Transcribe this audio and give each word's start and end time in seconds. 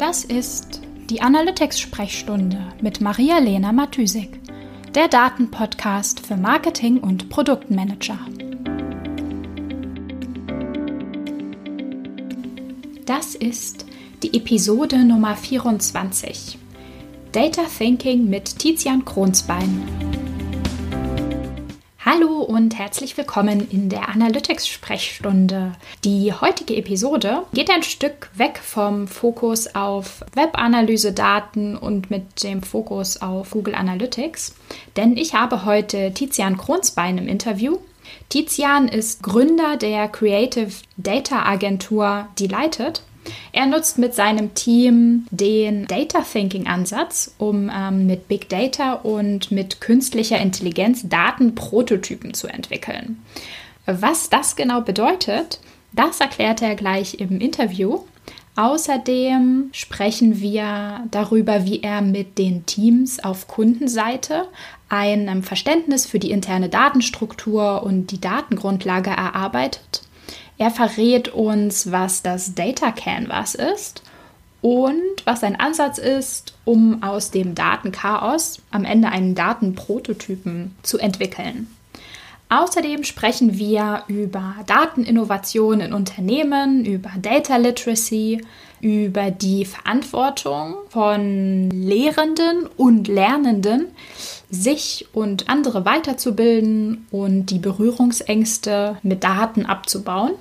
Das 0.00 0.24
ist 0.24 0.80
die 1.10 1.20
Analytics-Sprechstunde 1.20 2.72
mit 2.80 3.02
Maria-Lena 3.02 3.70
Matysik, 3.70 4.40
der 4.94 5.08
Datenpodcast 5.08 6.26
für 6.26 6.38
Marketing 6.38 7.00
und 7.00 7.28
Produktmanager. 7.28 8.18
Das 13.04 13.34
ist 13.34 13.84
die 14.22 14.34
Episode 14.34 15.04
Nummer 15.04 15.36
24. 15.36 16.58
Data 17.32 17.64
Thinking 17.64 18.30
mit 18.30 18.58
Tizian 18.58 19.04
Kronsbein. 19.04 20.09
Und 22.50 22.76
herzlich 22.76 23.16
willkommen 23.16 23.70
in 23.70 23.88
der 23.90 24.08
Analytics-Sprechstunde. 24.08 25.70
Die 26.02 26.32
heutige 26.32 26.74
Episode 26.74 27.44
geht 27.52 27.70
ein 27.70 27.84
Stück 27.84 28.28
weg 28.34 28.58
vom 28.60 29.06
Fokus 29.06 29.72
auf 29.76 30.24
Webanalyse-Daten 30.34 31.76
und 31.76 32.10
mit 32.10 32.42
dem 32.42 32.64
Fokus 32.64 33.22
auf 33.22 33.52
Google 33.52 33.76
Analytics, 33.76 34.56
denn 34.96 35.16
ich 35.16 35.34
habe 35.34 35.64
heute 35.64 36.12
Tizian 36.12 36.56
Kronsbein 36.56 37.18
im 37.18 37.28
Interview. 37.28 37.78
Tizian 38.30 38.88
ist 38.88 39.22
Gründer 39.22 39.76
der 39.76 40.08
Creative 40.08 40.72
Data 40.96 41.44
Agentur 41.44 42.26
Delighted 42.36 43.00
er 43.52 43.66
nutzt 43.66 43.98
mit 43.98 44.14
seinem 44.14 44.54
Team 44.54 45.26
den 45.30 45.86
Data 45.86 46.20
Thinking 46.20 46.66
Ansatz, 46.66 47.34
um 47.38 47.70
ähm, 47.74 48.06
mit 48.06 48.28
Big 48.28 48.48
Data 48.48 48.94
und 48.94 49.50
mit 49.50 49.80
künstlicher 49.80 50.38
Intelligenz 50.38 51.08
Datenprototypen 51.08 52.34
zu 52.34 52.46
entwickeln. 52.46 53.22
Was 53.86 54.30
das 54.30 54.56
genau 54.56 54.80
bedeutet, 54.82 55.60
das 55.92 56.20
erklärt 56.20 56.62
er 56.62 56.76
gleich 56.76 57.14
im 57.14 57.40
Interview. 57.40 58.00
Außerdem 58.56 59.70
sprechen 59.72 60.40
wir 60.40 61.04
darüber, 61.10 61.64
wie 61.64 61.82
er 61.82 62.02
mit 62.02 62.38
den 62.38 62.66
Teams 62.66 63.22
auf 63.22 63.48
Kundenseite 63.48 64.48
ein 64.88 65.42
Verständnis 65.42 66.06
für 66.06 66.18
die 66.18 66.30
interne 66.30 66.68
Datenstruktur 66.68 67.82
und 67.82 68.08
die 68.08 68.20
Datengrundlage 68.20 69.10
erarbeitet 69.10 70.02
er 70.60 70.70
verrät 70.70 71.28
uns, 71.30 71.90
was 71.90 72.22
das 72.22 72.54
Data 72.54 72.92
Canvas 72.92 73.54
ist 73.54 74.02
und 74.60 75.00
was 75.24 75.42
ein 75.42 75.58
Ansatz 75.58 75.96
ist, 75.96 76.52
um 76.66 77.02
aus 77.02 77.30
dem 77.30 77.54
Datenchaos 77.54 78.60
am 78.70 78.84
Ende 78.84 79.08
einen 79.08 79.34
Datenprototypen 79.34 80.76
zu 80.82 80.98
entwickeln. 80.98 81.74
Außerdem 82.50 83.04
sprechen 83.04 83.56
wir 83.56 84.02
über 84.08 84.56
Dateninnovation 84.66 85.80
in 85.80 85.94
Unternehmen, 85.94 86.84
über 86.84 87.10
Data 87.22 87.56
Literacy, 87.56 88.44
über 88.82 89.30
die 89.30 89.64
Verantwortung 89.64 90.74
von 90.90 91.70
Lehrenden 91.70 92.66
und 92.76 93.08
Lernenden, 93.08 93.86
sich 94.50 95.06
und 95.14 95.48
andere 95.48 95.86
weiterzubilden 95.86 97.06
und 97.10 97.46
die 97.46 97.60
Berührungsängste 97.60 98.98
mit 99.02 99.24
Daten 99.24 99.64
abzubauen 99.64 100.32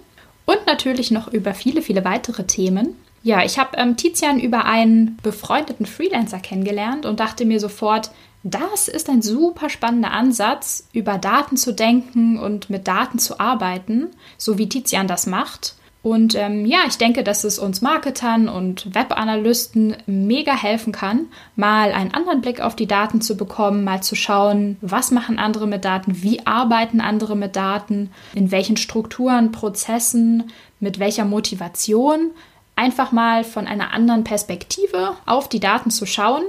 und 0.50 0.66
natürlich 0.66 1.12
noch 1.12 1.28
über 1.28 1.54
viele, 1.54 1.84
viele 1.84 2.04
weitere 2.04 2.44
Themen. 2.44 2.96
Ja, 3.22 3.44
ich 3.44 3.60
habe 3.60 3.78
ähm, 3.78 3.98
Tizian 3.98 4.40
über 4.40 4.66
einen 4.66 5.18
befreundeten 5.22 5.86
Freelancer 5.86 6.40
kennengelernt 6.40 7.06
und 7.06 7.20
dachte 7.20 7.46
mir 7.46 7.60
sofort, 7.60 8.10
das 8.42 8.88
ist 8.88 9.10
ein 9.10 9.22
super 9.22 9.70
spannender 9.70 10.12
Ansatz, 10.12 10.88
über 10.92 11.20
Daten 11.20 11.56
zu 11.56 11.72
denken 11.72 12.40
und 12.40 12.72
mit 12.72 12.88
Daten 12.88 13.20
zu 13.20 13.40
arbeiten, 13.40 14.08
so 14.38 14.58
wie 14.58 14.70
Tizian 14.70 15.08
das 15.08 15.28
macht. 15.28 15.76
Und 16.02 16.34
ähm, 16.36 16.66
ja, 16.66 16.80
ich 16.88 16.98
denke, 16.98 17.24
dass 17.24 17.44
es 17.44 17.60
uns 17.60 17.82
Marketern 17.82 18.48
und 18.48 18.96
Webanalysten 18.96 19.98
mega 20.06 20.56
helfen 20.56 20.94
kann, 20.94 21.28
mal 21.58 21.92
einen 21.92 22.14
anderen 22.14 22.40
Blick 22.40 22.62
auf 22.62 22.76
die 22.76 22.88
Daten 22.88 23.20
zu 23.20 23.36
bekommen, 23.36 23.84
mal 23.84 24.02
zu 24.02 24.16
schauen, 24.16 24.78
was 24.80 25.12
machen 25.12 25.38
andere 25.38 25.68
mit 25.68 25.84
Daten, 25.84 26.24
wie 26.24 26.46
arbeiten 26.48 27.02
andere 27.02 27.36
mit 27.36 27.58
Daten, 27.58 28.12
in 28.34 28.50
welchen 28.50 28.78
Strukturen, 28.78 29.52
Prozessen, 29.52 30.52
mit 30.80 31.00
welcher 31.00 31.26
Motivation, 31.26 32.32
einfach 32.78 33.12
mal 33.12 33.44
von 33.44 33.68
einer 33.68 33.92
anderen 33.92 34.24
Perspektive 34.24 35.18
auf 35.26 35.50
die 35.50 35.60
Daten 35.60 35.92
zu 35.92 36.06
schauen. 36.06 36.44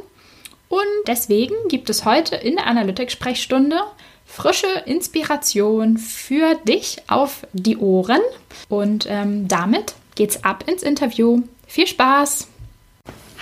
Und 0.69 0.87
deswegen 1.09 1.57
gibt 1.69 1.91
es 1.91 2.05
heute 2.05 2.37
in 2.37 2.55
der 2.55 2.69
Analytics-Sprechstunde 2.69 3.81
frische 4.31 4.69
Inspiration 4.87 5.99
für 5.99 6.55
dich 6.67 6.99
auf 7.09 7.47
die 7.53 7.77
Ohren. 7.77 8.21
Und 8.69 9.07
ähm, 9.09 9.49
damit 9.49 9.95
geht's 10.15 10.45
ab 10.45 10.65
ins 10.67 10.83
Interview. 10.83 11.43
Viel 11.67 11.87
Spaß! 11.87 12.47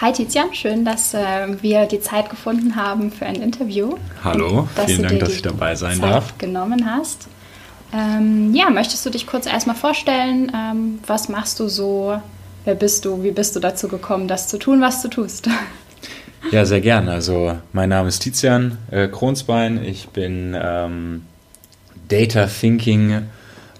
Hi 0.00 0.12
Tizian, 0.12 0.54
schön, 0.54 0.84
dass 0.84 1.12
äh, 1.12 1.60
wir 1.60 1.86
die 1.86 2.00
Zeit 2.00 2.30
gefunden 2.30 2.76
haben 2.76 3.10
für 3.10 3.26
ein 3.26 3.34
Interview. 3.34 3.96
Hallo, 4.22 4.68
vielen 4.86 5.02
Dank, 5.02 5.18
dass 5.18 5.30
ich 5.30 5.42
dabei 5.42 5.74
sein 5.74 5.98
Zeit 5.98 6.10
darf. 6.10 6.38
genommen 6.38 6.88
hast. 6.88 7.26
Ähm, 7.92 8.54
ja, 8.54 8.70
möchtest 8.70 9.04
du 9.04 9.10
dich 9.10 9.26
kurz 9.26 9.46
erstmal 9.46 9.74
vorstellen? 9.74 10.52
Ähm, 10.54 11.00
was 11.06 11.28
machst 11.28 11.58
du 11.58 11.68
so? 11.68 12.20
Wer 12.64 12.76
bist 12.76 13.04
du? 13.04 13.24
Wie 13.24 13.32
bist 13.32 13.56
du 13.56 13.60
dazu 13.60 13.88
gekommen, 13.88 14.28
das 14.28 14.46
zu 14.46 14.58
tun, 14.58 14.80
was 14.80 15.02
du 15.02 15.08
tust? 15.08 15.48
Ja, 16.50 16.64
sehr 16.64 16.80
gern. 16.80 17.08
Also 17.08 17.58
mein 17.72 17.90
Name 17.90 18.08
ist 18.08 18.20
Tizian 18.20 18.78
äh, 18.90 19.08
Kronsbein. 19.08 19.84
Ich 19.84 20.08
bin 20.08 20.56
ähm, 20.58 21.22
Data 22.08 22.46
Thinking 22.46 23.26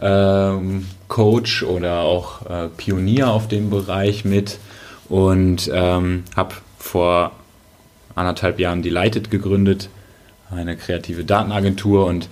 ähm, 0.01 0.87
Coach 1.09 1.63
oder 1.63 2.01
auch 2.01 2.45
äh, 2.47 2.69
Pionier 2.69 3.31
auf 3.31 3.49
dem 3.49 3.71
Bereich 3.71 4.25
mit 4.25 4.59
und 5.09 5.71
ähm, 5.73 6.25
habe 6.37 6.57
vor 6.79 7.33
anderthalb 8.15 8.59
Jahren 8.61 8.83
Delighted 8.83 9.31
gegründet, 9.31 9.89
eine 10.51 10.77
kreative 10.77 11.25
Datenagentur 11.25 12.07
und 12.07 12.29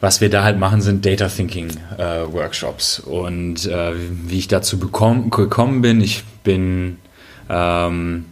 was 0.00 0.22
wir 0.22 0.30
da 0.30 0.42
halt 0.42 0.58
machen, 0.58 0.80
sind 0.80 1.04
Data 1.04 1.28
Thinking 1.28 1.68
äh, 1.98 2.32
Workshops. 2.32 3.00
Und 3.00 3.66
äh, 3.66 3.92
wie 3.94 4.38
ich 4.38 4.48
dazu 4.48 4.78
bekomm, 4.78 5.28
gekommen 5.28 5.82
bin, 5.82 6.00
ich 6.00 6.24
bin 6.42 6.96
ähm, 7.50 8.24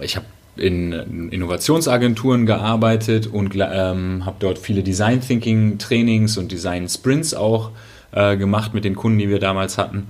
ich 0.00 0.16
habe 0.16 0.26
in 0.56 1.30
Innovationsagenturen 1.30 2.46
gearbeitet 2.46 3.26
und 3.26 3.54
ähm, 3.54 4.24
habe 4.26 4.36
dort 4.40 4.58
viele 4.58 4.82
Design 4.82 5.20
Thinking 5.20 5.78
Trainings 5.78 6.36
und 6.36 6.50
Design 6.50 6.88
Sprints 6.88 7.34
auch 7.34 7.70
äh, 8.12 8.36
gemacht 8.36 8.74
mit 8.74 8.84
den 8.84 8.96
Kunden, 8.96 9.18
die 9.18 9.28
wir 9.28 9.38
damals 9.38 9.78
hatten. 9.78 10.08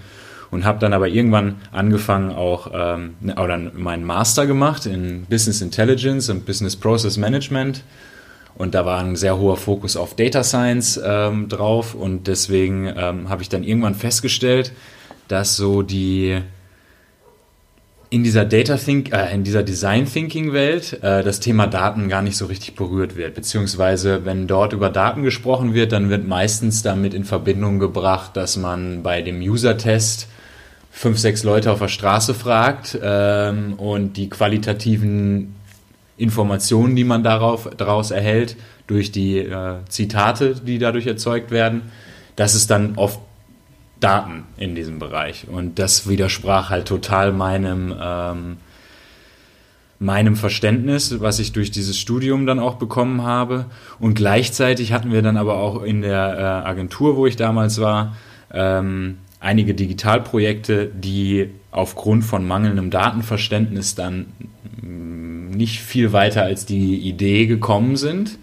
Und 0.50 0.64
habe 0.64 0.78
dann 0.78 0.94
aber 0.94 1.08
irgendwann 1.08 1.56
angefangen, 1.72 2.32
auch 2.32 2.70
ähm, 2.72 3.16
ne, 3.20 3.34
oder 3.34 3.58
meinen 3.58 4.04
Master 4.04 4.46
gemacht 4.46 4.86
in 4.86 5.26
Business 5.28 5.60
Intelligence 5.60 6.30
und 6.30 6.46
Business 6.46 6.74
Process 6.74 7.18
Management. 7.18 7.82
Und 8.54 8.74
da 8.74 8.86
war 8.86 9.00
ein 9.00 9.14
sehr 9.14 9.38
hoher 9.38 9.58
Fokus 9.58 9.96
auf 9.96 10.16
Data 10.16 10.42
Science 10.42 10.98
ähm, 11.04 11.50
drauf. 11.50 11.94
Und 11.94 12.28
deswegen 12.28 12.86
ähm, 12.96 13.28
habe 13.28 13.42
ich 13.42 13.50
dann 13.50 13.62
irgendwann 13.62 13.94
festgestellt, 13.94 14.72
dass 15.28 15.56
so 15.56 15.82
die 15.82 16.40
in 18.10 18.24
dieser 18.24 18.44
Data 18.44 18.76
Think, 18.76 19.12
äh, 19.12 19.34
in 19.34 19.44
dieser 19.44 19.62
Design 19.62 20.06
Thinking 20.06 20.52
Welt 20.52 21.02
äh, 21.02 21.22
das 21.22 21.40
Thema 21.40 21.66
Daten 21.66 22.08
gar 22.08 22.22
nicht 22.22 22.36
so 22.36 22.46
richtig 22.46 22.74
berührt 22.74 23.16
wird. 23.16 23.34
Beziehungsweise, 23.34 24.24
wenn 24.24 24.46
dort 24.46 24.72
über 24.72 24.88
Daten 24.88 25.22
gesprochen 25.22 25.74
wird, 25.74 25.92
dann 25.92 26.08
wird 26.08 26.26
meistens 26.26 26.82
damit 26.82 27.12
in 27.12 27.24
Verbindung 27.24 27.78
gebracht, 27.78 28.36
dass 28.36 28.56
man 28.56 29.02
bei 29.02 29.20
dem 29.20 29.40
User-Test 29.40 30.28
fünf, 30.90 31.18
sechs 31.18 31.44
Leute 31.44 31.70
auf 31.70 31.80
der 31.80 31.88
Straße 31.88 32.34
fragt 32.34 32.98
ähm, 33.02 33.74
und 33.74 34.14
die 34.16 34.30
qualitativen 34.30 35.54
Informationen, 36.16 36.96
die 36.96 37.04
man 37.04 37.22
darauf, 37.22 37.70
daraus 37.76 38.10
erhält, 38.10 38.56
durch 38.86 39.12
die 39.12 39.38
äh, 39.38 39.74
Zitate, 39.88 40.56
die 40.56 40.78
dadurch 40.78 41.06
erzeugt 41.06 41.50
werden, 41.50 41.82
das 42.36 42.54
ist 42.54 42.70
dann 42.70 42.94
oft 42.96 43.20
Daten 44.00 44.44
in 44.56 44.74
diesem 44.74 44.98
Bereich. 44.98 45.46
Und 45.48 45.78
das 45.78 46.08
widersprach 46.08 46.70
halt 46.70 46.86
total 46.86 47.32
meinem, 47.32 47.94
ähm, 48.00 48.56
meinem 49.98 50.36
Verständnis, 50.36 51.20
was 51.20 51.38
ich 51.38 51.52
durch 51.52 51.70
dieses 51.70 51.98
Studium 51.98 52.46
dann 52.46 52.60
auch 52.60 52.76
bekommen 52.76 53.22
habe. 53.22 53.66
Und 53.98 54.14
gleichzeitig 54.14 54.92
hatten 54.92 55.12
wir 55.12 55.22
dann 55.22 55.36
aber 55.36 55.56
auch 55.56 55.82
in 55.82 56.02
der 56.02 56.38
äh, 56.38 56.68
Agentur, 56.68 57.16
wo 57.16 57.26
ich 57.26 57.36
damals 57.36 57.80
war, 57.80 58.16
ähm, 58.52 59.18
einige 59.40 59.74
Digitalprojekte, 59.74 60.86
die 60.86 61.50
aufgrund 61.70 62.24
von 62.24 62.46
mangelndem 62.46 62.90
Datenverständnis 62.90 63.94
dann 63.94 64.26
mm, 64.80 65.50
nicht 65.50 65.80
viel 65.80 66.12
weiter 66.12 66.42
als 66.42 66.66
die 66.66 66.96
Idee 66.98 67.46
gekommen 67.46 67.96
sind. 67.96 68.38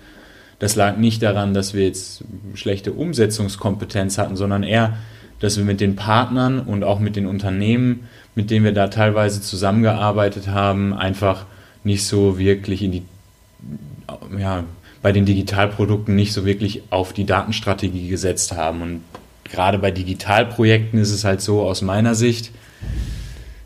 Das 0.60 0.75
lag 0.75 0.98
nicht 0.98 1.22
daran, 1.22 1.54
dass 1.54 1.74
wir 1.74 1.86
jetzt 1.86 2.24
schlechte 2.54 2.94
Umsetzungskompetenz 2.94 4.18
hatten, 4.18 4.36
sondern 4.36 4.63
eher 4.63 4.98
dass 5.40 5.58
wir 5.58 5.66
mit 5.66 5.82
den 5.82 5.96
Partnern 5.96 6.60
und 6.60 6.84
auch 6.84 7.00
mit 7.00 7.16
den 7.16 7.26
Unternehmen, 7.26 8.08
mit 8.36 8.52
denen 8.52 8.66
wir 8.66 8.74
da 8.74 8.88
teilweise 8.88 9.42
zusammengearbeitet 9.42 10.48
haben, 10.48 10.94
einfach 10.94 11.46
nicht 11.84 12.06
so 12.06 12.38
wirklich 12.38 12.82
in 12.82 12.92
die, 12.92 13.04
ja, 14.38 14.64
bei 15.02 15.12
den 15.12 15.26
Digitalprodukten 15.26 16.16
nicht 16.16 16.34
so 16.34 16.46
wirklich 16.46 16.82
auf 16.90 17.14
die 17.14 17.26
Datenstrategie 17.26 18.08
gesetzt 18.08 18.54
haben. 18.54 18.82
Und 18.82 19.02
gerade 19.44 19.78
bei 19.78 19.92
Digitalprojekten 19.92 21.00
ist 21.00 21.12
es 21.12 21.24
halt 21.24 21.42
so 21.42 21.62
aus 21.62 21.82
meiner 21.82 22.16
Sicht, 22.16 22.52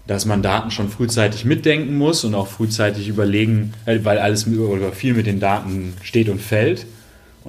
dass 0.05 0.25
man 0.25 0.41
Daten 0.41 0.71
schon 0.71 0.89
frühzeitig 0.89 1.45
mitdenken 1.45 1.97
muss 1.97 2.23
und 2.23 2.35
auch 2.35 2.47
frühzeitig 2.47 3.07
überlegen, 3.07 3.73
äh, 3.85 3.99
weil 4.03 4.17
alles 4.17 4.47
oder 4.47 4.91
viel 4.91 5.13
mit 5.13 5.27
den 5.27 5.39
Daten 5.39 5.93
steht 6.01 6.29
und 6.29 6.41
fällt. 6.41 6.85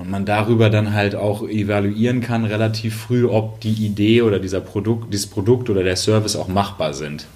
Und 0.01 0.09
man 0.09 0.25
darüber 0.25 0.71
dann 0.71 0.95
halt 0.95 1.15
auch 1.15 1.43
evaluieren 1.43 2.23
kann, 2.23 2.47
relativ 2.47 2.97
früh, 2.97 3.27
ob 3.27 3.61
die 3.61 3.85
Idee 3.85 4.23
oder 4.23 4.39
dieser 4.39 4.61
Produkt, 4.61 5.13
dieses 5.13 5.27
Produkt 5.27 5.69
oder 5.69 5.83
der 5.83 5.97
Service 5.97 6.37
auch 6.37 6.49
machbar 6.49 6.95
sind. 6.95 7.27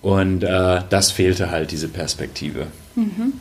Und 0.00 0.42
äh, 0.42 0.80
das 0.90 1.12
fehlte 1.12 1.52
halt, 1.52 1.70
diese 1.70 1.86
Perspektive. 1.86 2.66
Mhm. 2.96 3.34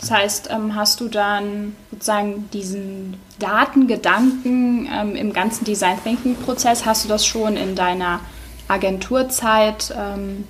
Das 0.00 0.12
heißt, 0.12 0.50
ähm, 0.52 0.76
hast 0.76 1.00
du 1.00 1.08
dann 1.08 1.74
sozusagen 1.90 2.48
diesen 2.52 3.16
Datengedanken 3.40 4.88
ähm, 4.92 5.16
im 5.16 5.32
ganzen 5.32 5.64
Design 5.64 5.98
Thinking 6.04 6.36
Prozess, 6.36 6.86
hast 6.86 7.04
du 7.04 7.08
das 7.08 7.26
schon 7.26 7.56
in 7.56 7.74
deiner 7.74 8.20
Agenturzeit 8.68 9.92
ähm, 9.98 10.44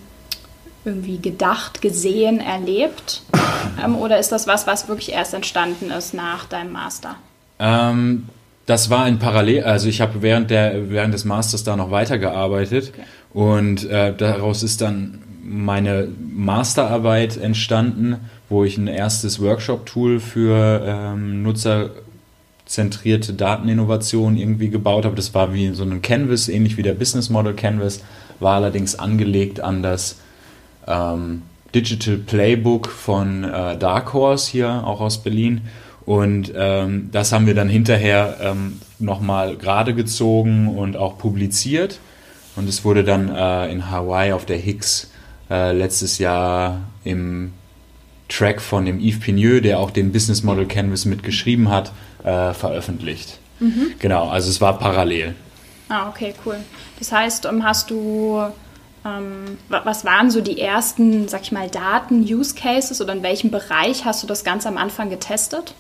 irgendwie 0.84 1.18
gedacht, 1.18 1.80
gesehen, 1.82 2.40
erlebt? 2.40 3.22
Ähm, 3.82 3.96
oder 3.96 4.18
ist 4.18 4.32
das 4.32 4.46
was, 4.46 4.66
was 4.66 4.88
wirklich 4.88 5.12
erst 5.12 5.34
entstanden 5.34 5.90
ist 5.90 6.14
nach 6.14 6.44
deinem 6.44 6.72
Master? 6.72 7.16
Ähm, 7.58 8.28
das 8.66 8.90
war 8.90 9.06
in 9.08 9.18
Parallel, 9.18 9.64
also 9.64 9.88
ich 9.88 10.00
habe 10.00 10.22
während, 10.22 10.50
während 10.50 11.14
des 11.14 11.24
Masters 11.24 11.64
da 11.64 11.76
noch 11.76 11.90
weitergearbeitet 11.90 12.92
okay. 12.94 13.02
und 13.32 13.88
äh, 13.90 14.14
daraus 14.14 14.62
ist 14.62 14.80
dann 14.80 15.22
meine 15.42 16.08
Masterarbeit 16.18 17.36
entstanden, 17.36 18.16
wo 18.48 18.64
ich 18.64 18.78
ein 18.78 18.86
erstes 18.86 19.40
Workshop-Tool 19.40 20.20
für 20.20 20.82
ähm, 20.86 21.42
nutzerzentrierte 21.42 23.34
Dateninnovation 23.34 24.36
irgendwie 24.38 24.70
gebaut 24.70 25.04
habe. 25.04 25.16
Das 25.16 25.34
war 25.34 25.52
wie 25.52 25.74
so 25.74 25.84
ein 25.84 26.00
Canvas, 26.00 26.48
ähnlich 26.48 26.78
wie 26.78 26.82
der 26.82 26.94
Business 26.94 27.28
Model 27.28 27.52
Canvas, 27.52 28.02
war 28.40 28.56
allerdings 28.56 28.98
angelegt 28.98 29.60
an 29.60 29.82
das 29.82 30.16
ähm, 30.86 31.42
Digital 31.74 32.16
Playbook 32.16 32.88
von 32.88 33.44
äh, 33.44 33.76
Dark 33.76 34.12
Horse 34.12 34.50
hier, 34.50 34.84
auch 34.84 35.00
aus 35.00 35.22
Berlin. 35.22 35.62
Und 36.06 36.52
ähm, 36.54 37.08
das 37.12 37.32
haben 37.32 37.46
wir 37.46 37.54
dann 37.54 37.68
hinterher 37.68 38.36
ähm, 38.40 38.80
nochmal 38.98 39.56
gerade 39.56 39.94
gezogen 39.94 40.68
und 40.68 40.96
auch 40.96 41.18
publiziert. 41.18 41.98
Und 42.56 42.68
es 42.68 42.84
wurde 42.84 43.04
dann 43.04 43.34
äh, 43.34 43.72
in 43.72 43.90
Hawaii 43.90 44.32
auf 44.32 44.44
der 44.44 44.58
Higgs 44.58 45.10
äh, 45.50 45.72
letztes 45.72 46.18
Jahr 46.18 46.80
im 47.04 47.52
Track 48.28 48.60
von 48.60 48.86
dem 48.86 49.00
Yves 49.00 49.20
Pigneux, 49.20 49.62
der 49.62 49.78
auch 49.78 49.90
den 49.90 50.12
Business 50.12 50.42
Model 50.42 50.66
Canvas 50.66 51.04
mitgeschrieben 51.04 51.70
hat, 51.70 51.92
äh, 52.22 52.52
veröffentlicht. 52.52 53.38
Mhm. 53.60 53.92
Genau, 53.98 54.28
also 54.28 54.50
es 54.50 54.60
war 54.60 54.78
parallel. 54.78 55.34
Ah, 55.88 56.08
okay, 56.08 56.34
cool. 56.44 56.56
Das 56.98 57.12
heißt, 57.12 57.44
ähm, 57.46 57.64
hast 57.64 57.90
du, 57.90 58.42
ähm, 59.04 59.58
was 59.68 60.04
waren 60.04 60.30
so 60.30 60.40
die 60.40 60.60
ersten, 60.60 61.28
sag 61.28 61.42
ich 61.42 61.52
mal, 61.52 61.68
Daten-Use-Cases 61.68 63.00
oder 63.00 63.12
in 63.12 63.22
welchem 63.22 63.50
Bereich 63.50 64.04
hast 64.04 64.22
du 64.22 64.26
das 64.26 64.44
ganz 64.44 64.66
am 64.66 64.78
Anfang 64.78 65.10
getestet? 65.10 65.74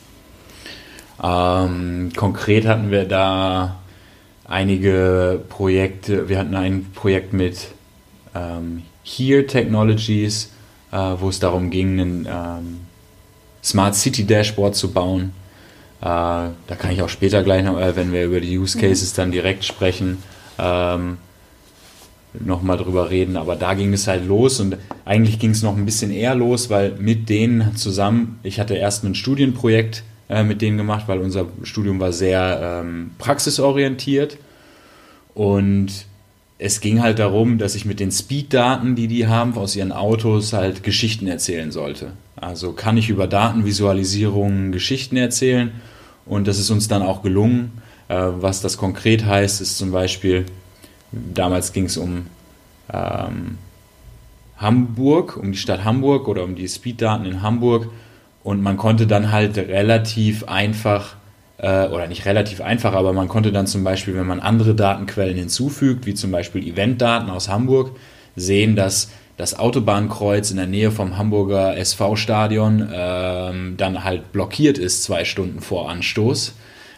Ähm, 1.22 2.12
konkret 2.16 2.66
hatten 2.66 2.90
wir 2.90 3.04
da 3.04 3.76
einige 4.46 5.40
Projekte. 5.48 6.28
Wir 6.28 6.38
hatten 6.38 6.54
ein 6.54 6.90
Projekt 6.94 7.32
mit 7.32 7.68
ähm, 8.34 8.82
Here 9.02 9.46
Technologies, 9.46 10.52
äh, 10.92 10.96
wo 10.96 11.28
es 11.28 11.38
darum 11.38 11.70
ging, 11.70 11.98
ein 11.98 12.28
ähm, 12.28 12.80
Smart 13.62 13.94
City 13.94 14.26
Dashboard 14.26 14.74
zu 14.74 14.92
bauen. 14.92 15.32
Äh, 16.00 16.04
da 16.04 16.76
kann 16.78 16.90
ich 16.90 17.00
auch 17.00 17.08
später 17.08 17.42
gleich 17.42 17.64
noch, 17.64 17.80
äh, 17.80 17.96
wenn 17.96 18.12
wir 18.12 18.24
über 18.24 18.40
die 18.40 18.58
Use 18.58 18.78
Cases 18.78 19.14
dann 19.14 19.30
direkt 19.30 19.64
sprechen, 19.64 20.22
ähm, 20.58 21.18
nochmal 22.40 22.76
drüber 22.76 23.10
reden. 23.10 23.36
Aber 23.36 23.56
da 23.56 23.74
ging 23.74 23.92
es 23.92 24.06
halt 24.06 24.26
los 24.26 24.60
und 24.60 24.76
eigentlich 25.04 25.38
ging 25.38 25.50
es 25.50 25.62
noch 25.62 25.76
ein 25.76 25.84
bisschen 25.84 26.10
eher 26.10 26.34
los, 26.34 26.70
weil 26.70 26.92
mit 26.98 27.28
denen 27.28 27.76
zusammen, 27.76 28.38
ich 28.42 28.60
hatte 28.60 28.74
erst 28.74 29.04
ein 29.04 29.14
Studienprojekt 29.14 30.02
äh, 30.28 30.42
mit 30.42 30.62
denen 30.62 30.76
gemacht, 30.76 31.04
weil 31.06 31.18
unser 31.18 31.46
Studium 31.62 32.00
war 32.00 32.12
sehr 32.12 32.82
ähm, 32.82 33.10
praxisorientiert 33.18 34.38
und 35.34 36.06
es 36.58 36.80
ging 36.80 37.02
halt 37.02 37.18
darum, 37.18 37.58
dass 37.58 37.74
ich 37.74 37.84
mit 37.84 38.00
den 38.00 38.12
Speed-Daten, 38.12 38.94
die 38.94 39.08
die 39.08 39.26
haben, 39.26 39.56
aus 39.56 39.74
ihren 39.74 39.92
Autos 39.92 40.52
halt 40.52 40.82
Geschichten 40.82 41.26
erzählen 41.26 41.72
sollte. 41.72 42.12
Also 42.36 42.72
kann 42.72 42.96
ich 42.96 43.10
über 43.10 43.26
Datenvisualisierungen 43.26 44.72
Geschichten 44.72 45.16
erzählen 45.16 45.72
und 46.26 46.46
das 46.46 46.58
ist 46.58 46.70
uns 46.70 46.88
dann 46.88 47.02
auch 47.02 47.22
gelungen. 47.22 47.72
Äh, 48.08 48.16
was 48.16 48.60
das 48.60 48.76
konkret 48.76 49.24
heißt, 49.24 49.60
ist 49.60 49.78
zum 49.78 49.90
Beispiel, 49.90 50.46
damals 51.12 51.72
ging 51.72 51.84
es 51.86 51.96
um 51.96 52.26
ähm, 52.92 53.58
Hamburg, 54.56 55.36
um 55.36 55.52
die 55.52 55.58
Stadt 55.58 55.84
Hamburg 55.84 56.28
oder 56.28 56.44
um 56.44 56.54
die 56.54 56.68
Speed-Daten 56.68 57.24
in 57.24 57.42
Hamburg 57.42 57.88
und 58.42 58.62
man 58.62 58.76
konnte 58.76 59.06
dann 59.06 59.32
halt 59.32 59.56
relativ 59.56 60.44
einfach 60.44 61.16
äh, 61.58 61.88
oder 61.88 62.06
nicht 62.06 62.26
relativ 62.26 62.60
einfach, 62.60 62.92
aber 62.92 63.12
man 63.12 63.28
konnte 63.28 63.52
dann 63.52 63.66
zum 63.66 63.84
Beispiel, 63.84 64.14
wenn 64.14 64.26
man 64.26 64.40
andere 64.40 64.74
Datenquellen 64.74 65.36
hinzufügt, 65.36 66.06
wie 66.06 66.14
zum 66.14 66.30
Beispiel 66.30 66.66
Eventdaten 66.66 67.30
aus 67.30 67.48
Hamburg, 67.48 67.92
sehen, 68.36 68.76
dass 68.76 69.10
das 69.36 69.58
Autobahnkreuz 69.58 70.50
in 70.50 70.58
der 70.58 70.66
Nähe 70.66 70.90
vom 70.90 71.16
Hamburger 71.16 71.76
SV-Stadion 71.76 72.88
ähm, 72.92 73.74
dann 73.76 74.04
halt 74.04 74.32
blockiert 74.32 74.78
ist 74.78 75.02
zwei 75.02 75.24
Stunden 75.24 75.60
vor 75.60 75.90
Anstoß. 75.90 76.54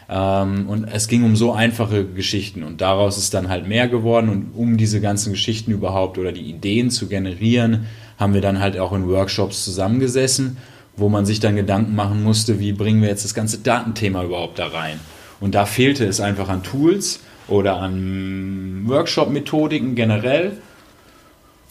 Ähm, 0.09 0.67
und 0.67 0.85
es 0.85 1.07
ging 1.07 1.23
um 1.23 1.35
so 1.35 1.53
einfache 1.53 2.05
Geschichten 2.05 2.63
und 2.63 2.81
daraus 2.81 3.17
ist 3.17 3.33
dann 3.33 3.49
halt 3.49 3.67
mehr 3.67 3.87
geworden 3.87 4.29
und 4.29 4.51
um 4.55 4.77
diese 4.77 5.01
ganzen 5.01 5.33
Geschichten 5.33 5.71
überhaupt 5.71 6.17
oder 6.17 6.31
die 6.31 6.49
Ideen 6.49 6.89
zu 6.91 7.07
generieren, 7.07 7.87
haben 8.17 8.33
wir 8.33 8.41
dann 8.41 8.59
halt 8.59 8.79
auch 8.79 8.93
in 8.93 9.07
Workshops 9.07 9.63
zusammengesessen 9.63 10.57
wo 10.97 11.09
man 11.09 11.25
sich 11.25 11.39
dann 11.39 11.55
Gedanken 11.55 11.95
machen 11.95 12.23
musste, 12.23 12.59
wie 12.59 12.73
bringen 12.73 13.01
wir 13.01 13.09
jetzt 13.09 13.23
das 13.23 13.35
ganze 13.35 13.59
Datenthema 13.59 14.23
überhaupt 14.23 14.59
da 14.59 14.67
rein. 14.67 14.99
Und 15.39 15.53
da 15.53 15.65
fehlte 15.65 16.05
es 16.05 16.19
einfach 16.19 16.49
an 16.49 16.63
Tools 16.63 17.19
oder 17.47 17.79
an 17.79 18.83
Workshop-Methodiken 18.87 19.93
generell. 19.93 20.57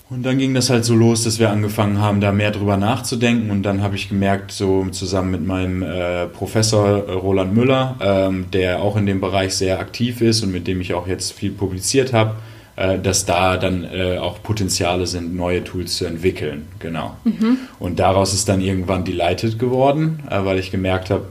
Und 0.09 0.23
dann 0.23 0.39
ging 0.39 0.55
das 0.55 0.71
halt 0.71 0.85
so 0.85 0.95
los, 0.95 1.25
dass 1.25 1.41
wir 1.41 1.51
angefangen 1.51 2.01
haben, 2.01 2.21
da 2.21 2.31
mehr 2.31 2.53
drüber 2.53 2.77
nachzudenken. 2.77 3.51
Und 3.51 3.65
dann 3.65 3.83
habe 3.83 3.97
ich 3.97 4.09
gemerkt, 4.09 4.53
so 4.53 4.87
zusammen 4.91 5.33
mit 5.33 5.45
meinem 5.45 5.83
äh, 5.83 6.27
Professor 6.29 7.01
Roland 7.11 7.55
Müller, 7.55 7.97
ähm, 8.01 8.47
der 8.53 8.81
auch 8.81 8.97
in 8.97 9.07
dem 9.07 9.21
Bereich 9.21 9.57
sehr 9.57 9.81
aktiv 9.81 10.21
ist 10.21 10.45
und 10.45 10.53
mit 10.53 10.69
dem 10.69 10.81
ich 10.81 10.95
auch 10.95 11.09
jetzt 11.09 11.33
viel 11.33 11.51
publiziert 11.51 12.13
habe, 12.13 12.37
äh, 12.77 13.01
dass 13.01 13.25
da 13.25 13.57
dann 13.57 13.83
äh, 13.83 14.19
auch 14.19 14.41
Potenziale 14.45 15.09
sind, 15.09 15.35
neue 15.35 15.65
Tools 15.65 15.97
zu 15.97 16.05
entwickeln. 16.05 16.69
Genau. 16.79 17.17
Mhm. 17.25 17.59
Und 17.81 17.99
daraus 17.99 18.33
ist 18.33 18.49
dann 18.49 18.61
irgendwann 18.61 19.05
Delighted 19.05 19.59
geworden, 19.59 20.23
äh, 20.31 20.45
weil 20.45 20.61
ich 20.61 20.71
gemerkt 20.71 21.11
habe, 21.11 21.25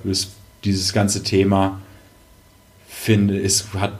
dieses 0.65 0.91
ganze 0.91 1.23
Thema 1.23 1.79
finde, 2.89 3.39
es, 3.39 3.67
hat, 3.79 3.99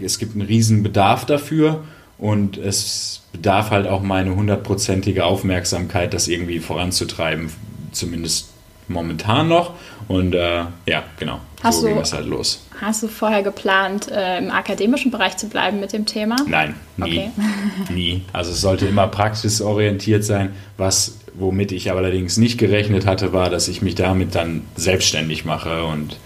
es 0.00 0.20
gibt 0.20 0.36
einen 0.36 0.46
riesen 0.46 0.84
Bedarf 0.84 1.24
dafür 1.24 1.82
und 2.18 2.56
es 2.56 3.22
bedarf 3.32 3.70
halt 3.70 3.86
auch 3.86 4.02
meine 4.02 4.34
hundertprozentige 4.34 5.24
Aufmerksamkeit, 5.24 6.12
das 6.14 6.28
irgendwie 6.28 6.58
voranzutreiben, 6.58 7.50
zumindest 7.92 8.48
momentan 8.88 9.48
noch. 9.48 9.74
Und 10.08 10.34
äh, 10.34 10.64
ja, 10.86 11.04
genau, 11.18 11.40
hast 11.62 11.80
so 11.80 11.86
du, 11.86 11.92
ging 11.92 12.02
es 12.02 12.12
halt 12.12 12.26
los. 12.26 12.64
Hast 12.80 13.02
du 13.02 13.08
vorher 13.08 13.42
geplant, 13.42 14.10
äh, 14.10 14.38
im 14.38 14.50
akademischen 14.50 15.10
Bereich 15.10 15.36
zu 15.36 15.48
bleiben 15.48 15.80
mit 15.80 15.92
dem 15.92 16.06
Thema? 16.06 16.36
Nein, 16.48 16.74
nie. 16.96 17.04
Okay. 17.04 17.30
nie. 17.94 18.22
Also 18.32 18.52
es 18.52 18.60
sollte 18.60 18.86
immer 18.86 19.06
praxisorientiert 19.06 20.24
sein. 20.24 20.54
Was, 20.76 21.18
womit 21.34 21.70
ich 21.72 21.90
aber 21.90 22.00
allerdings 22.00 22.36
nicht 22.36 22.58
gerechnet 22.58 23.06
hatte, 23.06 23.32
war, 23.32 23.50
dass 23.50 23.68
ich 23.68 23.82
mich 23.82 23.94
damit 23.94 24.34
dann 24.34 24.62
selbstständig 24.76 25.44
mache 25.44 25.84
und 25.84 26.18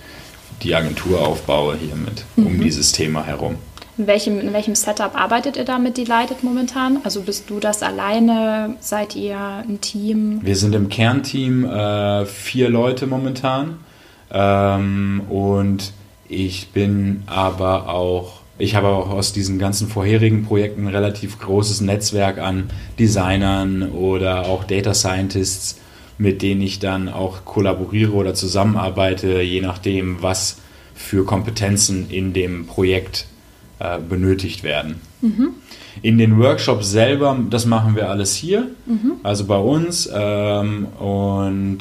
die 0.62 0.74
Agentur 0.74 1.26
aufbaue 1.26 1.76
hiermit, 1.76 2.24
mhm. 2.36 2.46
um 2.46 2.60
dieses 2.60 2.92
Thema 2.92 3.24
herum. 3.26 3.56
In 4.02 4.08
welchem, 4.08 4.40
in 4.40 4.52
welchem 4.52 4.74
Setup 4.74 5.14
arbeitet 5.14 5.56
ihr 5.56 5.64
da 5.64 5.78
mit 5.78 5.96
Delighted 5.96 6.42
momentan? 6.42 6.98
Also 7.04 7.22
bist 7.22 7.48
du 7.48 7.60
das 7.60 7.84
alleine? 7.84 8.74
Seid 8.80 9.14
ihr 9.14 9.38
ein 9.38 9.80
Team? 9.80 10.40
Wir 10.42 10.56
sind 10.56 10.74
im 10.74 10.88
Kernteam 10.88 11.64
äh, 11.64 12.26
vier 12.26 12.68
Leute 12.68 13.06
momentan. 13.06 13.78
Ähm, 14.32 15.22
und 15.30 15.92
ich 16.28 16.70
bin 16.70 17.22
aber 17.26 17.90
auch, 17.90 18.40
ich 18.58 18.74
habe 18.74 18.88
auch 18.88 19.10
aus 19.10 19.32
diesen 19.32 19.60
ganzen 19.60 19.86
vorherigen 19.86 20.46
Projekten 20.46 20.88
ein 20.88 20.92
relativ 20.92 21.38
großes 21.38 21.80
Netzwerk 21.80 22.38
an 22.38 22.70
Designern 22.98 23.92
oder 23.92 24.46
auch 24.46 24.64
Data 24.64 24.94
Scientists, 24.94 25.78
mit 26.18 26.42
denen 26.42 26.60
ich 26.62 26.80
dann 26.80 27.08
auch 27.08 27.44
kollaboriere 27.44 28.14
oder 28.14 28.34
zusammenarbeite, 28.34 29.42
je 29.42 29.60
nachdem, 29.60 30.22
was 30.22 30.56
für 30.92 31.24
Kompetenzen 31.24 32.10
in 32.10 32.32
dem 32.32 32.66
Projekt 32.66 33.26
äh, 33.82 33.98
benötigt 33.98 34.62
werden. 34.62 35.00
Mhm. 35.20 35.48
In 36.02 36.18
den 36.18 36.38
Workshops 36.38 36.90
selber, 36.90 37.36
das 37.50 37.66
machen 37.66 37.96
wir 37.96 38.08
alles 38.08 38.34
hier, 38.34 38.68
mhm. 38.86 39.14
also 39.24 39.44
bei 39.44 39.58
uns. 39.58 40.08
Ähm, 40.12 40.86
und 40.98 41.78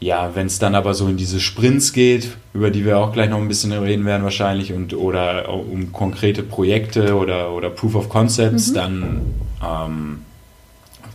ja, 0.00 0.34
wenn 0.34 0.46
es 0.46 0.58
dann 0.58 0.74
aber 0.74 0.94
so 0.94 1.06
in 1.08 1.16
diese 1.16 1.40
Sprints 1.40 1.92
geht, 1.92 2.36
über 2.54 2.70
die 2.70 2.84
wir 2.84 2.98
auch 2.98 3.12
gleich 3.12 3.28
noch 3.28 3.38
ein 3.38 3.48
bisschen 3.48 3.72
reden 3.72 4.04
werden 4.04 4.24
wahrscheinlich, 4.24 4.72
und 4.72 4.94
oder 4.94 5.48
um 5.48 5.92
konkrete 5.92 6.42
Projekte 6.42 7.16
oder, 7.16 7.52
oder 7.52 7.68
Proof 7.68 7.94
of 7.94 8.08
Concepts, 8.08 8.70
mhm. 8.70 8.74
dann 8.74 9.20
ähm, 9.62 10.18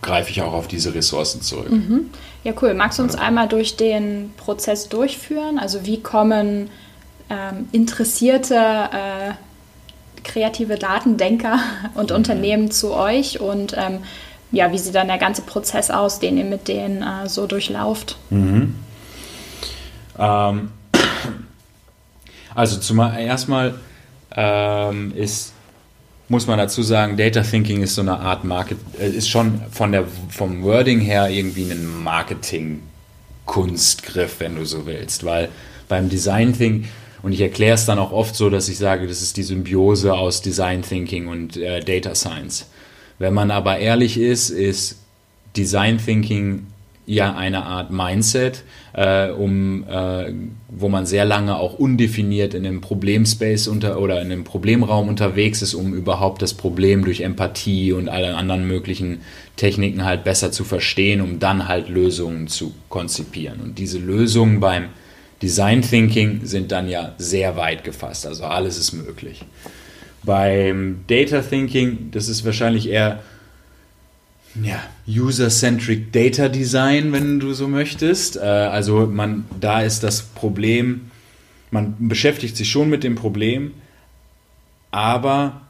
greife 0.02 0.30
ich 0.30 0.42
auch 0.42 0.54
auf 0.54 0.68
diese 0.68 0.94
Ressourcen 0.94 1.42
zurück. 1.42 1.72
Mhm. 1.72 2.12
Ja, 2.44 2.54
cool. 2.62 2.74
Magst 2.76 3.00
du 3.00 3.04
uns 3.04 3.16
einmal 3.16 3.48
durch 3.48 3.76
den 3.76 4.32
Prozess 4.38 4.88
durchführen? 4.88 5.58
Also 5.60 5.86
wie 5.86 6.00
kommen 6.00 6.70
ähm, 7.30 7.68
interessierte 7.74 8.56
äh, 8.56 9.34
kreative 10.28 10.76
Datendenker 10.76 11.60
und 11.96 12.12
mhm. 12.12 12.18
Unternehmen 12.18 12.72
zu 12.72 12.94
euch 12.94 13.40
und 13.40 13.76
ähm, 13.78 14.00
ja, 14.52 14.72
wie 14.72 14.78
sieht 14.78 14.96
dann 14.96 15.08
der 15.08 15.18
ganze 15.18 15.42
Prozess 15.42 15.90
aus, 15.90 16.20
den 16.20 16.38
ihr 16.38 16.46
mit 16.46 16.68
denen 16.68 17.02
äh, 17.02 17.28
so 17.28 17.48
durchlauft? 17.48 18.18
Mhm. 18.30 18.76
Ähm, 20.18 20.72
also 22.56 22.78
zumal 22.78 23.20
erstmal 23.20 23.76
ähm, 24.36 25.14
ist 25.16 25.54
muss 26.30 26.48
man 26.48 26.58
dazu 26.58 26.84
sagen, 26.84 27.16
Data 27.16 27.42
Thinking 27.42 27.82
ist 27.82 27.96
so 27.96 28.02
eine 28.02 28.20
Art 28.20 28.44
Market, 28.44 28.78
äh, 29.00 29.08
ist 29.10 29.30
schon 29.30 29.62
von 29.72 29.94
der, 29.94 30.04
vom 30.30 30.62
Wording 30.64 31.00
her 31.00 31.30
irgendwie 31.30 31.72
ein 31.72 32.04
Marketing-Kunstgriff, 32.04 34.40
wenn 34.40 34.56
du 34.56 34.66
so 34.66 34.86
willst. 34.86 35.24
Weil 35.24 35.48
beim 35.88 36.10
Design 36.10 36.52
Thinking, 36.54 36.90
und 37.24 37.32
ich 37.32 37.42
erkläre 37.42 37.76
es 37.76 37.86
dann 37.86 38.00
auch 38.00 38.12
oft 38.12 38.36
so, 38.36 38.50
dass 38.50 38.70
ich 38.70 38.78
sage, 38.78 39.08
das 39.08 39.22
ist 39.22 39.38
die 39.38 39.44
Symbiose 39.44 40.14
aus 40.14 40.42
Design 40.42 40.82
Thinking 40.82 41.28
und 41.28 41.58
äh, 41.58 41.80
Data 41.80 42.16
Science. 42.16 42.70
Wenn 43.20 43.34
man 43.34 43.52
aber 43.52 43.80
ehrlich 43.80 44.18
ist, 44.18 44.50
ist 44.50 45.00
Design 45.56 45.98
Thinking 45.98 46.68
ja 47.08 47.36
eine 47.36 47.64
Art 47.64 47.90
Mindset, 47.90 48.64
äh, 48.94 49.30
um, 49.30 49.86
äh, 49.88 50.34
wo 50.68 50.90
man 50.90 51.06
sehr 51.06 51.24
lange 51.24 51.56
auch 51.56 51.80
undefiniert 51.80 52.54
in 52.54 52.66
einem 52.66 52.82
Problemspace 52.82 53.70
unter 53.70 54.00
oder 54.00 54.22
in 54.22 54.32
einem 54.32 54.44
Problemraum 54.44 55.08
unterwegs 55.08 55.62
ist, 55.62 55.74
um 55.74 55.94
überhaupt 55.94 56.42
das 56.42 56.54
Problem 56.54 57.06
durch 57.06 57.22
Empathie 57.22 57.94
und 57.94 58.10
alle 58.10 58.36
anderen 58.36 58.68
möglichen 58.68 59.22
Techniken 59.56 60.04
halt 60.04 60.26
besser 60.26 60.52
zu 60.52 60.66
verstehen, 60.66 61.22
um 61.22 61.40
dann 61.40 61.70
halt 61.70 61.88
Lösungen 61.88 62.48
zu 62.48 62.74
konzipieren. 62.90 63.62
Und 63.62 63.80
diese 63.80 64.00
Lösungen 64.00 64.60
beim 64.60 64.90
Design 65.42 65.82
Thinking 65.82 66.46
sind 66.46 66.72
dann 66.72 66.88
ja 66.88 67.14
sehr 67.18 67.56
weit 67.56 67.84
gefasst, 67.84 68.26
also 68.26 68.46
alles 68.46 68.78
ist 68.78 68.94
möglich. 68.94 69.44
Beim 70.24 71.04
Data 71.08 71.42
Thinking, 71.42 72.10
das 72.12 72.28
ist 72.28 72.44
wahrscheinlich 72.44 72.90
eher 72.90 73.22
ja, 74.64 74.82
User-Centric 75.08 76.12
Data 76.12 76.50
Design, 76.50 77.12
wenn 77.12 77.40
du 77.40 77.54
so 77.54 77.68
möchtest. 77.68 78.38
Äh, 78.38 78.40
also 78.40 79.06
man, 79.06 79.46
da 79.60 79.82
ist 79.82 80.04
das 80.04 80.22
Problem, 80.22 81.12
man 81.72 81.96
beschäftigt 82.00 82.58
sich 82.58 82.70
schon 82.70 82.90
mit 82.90 83.04
dem 83.04 83.16
Problem, 83.16 83.74
aber 84.90 85.62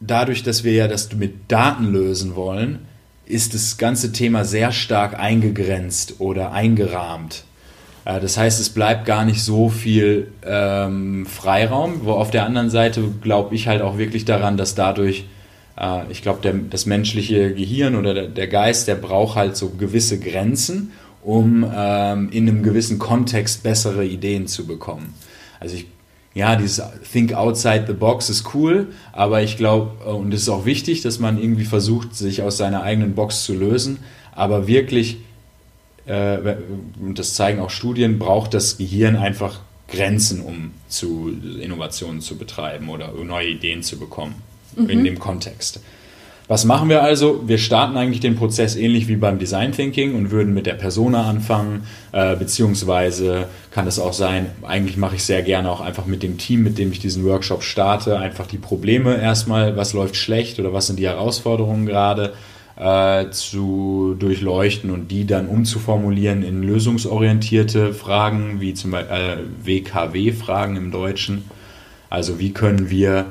dadurch, 0.00 0.42
dass 0.42 0.64
wir 0.64 0.72
ja 0.72 0.88
das 0.88 1.12
mit 1.12 1.34
Daten 1.48 1.92
lösen 1.92 2.34
wollen, 2.34 2.80
ist 3.26 3.54
das 3.54 3.78
ganze 3.78 4.12
Thema 4.12 4.44
sehr 4.44 4.72
stark 4.72 5.18
eingegrenzt 5.18 6.16
oder 6.18 6.52
eingerahmt. 6.52 7.44
Äh, 8.04 8.20
das 8.20 8.36
heißt, 8.36 8.60
es 8.60 8.70
bleibt 8.70 9.04
gar 9.04 9.24
nicht 9.24 9.42
so 9.42 9.68
viel 9.68 10.32
ähm, 10.44 11.26
Freiraum, 11.26 12.00
wo 12.04 12.12
auf 12.12 12.30
der 12.30 12.44
anderen 12.44 12.70
Seite 12.70 13.02
glaube 13.22 13.54
ich 13.54 13.68
halt 13.68 13.82
auch 13.82 13.98
wirklich 13.98 14.24
daran, 14.24 14.56
dass 14.56 14.74
dadurch 14.74 15.24
äh, 15.78 16.10
ich 16.10 16.22
glaube, 16.22 16.64
das 16.70 16.86
menschliche 16.86 17.54
Gehirn 17.54 17.94
oder 17.96 18.14
der, 18.14 18.28
der, 18.28 18.48
Geist, 18.48 18.88
der 18.88 18.96
braucht 18.96 19.36
halt 19.36 19.56
so 19.56 19.70
gewisse 19.70 20.18
Grenzen, 20.18 20.92
um 21.22 21.64
ähm, 21.74 22.28
in 22.30 22.48
einem 22.48 22.62
gewissen 22.62 22.98
Kontext 22.98 23.62
bessere 23.62 24.04
Ideen 24.04 24.46
zu 24.46 24.66
bekommen. 24.66 25.14
Also 25.60 25.76
ich, 25.76 25.86
ja, 26.34 26.56
dieses 26.56 26.82
Think 27.10 27.32
outside 27.32 27.84
the 27.86 27.94
box 27.94 28.28
ist 28.28 28.54
cool, 28.54 28.88
aber 29.12 29.42
ich 29.42 29.56
glaube, 29.56 29.92
äh, 30.04 30.10
und 30.10 30.34
es 30.34 30.42
ist 30.42 30.48
auch 30.48 30.66
wichtig, 30.66 31.02
dass 31.02 31.18
man 31.18 31.40
irgendwie 31.40 31.64
versucht, 31.64 32.14
sich 32.14 32.42
aus 32.42 32.56
seiner 32.56 32.82
eigenen 32.82 33.14
Box 33.14 33.44
zu 33.44 33.54
lösen, 33.54 33.98
aber 34.32 34.66
wirklich, 34.66 35.18
das 36.06 37.34
zeigen 37.34 37.60
auch 37.60 37.70
Studien, 37.70 38.18
braucht 38.18 38.54
das 38.54 38.76
Gehirn 38.78 39.16
einfach 39.16 39.60
Grenzen, 39.88 40.40
um 40.40 40.72
zu 40.88 41.32
Innovationen 41.60 42.20
zu 42.20 42.36
betreiben 42.36 42.88
oder 42.88 43.12
neue 43.12 43.48
Ideen 43.48 43.82
zu 43.82 43.98
bekommen 43.98 44.34
mhm. 44.76 44.90
in 44.90 45.04
dem 45.04 45.18
Kontext. 45.18 45.80
Was 46.46 46.66
machen 46.66 46.90
wir 46.90 47.02
also? 47.02 47.42
Wir 47.46 47.56
starten 47.56 47.96
eigentlich 47.96 48.20
den 48.20 48.36
Prozess 48.36 48.76
ähnlich 48.76 49.08
wie 49.08 49.16
beim 49.16 49.38
Design 49.38 49.72
Thinking 49.72 50.14
und 50.14 50.30
würden 50.30 50.52
mit 50.52 50.66
der 50.66 50.74
Persona 50.74 51.26
anfangen, 51.26 51.86
äh, 52.12 52.36
beziehungsweise 52.36 53.46
kann 53.70 53.86
es 53.86 53.98
auch 53.98 54.12
sein, 54.12 54.50
eigentlich 54.62 54.98
mache 54.98 55.16
ich 55.16 55.24
sehr 55.24 55.42
gerne 55.42 55.70
auch 55.70 55.80
einfach 55.80 56.04
mit 56.04 56.22
dem 56.22 56.36
Team, 56.36 56.62
mit 56.62 56.76
dem 56.76 56.92
ich 56.92 56.98
diesen 56.98 57.24
Workshop 57.24 57.62
starte, 57.62 58.18
einfach 58.18 58.46
die 58.46 58.58
Probleme 58.58 59.16
erstmal, 59.18 59.78
was 59.78 59.94
läuft 59.94 60.16
schlecht 60.16 60.60
oder 60.60 60.74
was 60.74 60.86
sind 60.86 60.98
die 60.98 61.06
Herausforderungen 61.06 61.86
gerade, 61.86 62.34
äh, 62.76 63.30
zu 63.30 64.16
durchleuchten 64.18 64.90
und 64.90 65.08
die 65.08 65.26
dann 65.26 65.48
umzuformulieren 65.48 66.42
in 66.42 66.62
lösungsorientierte 66.62 67.94
Fragen, 67.94 68.60
wie 68.60 68.74
zum 68.74 68.92
Beispiel 68.92 69.16
äh, 69.16 69.36
WKW-Fragen 69.66 70.76
im 70.76 70.90
Deutschen. 70.90 71.44
Also 72.10 72.38
wie 72.38 72.52
können 72.52 72.90
wir 72.90 73.26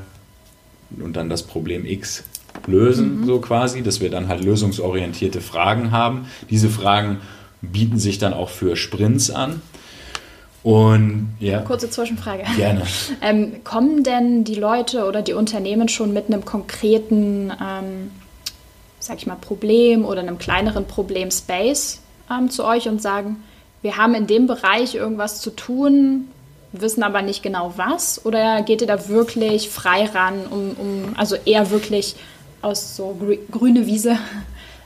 und 1.01 1.15
dann 1.15 1.29
das 1.29 1.43
Problem 1.43 1.85
X 1.85 2.23
lösen, 2.67 3.21
mhm. 3.21 3.25
so 3.25 3.39
quasi, 3.39 3.81
dass 3.81 4.01
wir 4.01 4.09
dann 4.09 4.27
halt 4.27 4.43
lösungsorientierte 4.43 5.41
Fragen 5.41 5.91
haben. 5.91 6.27
Diese 6.49 6.69
Fragen 6.69 7.17
bieten 7.61 7.97
sich 7.99 8.19
dann 8.19 8.33
auch 8.33 8.49
für 8.49 8.75
Sprints 8.75 9.31
an. 9.31 9.61
Und 10.61 11.35
ja. 11.39 11.59
Kurze 11.59 11.89
Zwischenfrage. 11.89 12.43
Gerne. 12.55 12.83
ähm, 13.21 13.63
kommen 13.65 14.03
denn 14.03 14.45
die 14.45 14.55
Leute 14.55 15.05
oder 15.05 15.21
die 15.21 15.33
Unternehmen 15.33 15.89
schon 15.89 16.13
mit 16.13 16.27
einem 16.27 16.45
konkreten, 16.45 17.51
ähm, 17.51 18.11
sag 19.03 19.17
ich 19.17 19.27
mal, 19.27 19.35
Problem 19.35 20.05
oder 20.05 20.21
einem 20.21 20.37
kleineren 20.37 20.87
Problem-Space 20.87 21.99
ähm, 22.31 22.49
zu 22.49 22.63
euch 22.63 22.87
und 22.87 23.01
sagen, 23.01 23.43
wir 23.81 23.97
haben 23.97 24.15
in 24.15 24.27
dem 24.27 24.47
Bereich 24.47 24.95
irgendwas 24.95 25.41
zu 25.41 25.49
tun, 25.49 26.29
wissen 26.71 27.03
aber 27.03 27.21
nicht 27.21 27.43
genau 27.43 27.73
was? 27.75 28.25
Oder 28.25 28.61
geht 28.61 28.79
ihr 28.79 28.87
da 28.87 29.09
wirklich 29.09 29.69
frei 29.69 30.05
ran, 30.05 30.45
um, 30.49 30.71
um 30.77 31.03
also 31.17 31.35
eher 31.43 31.69
wirklich 31.69 32.15
aus 32.61 32.95
so 32.95 33.19
grüne 33.51 33.85
Wiese? 33.85 34.17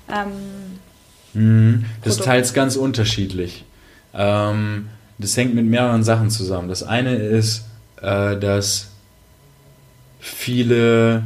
Ähm, 0.10 0.80
mhm. 1.34 1.86
das 2.02 2.16
ist 2.16 2.24
teils 2.24 2.54
ganz 2.54 2.78
unterschiedlich. 2.78 3.66
Ähm, 4.14 4.88
das 5.18 5.36
hängt 5.36 5.54
mit 5.54 5.66
mehreren 5.66 6.02
Sachen 6.02 6.30
zusammen. 6.30 6.70
Das 6.70 6.82
eine 6.82 7.16
ist, 7.16 7.66
äh, 8.02 8.38
dass 8.38 8.88
viele, 10.22 11.24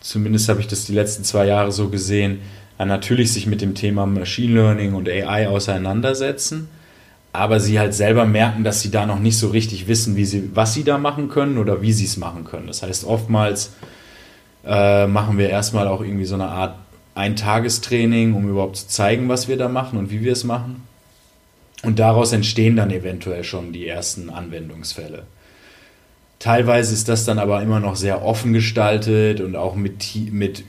zumindest 0.00 0.48
habe 0.48 0.60
ich 0.60 0.66
das 0.66 0.84
die 0.84 0.92
letzten 0.92 1.24
zwei 1.24 1.46
Jahre 1.46 1.72
so 1.72 1.88
gesehen, 1.88 2.40
äh, 2.78 2.84
natürlich 2.84 3.32
sich 3.32 3.46
mit 3.46 3.60
dem 3.60 3.74
Thema 3.74 4.06
Machine 4.06 4.54
Learning 4.54 4.94
und 4.94 5.08
AI 5.08 5.48
auseinandersetzen 5.48 6.68
aber 7.32 7.60
sie 7.60 7.78
halt 7.78 7.94
selber 7.94 8.26
merken, 8.26 8.64
dass 8.64 8.80
sie 8.80 8.90
da 8.90 9.06
noch 9.06 9.18
nicht 9.18 9.38
so 9.38 9.48
richtig 9.48 9.86
wissen, 9.86 10.16
wie 10.16 10.24
sie, 10.24 10.50
was 10.54 10.74
sie 10.74 10.84
da 10.84 10.98
machen 10.98 11.28
können 11.28 11.58
oder 11.58 11.82
wie 11.82 11.92
sie 11.92 12.06
es 12.06 12.16
machen 12.16 12.44
können. 12.44 12.66
Das 12.66 12.82
heißt, 12.82 13.04
oftmals 13.04 13.74
äh, 14.64 15.06
machen 15.06 15.38
wir 15.38 15.50
erstmal 15.50 15.88
auch 15.88 16.00
irgendwie 16.00 16.24
so 16.24 16.34
eine 16.34 16.48
Art 16.48 16.76
Eintagestraining, 17.14 18.34
um 18.34 18.48
überhaupt 18.48 18.76
zu 18.76 18.88
zeigen, 18.88 19.28
was 19.28 19.48
wir 19.48 19.56
da 19.56 19.68
machen 19.68 19.98
und 19.98 20.10
wie 20.10 20.22
wir 20.22 20.32
es 20.32 20.44
machen. 20.44 20.82
Und 21.82 21.98
daraus 21.98 22.32
entstehen 22.32 22.76
dann 22.76 22.90
eventuell 22.90 23.44
schon 23.44 23.72
die 23.72 23.86
ersten 23.86 24.30
Anwendungsfälle. 24.30 25.24
Teilweise 26.38 26.94
ist 26.94 27.08
das 27.08 27.24
dann 27.24 27.38
aber 27.38 27.62
immer 27.62 27.80
noch 27.80 27.96
sehr 27.96 28.24
offen 28.24 28.52
gestaltet 28.52 29.40
und 29.40 29.56
auch 29.56 29.74
mit, 29.74 30.32
mit 30.32 30.64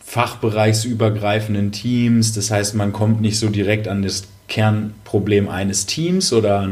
fachbereichsübergreifenden 0.00 1.72
Teams. 1.72 2.34
Das 2.34 2.50
heißt, 2.50 2.74
man 2.74 2.92
kommt 2.92 3.20
nicht 3.20 3.38
so 3.38 3.48
direkt 3.48 3.88
an 3.88 4.02
das 4.02 4.24
Kernproblem 4.48 5.48
eines 5.48 5.86
Teams 5.86 6.32
oder 6.32 6.68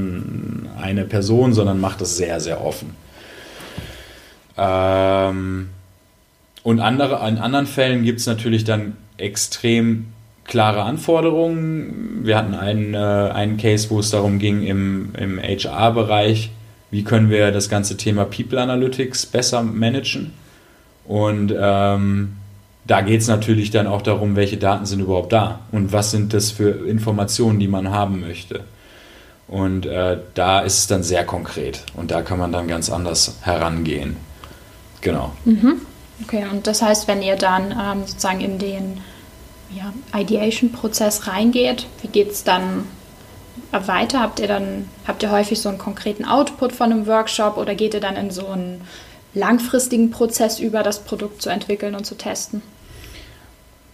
eine 0.81 1.05
Person, 1.05 1.53
sondern 1.53 1.81
macht 1.81 2.01
das 2.01 2.17
sehr, 2.17 2.41
sehr 2.41 2.65
offen. 2.65 2.95
Ähm, 4.57 5.69
und 6.63 6.81
andere, 6.81 7.29
in 7.29 7.39
anderen 7.39 7.67
Fällen 7.67 8.03
gibt 8.03 8.21
es 8.21 8.27
natürlich 8.27 8.65
dann 8.65 8.97
extrem 9.19 10.07
klare 10.45 10.83
Anforderungen. 10.83 12.21
Wir 12.23 12.37
hatten 12.37 12.55
einen, 12.55 12.95
äh, 12.95 12.97
einen 12.97 13.57
Case, 13.57 13.91
wo 13.91 14.01
es 14.01 14.11
darum 14.11 14.39
ging 14.39 14.63
im, 14.63 15.11
im 15.19 15.39
HR-Bereich, 15.39 16.51
wie 16.97 17.05
können 17.05 17.29
wir 17.29 17.53
das 17.53 17.69
ganze 17.69 17.99
Thema 17.99 18.25
People 18.25 18.59
Analytics 18.59 19.27
besser 19.27 19.63
managen. 19.63 20.33
Und 21.05 21.55
ähm, 21.55 22.37
da 22.87 23.03
geht 23.03 23.21
es 23.21 23.29
natürlich 23.29 23.71
dann 23.71 23.87
auch 23.87 24.01
darum, 24.01 24.35
welche 24.35 24.57
Daten 24.57 24.87
sind 24.87 25.01
überhaupt 25.01 25.31
da 25.31 25.59
und 25.73 25.93
was 25.93 26.11
sind 26.11 26.33
das 26.33 26.53
für 26.53 26.89
Informationen, 26.89 27.61
die 27.61 27.69
man 27.69 27.91
haben 27.91 28.21
möchte. 28.21 28.65
Und 29.47 29.85
äh, 29.85 30.17
da 30.33 30.61
ist 30.61 30.79
es 30.79 30.87
dann 30.87 31.03
sehr 31.03 31.25
konkret 31.25 31.83
und 31.93 32.11
da 32.11 32.23
kann 32.23 32.39
man 32.39 32.51
dann 32.51 32.67
ganz 32.67 32.89
anders 32.89 33.41
herangehen. 33.43 34.17
Genau. 35.03 35.33
Mhm. 35.45 35.83
Okay, 36.25 36.47
und 36.51 36.67
das 36.67 36.81
heißt, 36.81 37.09
wenn 37.09 37.21
ihr 37.21 37.37
dann 37.37 37.73
ähm, 37.73 38.07
sozusagen 38.07 38.41
in 38.41 38.59
den 38.59 39.03
ja, 39.69 39.93
Ideation-Prozess 40.19 41.27
reingeht, 41.27 41.89
wie 42.01 42.09
geht 42.09 42.31
es 42.31 42.43
dann 42.43 42.85
weiter? 43.71 44.21
Habt 44.21 44.41
ihr 44.41 44.49
dann, 44.49 44.89
habt 45.07 45.23
ihr 45.23 45.31
häufig 45.31 45.61
so 45.61 45.69
einen 45.69 45.79
konkreten 45.79 46.25
Output 46.25 46.73
von 46.73 46.93
einem 46.93 47.07
Workshop 47.07 47.57
oder 47.57 47.75
geht 47.75 47.95
ihr 47.95 48.01
dann 48.01 48.17
in 48.17 48.31
so 48.31 48.47
einen 48.49 48.83
langfristigen 49.35 50.11
Prozess 50.11 50.61
über, 50.61 50.83
das 50.83 51.05
Produkt 51.05 51.43
zu 51.43 51.51
entwickeln 51.51 51.95
und 51.95 52.05
zu 52.05 52.17
testen? 52.17 52.63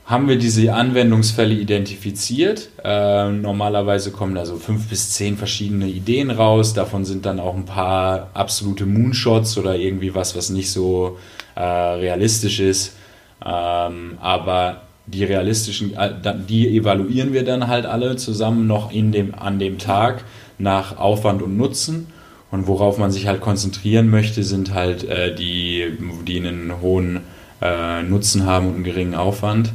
haben 0.05 0.29
wir 0.29 0.37
diese 0.37 0.75
Anwendungsfälle 0.75 1.55
identifiziert. 1.55 2.69
Äh, 2.85 3.31
normalerweise 3.31 4.11
kommen 4.11 4.35
da 4.35 4.45
so 4.45 4.57
fünf 4.57 4.89
bis 4.89 5.11
zehn 5.11 5.37
verschiedene 5.37 5.87
Ideen 5.87 6.31
raus. 6.31 6.75
Davon 6.75 7.05
sind 7.05 7.25
dann 7.25 7.39
auch 7.41 7.55
ein 7.55 7.65
paar 7.65 8.31
absolute 8.35 8.85
Moonshots 8.85 9.57
oder 9.59 9.77
irgendwie 9.77 10.15
was, 10.15 10.37
was 10.37 10.51
nicht 10.51 10.71
so 10.71 11.19
äh, 11.55 11.63
realistisch 11.63 12.61
ist. 12.61 12.97
Ähm, 13.45 14.19
aber 14.21 14.83
die 15.13 15.25
realistischen, 15.25 15.95
äh, 15.95 16.13
die 16.49 16.77
evaluieren 16.77 17.33
wir 17.33 17.45
dann 17.45 17.69
halt 17.69 17.87
alle 17.87 18.17
zusammen 18.17 18.67
noch 18.67 18.93
in 18.93 19.13
dem, 19.13 19.35
an 19.35 19.59
dem 19.59 19.79
Tag 19.79 20.25
nach 20.59 20.99
Aufwand 20.99 21.43
und 21.43 21.57
Nutzen. 21.57 22.09
Und 22.51 22.67
worauf 22.67 22.99
man 22.99 23.11
sich 23.11 23.27
halt 23.27 23.41
konzentrieren 23.41 24.11
möchte, 24.11 24.43
sind 24.43 24.75
halt 24.75 25.05
äh, 25.05 25.35
die, 25.35 25.97
die 26.27 26.37
einen 26.39 26.81
hohen 26.83 27.21
äh, 27.63 28.03
Nutzen 28.03 28.45
haben 28.45 28.69
und 28.69 28.75
einen 28.75 28.85
geringen 28.85 29.15
Aufwand. 29.15 29.73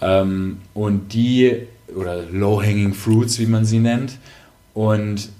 Ähm, 0.00 0.58
und 0.72 1.12
die, 1.14 1.66
oder 1.94 2.22
Low-Hanging 2.30 2.94
Fruits, 2.94 3.38
wie 3.40 3.46
man 3.46 3.64
sie 3.64 3.80
nennt. 3.80 4.18
Und 4.72 5.30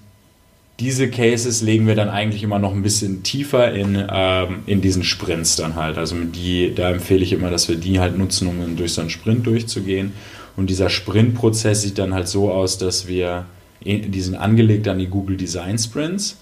diese 0.78 1.08
Cases 1.08 1.62
legen 1.62 1.86
wir 1.86 1.94
dann 1.94 2.10
eigentlich 2.10 2.42
immer 2.42 2.58
noch 2.58 2.72
ein 2.72 2.82
bisschen 2.82 3.22
tiefer 3.22 3.72
in, 3.72 4.04
ähm, 4.10 4.62
in 4.66 4.82
diesen 4.82 5.04
Sprints 5.04 5.56
dann 5.56 5.74
halt. 5.74 5.96
Also 5.96 6.16
die, 6.16 6.74
da 6.74 6.90
empfehle 6.90 7.22
ich 7.22 7.32
immer, 7.32 7.50
dass 7.50 7.68
wir 7.68 7.76
die 7.76 7.98
halt 7.98 8.18
nutzen, 8.18 8.48
um 8.48 8.76
durch 8.76 8.92
so 8.92 9.00
einen 9.00 9.10
Sprint 9.10 9.46
durchzugehen. 9.46 10.12
Und 10.56 10.68
dieser 10.68 10.90
Sprintprozess 10.90 11.82
sieht 11.82 11.98
dann 11.98 12.12
halt 12.12 12.28
so 12.28 12.50
aus, 12.50 12.76
dass 12.78 13.06
wir, 13.06 13.46
die 13.82 14.20
sind 14.20 14.36
angelegt 14.36 14.86
an 14.88 14.98
die 14.98 15.06
Google 15.06 15.36
Design 15.36 15.78
Sprints. 15.78 16.36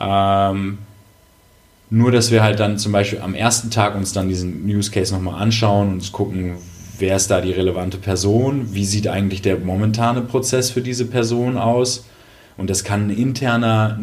Ähm, 0.00 0.78
nur, 1.88 2.10
dass 2.10 2.32
wir 2.32 2.42
halt 2.42 2.58
dann 2.58 2.78
zum 2.78 2.90
Beispiel 2.90 3.20
am 3.20 3.34
ersten 3.34 3.70
Tag 3.70 3.94
uns 3.94 4.12
dann 4.12 4.28
diesen 4.28 4.66
News 4.66 4.90
Case 4.90 5.14
nochmal 5.14 5.40
anschauen 5.40 5.92
und 5.92 6.12
gucken, 6.12 6.56
wer 6.98 7.14
ist 7.14 7.30
da 7.30 7.40
die 7.40 7.52
relevante 7.52 7.98
Person, 7.98 8.74
wie 8.74 8.84
sieht 8.84 9.06
eigentlich 9.06 9.42
der 9.42 9.58
momentane 9.58 10.22
Prozess 10.22 10.70
für 10.70 10.80
diese 10.80 11.04
Person 11.06 11.56
aus. 11.56 12.04
Und 12.56 12.70
das 12.70 12.84
kann 12.84 13.08
ein 13.08 13.10
interner 13.10 13.98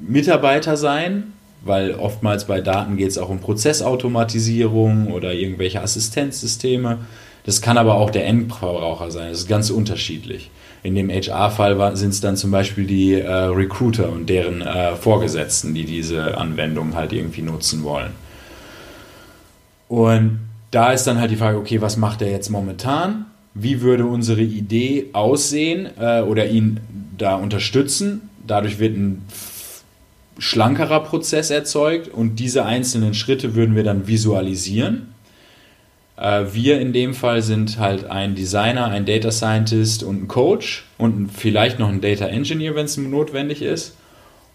Mitarbeiter 0.00 0.76
sein, 0.76 1.32
weil 1.62 1.94
oftmals 1.94 2.46
bei 2.46 2.60
Daten 2.60 2.96
geht 2.96 3.08
es 3.08 3.18
auch 3.18 3.28
um 3.28 3.40
Prozessautomatisierung 3.40 5.08
oder 5.08 5.32
irgendwelche 5.34 5.82
Assistenzsysteme. 5.82 6.98
Das 7.44 7.60
kann 7.60 7.78
aber 7.78 7.94
auch 7.94 8.10
der 8.10 8.26
Endverbraucher 8.26 9.10
sein. 9.10 9.30
Das 9.30 9.40
ist 9.40 9.48
ganz 9.48 9.70
unterschiedlich. 9.70 10.50
In 10.82 10.94
dem 10.94 11.10
HR-Fall 11.10 11.96
sind 11.96 12.10
es 12.10 12.20
dann 12.20 12.36
zum 12.36 12.50
Beispiel 12.50 12.86
die 12.86 13.14
äh, 13.14 13.28
Recruiter 13.28 14.10
und 14.10 14.28
deren 14.28 14.60
äh, 14.60 14.94
Vorgesetzten, 14.94 15.74
die 15.74 15.84
diese 15.84 16.38
Anwendung 16.38 16.94
halt 16.94 17.12
irgendwie 17.12 17.42
nutzen 17.42 17.82
wollen. 17.82 18.12
Und 19.88 20.38
da 20.70 20.92
ist 20.92 21.06
dann 21.06 21.18
halt 21.18 21.30
die 21.30 21.36
Frage, 21.36 21.58
okay, 21.58 21.80
was 21.80 21.96
macht 21.96 22.22
er 22.22 22.30
jetzt 22.30 22.50
momentan? 22.50 23.26
Wie 23.54 23.80
würde 23.80 24.04
unsere 24.04 24.42
Idee 24.42 25.06
aussehen 25.12 25.88
äh, 25.98 26.20
oder 26.20 26.46
ihn 26.46 26.80
da 27.18 27.34
unterstützen? 27.34 28.30
Dadurch 28.46 28.78
wird 28.78 28.96
ein 28.96 29.24
schlankerer 30.38 31.00
Prozess 31.00 31.50
erzeugt 31.50 32.08
und 32.08 32.36
diese 32.36 32.64
einzelnen 32.64 33.14
Schritte 33.14 33.54
würden 33.54 33.74
wir 33.74 33.82
dann 33.82 34.06
visualisieren. 34.06 35.14
Äh, 36.16 36.46
wir 36.52 36.80
in 36.80 36.92
dem 36.92 37.14
Fall 37.14 37.42
sind 37.42 37.78
halt 37.78 38.04
ein 38.04 38.34
Designer, 38.34 38.86
ein 38.86 39.04
Data 39.04 39.30
Scientist 39.30 40.02
und 40.02 40.22
ein 40.22 40.28
Coach 40.28 40.86
und 40.96 41.30
vielleicht 41.30 41.78
noch 41.78 41.88
ein 41.88 42.00
Data 42.00 42.26
Engineer, 42.26 42.74
wenn 42.74 42.86
es 42.86 42.96
notwendig 42.96 43.62
ist. 43.62 43.96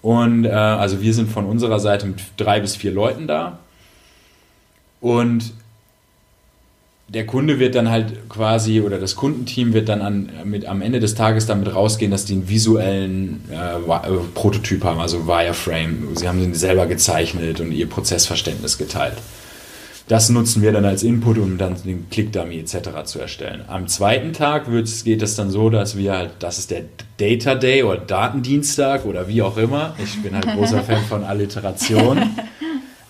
Und 0.02 0.46
äh, 0.46 0.50
also 0.50 1.02
wir 1.02 1.14
sind 1.14 1.30
von 1.30 1.46
unserer 1.46 1.80
Seite 1.80 2.08
mit 2.08 2.22
drei 2.38 2.60
bis 2.60 2.76
vier 2.76 2.92
Leuten 2.92 3.28
da. 3.28 3.60
Und 5.00 5.54
der 7.10 7.26
Kunde 7.26 7.60
wird 7.60 7.76
dann 7.76 7.90
halt 7.90 8.30
quasi 8.30 8.82
oder 8.82 8.98
das 8.98 9.16
Kundenteam 9.16 9.74
wird 9.74 9.90
dann 9.90 10.02
an, 10.02 10.30
mit, 10.46 10.66
am 10.66 10.82
Ende 10.82 11.00
des 11.00 11.16
Tages 11.16 11.46
damit 11.46 11.74
rausgehen, 11.74 12.12
dass 12.12 12.26
die 12.26 12.34
einen 12.34 12.50
visuellen 12.50 13.44
äh, 13.52 13.76
äh, 13.76 14.20
Prototyp 14.34 14.84
haben, 14.84 15.00
also 15.00 15.28
Wireframe. 15.28 16.16
Sie 16.16 16.28
haben 16.28 16.40
den 16.40 16.56
selber 16.56 16.88
gezeichnet 16.88 17.60
und 17.60 17.72
ihr 17.72 17.88
Prozessverständnis 17.88 18.78
geteilt. 18.78 19.18
Das 20.08 20.30
nutzen 20.30 20.62
wir 20.62 20.74
dann 20.74 20.84
als 20.84 21.02
Input, 21.04 21.38
um 21.38 21.58
dann 21.58 21.82
den 21.82 22.10
Click-Dummy 22.10 22.60
etc. 22.60 23.06
zu 23.06 23.20
erstellen. 23.20 23.62
Am 23.68 23.88
zweiten 23.88 24.34
Tag 24.34 24.66
geht 24.66 25.22
es 25.22 25.36
dann 25.36 25.50
so, 25.50 25.70
dass 25.70 25.96
wir 25.98 26.14
halt, 26.14 26.32
das 26.40 26.60
ist 26.60 26.72
der 26.72 26.82
Data 27.18 27.56
Day 27.56 27.84
oder 27.84 28.00
Datendienstag 28.00 29.06
oder 29.06 29.30
wie 29.30 29.42
auch 29.42 29.56
immer. 29.56 29.96
Ich 30.04 30.22
bin 30.22 30.36
halt 30.36 30.46
großer 30.46 30.84
Fan 30.84 31.04
von 31.06 31.24
Alliteration. 31.24 32.22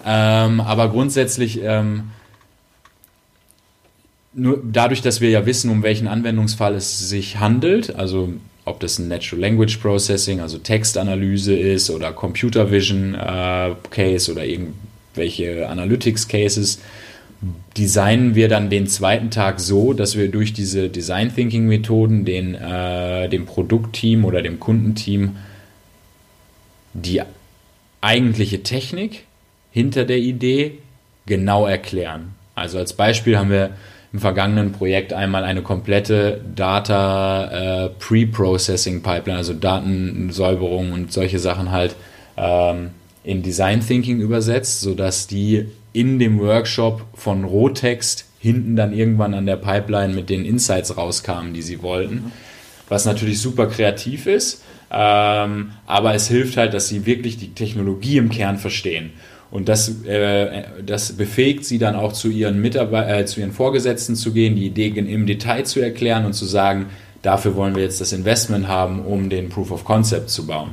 ähm, 0.06 0.62
aber 0.62 0.90
grundsätzlich 0.90 1.60
ähm, 1.64 2.12
nur 4.34 4.62
dadurch, 4.64 5.02
dass 5.02 5.22
wir 5.22 5.30
ja 5.30 5.46
wissen, 5.46 5.70
um 5.70 5.84
welchen 5.84 6.08
Anwendungsfall 6.08 6.76
es 6.76 7.10
sich 7.10 7.40
handelt, 7.40 7.96
also 7.96 8.34
ob 8.66 8.80
das 8.80 8.98
ein 8.98 9.08
Natural 9.08 9.42
Language 9.42 9.78
Processing, 9.78 10.40
also 10.40 10.58
Textanalyse 10.58 11.56
ist 11.56 11.90
oder 11.90 12.14
Computer 12.14 12.72
Vision 12.72 13.14
äh, 13.14 13.72
Case 13.90 14.32
oder 14.32 14.46
irgendwelche 14.46 15.68
Analytics 15.68 16.28
Cases, 16.28 16.80
designen 17.78 18.36
wir 18.36 18.48
dann 18.48 18.70
den 18.70 18.88
zweiten 18.88 19.32
Tag 19.32 19.60
so, 19.60 19.92
dass 19.94 20.18
wir 20.18 20.30
durch 20.30 20.54
diese 20.54 20.90
Design 20.90 21.34
Thinking 21.34 21.68
Methoden 21.68 22.24
den, 22.24 22.56
äh, 22.56 23.28
dem 23.28 23.46
Produktteam 23.46 24.24
oder 24.24 24.42
dem 24.42 24.60
Kundenteam 24.60 25.36
die 26.94 27.22
eigentliche 28.00 28.64
Technik 28.64 29.24
hinter 29.72 30.06
der 30.06 30.20
Idee 30.20 30.80
genau 31.26 31.66
erklären. 31.66 32.36
Also 32.56 32.78
als 32.78 32.94
Beispiel 32.94 33.38
haben 33.38 33.50
wir 33.50 33.72
im 34.14 34.20
vergangenen 34.20 34.72
Projekt 34.72 35.12
einmal 35.12 35.44
eine 35.44 35.64
komplette 35.64 36.40
Data 36.56 37.86
äh, 37.86 37.90
Pre-Processing 37.90 39.02
Pipeline, 39.02 39.40
also 39.40 39.54
Datensäuberung 39.54 40.92
und 40.92 41.12
solche 41.12 41.40
Sachen 41.40 41.72
halt 41.72 41.96
ähm, 42.38 42.92
in 43.24 43.42
Design 43.42 43.86
Thinking 43.86 44.20
übersetzt, 44.20 44.82
sodass 44.82 45.26
die 45.26 45.66
in 45.94 46.20
dem 46.20 46.40
Workshop 46.40 47.06
von 47.16 47.44
Rohtext 47.44 48.26
hinten 48.40 48.76
dann 48.76 48.94
irgendwann 48.94 49.34
an 49.34 49.48
der 49.48 49.56
Pipeline 49.56 50.14
mit 50.14 50.30
den 50.30 50.46
Insights 50.46 50.96
rauskamen, 50.96 51.54
die 51.54 51.62
sie 51.62 51.82
wollten. 51.82 52.32
Was 52.90 53.06
natürlich 53.06 53.42
super 53.42 53.68
kreativ 53.68 54.28
ist, 54.28 54.62
ähm, 54.92 55.72
aber 55.88 56.14
es 56.14 56.28
hilft 56.28 56.58
halt, 56.58 56.76
dass 56.76 56.88
sie 56.88 57.08
wirklich 57.08 57.38
die 57.38 57.54
Technologie 57.54 58.18
im 58.18 58.30
Kern 58.30 58.60
verstehen. 58.60 59.12
Und 59.54 59.70
das, 59.70 60.04
äh, 60.06 60.64
das 60.84 61.12
befähigt 61.12 61.64
sie 61.64 61.78
dann 61.78 61.96
auch 61.96 62.12
zu 62.14 62.28
ihren, 62.30 62.60
Mitarbeit 62.60 63.22
äh, 63.22 63.26
zu 63.28 63.40
ihren 63.40 63.52
Vorgesetzten 63.52 64.16
zu 64.16 64.34
gehen, 64.34 64.56
die 64.56 64.66
Idee 64.66 64.88
im 64.88 65.28
Detail 65.28 65.64
zu 65.64 65.80
erklären 65.80 66.26
und 66.26 66.34
zu 66.34 66.46
sagen, 66.46 66.88
dafür 67.22 67.56
wollen 67.56 67.76
wir 67.76 67.84
jetzt 67.84 68.02
das 68.02 68.14
Investment 68.14 68.68
haben, 68.68 69.06
um 69.06 69.30
den 69.30 69.50
Proof 69.50 69.70
of 69.70 69.86
Concept 69.86 70.32
zu 70.32 70.48
bauen. 70.48 70.72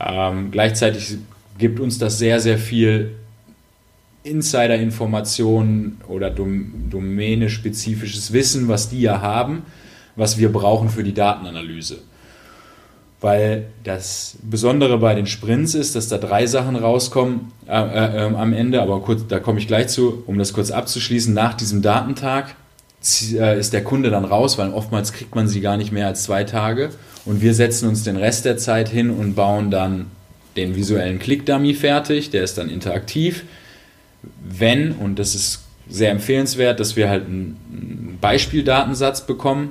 Ähm, 0.00 0.50
gleichzeitig 0.50 1.18
gibt 1.58 1.80
uns 1.80 1.98
das 1.98 2.18
sehr, 2.18 2.40
sehr 2.40 2.56
viel 2.56 3.10
Insider-Informationen 4.22 6.00
oder 6.08 6.30
dom 6.30 6.88
domäne-spezifisches 6.88 8.32
Wissen, 8.32 8.68
was 8.68 8.88
die 8.88 9.02
ja 9.02 9.20
haben, 9.20 9.64
was 10.16 10.38
wir 10.38 10.50
brauchen 10.50 10.88
für 10.88 11.04
die 11.04 11.12
Datenanalyse 11.12 11.98
weil 13.24 13.64
das 13.84 14.36
Besondere 14.42 14.98
bei 14.98 15.14
den 15.14 15.26
Sprints 15.26 15.74
ist, 15.74 15.96
dass 15.96 16.08
da 16.08 16.18
drei 16.18 16.46
Sachen 16.46 16.76
rauskommen 16.76 17.52
äh, 17.66 17.72
äh, 17.72 18.16
äh, 18.18 18.34
am 18.34 18.52
Ende, 18.52 18.82
aber 18.82 19.00
kurz, 19.00 19.22
da 19.26 19.40
komme 19.40 19.58
ich 19.60 19.66
gleich 19.66 19.88
zu, 19.88 20.22
um 20.26 20.36
das 20.36 20.52
kurz 20.52 20.70
abzuschließen. 20.70 21.32
Nach 21.32 21.54
diesem 21.54 21.80
Datentag 21.80 22.54
äh, 23.32 23.58
ist 23.58 23.72
der 23.72 23.82
Kunde 23.82 24.10
dann 24.10 24.26
raus, 24.26 24.58
weil 24.58 24.74
oftmals 24.74 25.14
kriegt 25.14 25.34
man 25.34 25.48
sie 25.48 25.62
gar 25.62 25.78
nicht 25.78 25.90
mehr 25.90 26.06
als 26.06 26.24
zwei 26.24 26.44
Tage 26.44 26.90
und 27.24 27.40
wir 27.40 27.54
setzen 27.54 27.88
uns 27.88 28.02
den 28.02 28.16
Rest 28.16 28.44
der 28.44 28.58
Zeit 28.58 28.90
hin 28.90 29.08
und 29.08 29.34
bauen 29.34 29.70
dann 29.70 30.10
den 30.56 30.76
visuellen 30.76 31.18
Click-Dummy 31.18 31.72
fertig, 31.72 32.28
der 32.28 32.44
ist 32.44 32.58
dann 32.58 32.68
interaktiv. 32.68 33.44
Wenn, 34.46 34.92
und 34.92 35.18
das 35.18 35.34
ist 35.34 35.62
sehr 35.88 36.10
empfehlenswert, 36.10 36.78
dass 36.78 36.94
wir 36.94 37.08
halt 37.08 37.24
einen 37.24 38.18
Beispieldatensatz 38.20 39.26
bekommen, 39.26 39.70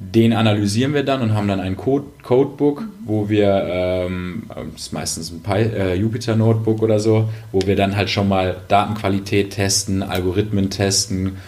den 0.00 0.32
analysieren 0.32 0.94
wir 0.94 1.02
dann 1.02 1.22
und 1.22 1.34
haben 1.34 1.48
dann 1.48 1.58
ein 1.58 1.76
Code 1.76 2.06
Codebook, 2.22 2.84
wo 3.04 3.28
wir, 3.28 3.64
ähm, 3.68 4.44
das 4.72 4.82
ist 4.82 4.92
meistens 4.92 5.32
ein 5.32 5.42
Py, 5.42 5.76
äh, 5.76 5.94
Jupyter 5.94 6.36
Notebook 6.36 6.82
oder 6.82 7.00
so, 7.00 7.28
wo 7.50 7.60
wir 7.66 7.74
dann 7.74 7.96
halt 7.96 8.08
schon 8.08 8.28
mal 8.28 8.58
Datenqualität 8.68 9.50
testen, 9.50 10.04
Algorithmen 10.04 10.70
testen 10.70 11.38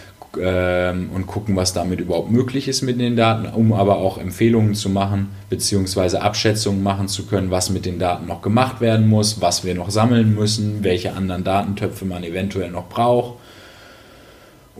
ähm, 0.41 1.11
und 1.15 1.29
gucken, 1.29 1.55
was 1.55 1.75
damit 1.75 2.01
überhaupt 2.01 2.33
möglich 2.33 2.67
ist 2.67 2.83
mit 2.83 3.01
den 3.01 3.15
Daten, 3.15 3.47
um 3.47 3.73
aber 3.73 3.99
auch 3.99 4.19
Empfehlungen 4.19 4.75
zu 4.75 4.89
machen, 4.89 5.29
beziehungsweise 5.49 6.21
Abschätzungen 6.21 6.83
machen 6.83 7.07
zu 7.07 7.27
können, 7.27 7.53
was 7.53 7.71
mit 7.71 7.87
den 7.87 8.01
Daten 8.01 8.27
noch 8.27 8.43
gemacht 8.43 8.81
werden 8.81 9.09
muss, 9.09 9.41
was 9.41 9.65
wir 9.65 9.77
noch 9.77 9.91
sammeln 9.91 10.35
müssen, 10.35 10.83
welche 10.83 11.13
anderen 11.15 11.45
Datentöpfe 11.45 12.05
man 12.05 12.25
eventuell 12.25 12.71
noch 12.71 12.89
braucht 12.89 13.40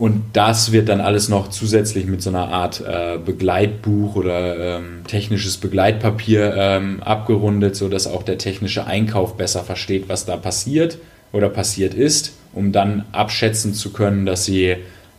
Und 0.01 0.23
das 0.33 0.71
wird 0.71 0.89
dann 0.89 0.99
alles 0.99 1.29
noch 1.29 1.51
zusätzlich 1.51 2.07
mit 2.07 2.23
so 2.23 2.31
einer 2.31 2.47
Art 2.47 2.81
äh, 2.81 3.19
Begleitbuch 3.23 4.15
oder 4.15 4.77
ähm, 4.77 5.03
technisches 5.05 5.57
Begleitpapier 5.57 6.55
ähm, 6.57 7.03
abgerundet, 7.03 7.75
sodass 7.75 8.07
auch 8.07 8.23
der 8.23 8.39
technische 8.39 8.87
Einkauf 8.87 9.37
besser 9.37 9.63
versteht, 9.63 10.09
was 10.09 10.25
da 10.25 10.37
passiert 10.37 10.97
oder 11.31 11.49
passiert 11.49 11.93
ist, 11.93 12.33
um 12.51 12.71
dann 12.71 13.05
abschätzen 13.11 13.75
zu 13.75 13.93
können, 13.93 14.25
dass 14.25 14.43
sie 14.43 14.75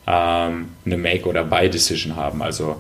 ähm, 0.09 0.71
eine 0.85 0.97
Make- 0.97 1.29
oder 1.29 1.45
Buy-Decision 1.45 2.17
haben. 2.17 2.43
Also 2.43 2.75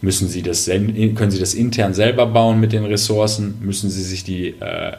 müssen 0.00 0.28
sie 0.28 0.40
das, 0.40 0.64
können 0.64 1.30
sie 1.30 1.40
das 1.40 1.52
intern 1.52 1.92
selber 1.92 2.24
bauen 2.24 2.58
mit 2.58 2.72
den 2.72 2.86
Ressourcen, 2.86 3.58
müssen 3.60 3.90
sie 3.90 4.02
sich 4.02 4.24
die 4.24 4.54
äh, 4.60 4.92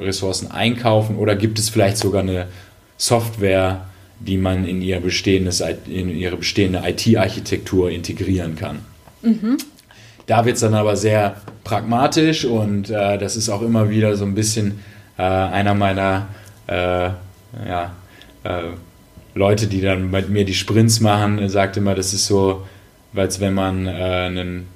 Ressourcen 0.00 0.50
einkaufen 0.50 1.14
oder 1.14 1.36
gibt 1.36 1.60
es 1.60 1.68
vielleicht 1.68 1.98
sogar 1.98 2.22
eine 2.22 2.48
Software, 2.96 3.86
die 4.20 4.38
man 4.38 4.66
in, 4.66 4.80
ihr 4.80 5.00
bestehendes, 5.00 5.62
in 5.86 6.10
ihre 6.10 6.36
bestehende 6.36 6.82
IT-Architektur 6.84 7.90
integrieren 7.90 8.56
kann. 8.56 8.80
Mhm. 9.22 9.58
Da 10.26 10.44
wird 10.44 10.54
es 10.54 10.62
dann 10.62 10.74
aber 10.74 10.96
sehr 10.96 11.36
pragmatisch 11.64 12.44
und 12.44 12.90
äh, 12.90 13.18
das 13.18 13.36
ist 13.36 13.48
auch 13.48 13.62
immer 13.62 13.90
wieder 13.90 14.16
so 14.16 14.24
ein 14.24 14.34
bisschen 14.34 14.80
äh, 15.18 15.22
einer 15.22 15.74
meiner 15.74 16.28
äh, 16.66 17.10
ja, 17.68 17.92
äh, 18.44 18.62
Leute, 19.34 19.66
die 19.66 19.80
dann 19.80 20.10
mit 20.10 20.30
mir 20.30 20.44
die 20.44 20.54
Sprints 20.54 21.00
machen, 21.00 21.48
sagt 21.48 21.76
immer, 21.76 21.94
das 21.94 22.14
ist 22.14 22.26
so, 22.26 22.66
als 23.14 23.40
wenn 23.40 23.54
man 23.54 23.86
äh, 23.86 23.90
einen 23.90 24.66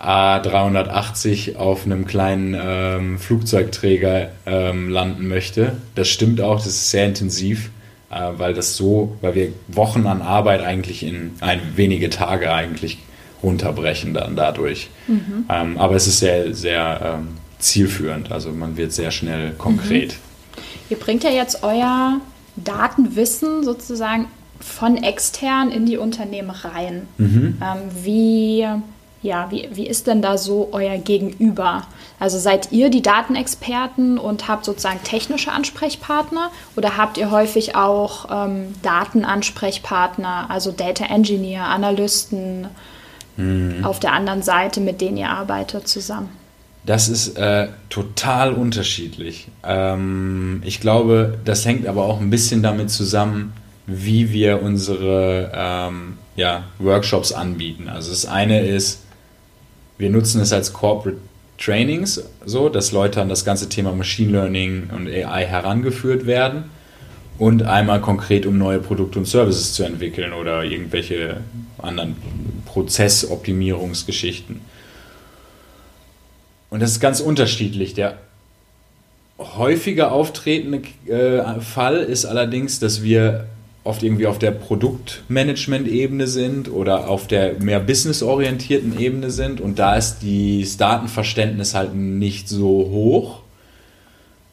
A380 0.00 1.56
auf 1.56 1.84
einem 1.84 2.06
kleinen 2.06 2.56
ähm, 2.60 3.18
Flugzeugträger 3.18 4.30
ähm, 4.46 4.90
landen 4.90 5.26
möchte. 5.26 5.76
Das 5.94 6.08
stimmt 6.08 6.40
auch, 6.40 6.56
das 6.56 6.68
ist 6.68 6.90
sehr 6.90 7.06
intensiv 7.06 7.70
äh, 8.10 8.32
weil 8.36 8.54
das 8.54 8.76
so, 8.76 9.16
weil 9.20 9.34
wir 9.34 9.52
Wochen 9.68 10.06
an 10.06 10.22
Arbeit 10.22 10.62
eigentlich 10.62 11.02
in 11.02 11.32
ein, 11.40 11.60
wenige 11.76 12.10
Tage 12.10 12.52
eigentlich 12.52 12.98
runterbrechen 13.42 14.14
dann 14.14 14.36
dadurch. 14.36 14.90
Mhm. 15.06 15.46
Ähm, 15.48 15.78
aber 15.78 15.94
es 15.94 16.06
ist 16.06 16.18
sehr, 16.18 16.54
sehr 16.54 17.18
ähm, 17.18 17.28
zielführend, 17.58 18.32
also 18.32 18.50
man 18.50 18.76
wird 18.76 18.92
sehr 18.92 19.10
schnell 19.10 19.52
konkret. 19.52 20.12
Mhm. 20.12 20.62
Ihr 20.90 20.96
bringt 20.98 21.24
ja 21.24 21.30
jetzt 21.30 21.62
euer 21.62 22.20
Datenwissen 22.56 23.62
sozusagen 23.62 24.26
von 24.60 24.96
extern 24.96 25.70
in 25.70 25.86
die 25.86 25.98
Unternehmen 25.98 26.50
rein. 26.50 27.06
Mhm. 27.18 27.58
Ähm, 27.62 28.04
wie 28.04 28.66
ja, 29.22 29.50
wie, 29.50 29.68
wie 29.72 29.86
ist 29.86 30.06
denn 30.06 30.22
da 30.22 30.38
so 30.38 30.68
euer 30.72 30.96
Gegenüber? 30.98 31.86
Also 32.20 32.38
seid 32.38 32.72
ihr 32.72 32.90
die 32.90 33.02
Datenexperten 33.02 34.18
und 34.18 34.48
habt 34.48 34.64
sozusagen 34.64 35.02
technische 35.04 35.52
Ansprechpartner 35.52 36.50
oder 36.76 36.96
habt 36.96 37.16
ihr 37.16 37.30
häufig 37.30 37.76
auch 37.76 38.26
ähm, 38.30 38.74
Datenansprechpartner, 38.82 40.46
also 40.48 40.72
Data 40.72 41.04
Engineer, 41.04 41.64
Analysten 41.64 42.66
mhm. 43.36 43.84
auf 43.84 44.00
der 44.00 44.12
anderen 44.12 44.42
Seite, 44.42 44.80
mit 44.80 45.00
denen 45.00 45.16
ihr 45.16 45.30
arbeitet 45.30 45.86
zusammen? 45.86 46.30
Das 46.84 47.08
ist 47.08 47.36
äh, 47.36 47.68
total 47.90 48.52
unterschiedlich. 48.52 49.48
Ähm, 49.62 50.62
ich 50.64 50.80
glaube, 50.80 51.38
das 51.44 51.66
hängt 51.66 51.86
aber 51.86 52.04
auch 52.04 52.20
ein 52.20 52.30
bisschen 52.30 52.62
damit 52.62 52.90
zusammen, 52.90 53.52
wie 53.86 54.32
wir 54.32 54.62
unsere 54.62 55.52
ähm, 55.54 56.18
ja, 56.34 56.64
Workshops 56.78 57.32
anbieten. 57.32 57.88
Also 57.88 58.10
das 58.10 58.26
eine 58.26 58.60
ist, 58.60 59.02
wir 59.98 60.10
nutzen 60.10 60.40
es 60.40 60.52
als 60.52 60.72
Corporate 60.72 61.18
Trainings, 61.58 62.22
so, 62.44 62.68
dass 62.68 62.92
Leute 62.92 63.20
an 63.20 63.28
das 63.28 63.44
ganze 63.44 63.68
Thema 63.68 63.92
Machine 63.92 64.32
Learning 64.32 64.90
und 64.94 65.08
AI 65.08 65.44
herangeführt 65.44 66.24
werden 66.26 66.64
und 67.38 67.62
einmal 67.64 68.00
konkret, 68.00 68.46
um 68.46 68.56
neue 68.58 68.78
Produkte 68.78 69.18
und 69.18 69.26
Services 69.26 69.74
zu 69.74 69.82
entwickeln 69.82 70.32
oder 70.32 70.64
irgendwelche 70.64 71.38
anderen 71.78 72.16
Prozessoptimierungsgeschichten. 72.64 74.60
Und 76.70 76.80
das 76.80 76.92
ist 76.92 77.00
ganz 77.00 77.20
unterschiedlich. 77.20 77.94
Der 77.94 78.18
häufiger 79.38 80.12
auftretende 80.12 80.82
äh, 81.06 81.60
Fall 81.60 81.96
ist 81.96 82.24
allerdings, 82.24 82.80
dass 82.80 83.02
wir 83.02 83.46
oft 83.88 84.02
irgendwie 84.02 84.26
auf 84.26 84.38
der 84.38 84.50
Produktmanagement-Ebene 84.50 86.26
sind 86.26 86.70
oder 86.70 87.08
auf 87.08 87.26
der 87.26 87.54
mehr 87.54 87.80
businessorientierten 87.80 89.00
Ebene 89.00 89.30
sind 89.30 89.62
und 89.62 89.78
da 89.78 89.96
ist 89.96 90.18
das 90.22 90.76
Datenverständnis 90.76 91.74
halt 91.74 91.94
nicht 91.94 92.50
so 92.50 92.68
hoch, 92.68 93.40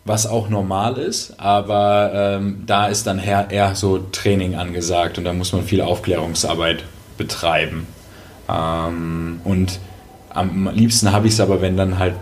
was 0.06 0.26
auch 0.26 0.48
normal 0.48 0.98
ist, 0.98 1.38
aber 1.38 2.12
ähm, 2.16 2.64
da 2.66 2.88
ist 2.88 3.08
dann 3.08 3.20
eher, 3.20 3.76
so 3.76 3.98
Training 3.98 4.56
angesagt 4.56 5.18
und 5.18 5.26
da 5.26 5.34
muss 5.34 5.52
man 5.52 5.64
viel 5.64 5.82
Aufklärungsarbeit 5.82 6.86
betreiben. 7.18 7.88
Ähm, 8.48 9.42
und 9.44 9.80
am 10.30 10.70
liebsten 10.74 11.12
habe 11.12 11.28
ich 11.28 11.34
es 11.34 11.40
aber, 11.42 11.62
wenn 11.62 11.76
dann 11.76 12.00
halt 12.00 12.14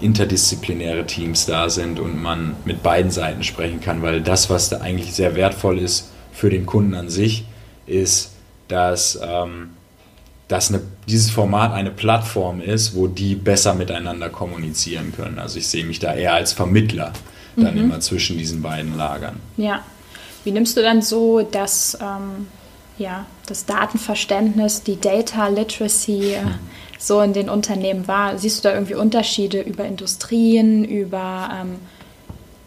interdisziplinäre 0.00 1.04
Teams 1.04 1.44
da 1.44 1.68
sind 1.68 2.00
und 2.00 2.22
man 2.22 2.56
mit 2.64 2.82
beiden 2.82 3.10
Seiten 3.10 3.42
sprechen 3.42 3.82
kann, 3.82 4.00
weil 4.00 4.22
das, 4.22 4.48
was 4.48 4.70
da 4.70 4.78
eigentlich 4.78 5.12
sehr 5.12 5.34
wertvoll 5.34 5.78
ist, 5.78 6.13
für 6.34 6.50
den 6.50 6.66
Kunden 6.66 6.94
an 6.94 7.08
sich, 7.08 7.44
ist, 7.86 8.32
dass, 8.68 9.18
ähm, 9.22 9.70
dass 10.48 10.68
eine, 10.68 10.82
dieses 11.08 11.30
Format 11.30 11.72
eine 11.72 11.90
Plattform 11.90 12.60
ist, 12.60 12.94
wo 12.94 13.06
die 13.06 13.34
besser 13.34 13.74
miteinander 13.74 14.28
kommunizieren 14.28 15.12
können. 15.14 15.38
Also 15.38 15.58
ich 15.58 15.68
sehe 15.68 15.84
mich 15.84 16.00
da 16.00 16.14
eher 16.14 16.34
als 16.34 16.52
Vermittler 16.52 17.12
dann 17.56 17.74
mhm. 17.74 17.84
immer 17.84 18.00
zwischen 18.00 18.36
diesen 18.36 18.62
beiden 18.62 18.96
Lagern. 18.96 19.36
Ja. 19.56 19.82
Wie 20.42 20.50
nimmst 20.50 20.76
du 20.76 20.82
dann 20.82 21.00
so 21.00 21.40
das, 21.42 21.96
ähm, 22.00 22.48
ja, 22.98 23.26
das 23.46 23.64
Datenverständnis, 23.64 24.82
die 24.82 25.00
Data 25.00 25.48
Literacy 25.48 26.36
mhm. 26.42 26.54
so 26.98 27.20
in 27.20 27.32
den 27.32 27.48
Unternehmen 27.48 28.08
wahr? 28.08 28.38
Siehst 28.38 28.64
du 28.64 28.68
da 28.68 28.74
irgendwie 28.74 28.94
Unterschiede 28.94 29.60
über 29.60 29.84
Industrien, 29.84 30.84
über 30.84 31.50
ähm, 31.60 31.76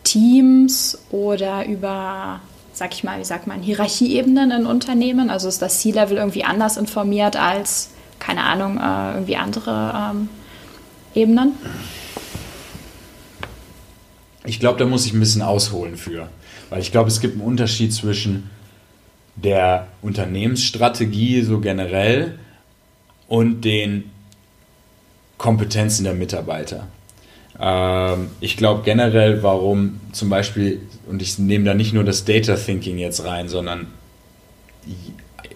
Teams 0.04 0.98
oder 1.12 1.66
über 1.66 2.40
sag 2.78 2.94
ich 2.94 3.04
mal, 3.04 3.20
wie 3.20 3.26
sagt 3.26 3.48
man, 3.48 3.63
Hierarchieebenen 3.63 4.52
in 4.52 4.66
Unternehmen? 4.68 5.32
Also 5.32 5.48
ist 5.48 5.63
das 5.63 5.80
C-Level 5.80 6.18
irgendwie 6.18 6.44
anders 6.44 6.78
informiert 6.78 7.36
als, 7.36 7.90
keine 8.20 8.44
Ahnung, 8.44 8.78
äh, 8.78 9.13
irgendwie 9.13 9.36
andere 9.36 10.12
ähm, 10.12 10.30
Ebenen? 11.16 11.54
Ich 14.46 14.60
glaube, 14.60 14.78
da 14.78 14.86
muss 14.86 15.08
ich 15.08 15.13
ein 15.13 15.20
bisschen 15.20 15.42
ausholen 15.42 15.98
für. 15.98 16.30
Weil 16.70 16.82
ich 16.82 16.92
glaube, 16.92 17.10
es 17.10 17.20
gibt 17.20 17.34
einen 17.34 17.48
Unterschied 17.48 17.92
zwischen 17.94 18.50
der 19.36 19.88
Unternehmensstrategie 20.04 21.42
so 21.42 21.60
generell 21.60 22.38
und 23.28 23.62
den 23.62 24.12
Kompetenzen 25.40 26.04
der 26.04 26.13
Mitarbeiter. 26.13 26.88
Ähm, 27.60 28.30
ich 28.39 28.58
glaube 28.58 28.84
generell, 28.84 29.43
warum 29.43 30.00
zum 30.12 30.30
Beispiel, 30.30 30.82
und 31.08 31.22
ich 31.22 31.39
nehme 31.39 31.65
da 31.65 31.74
nicht 31.74 31.93
nur 31.93 32.04
das 32.04 32.26
Data 32.26 32.56
Thinking 32.56 32.98
jetzt 32.98 33.24
rein, 33.26 33.48
sondern 33.50 33.88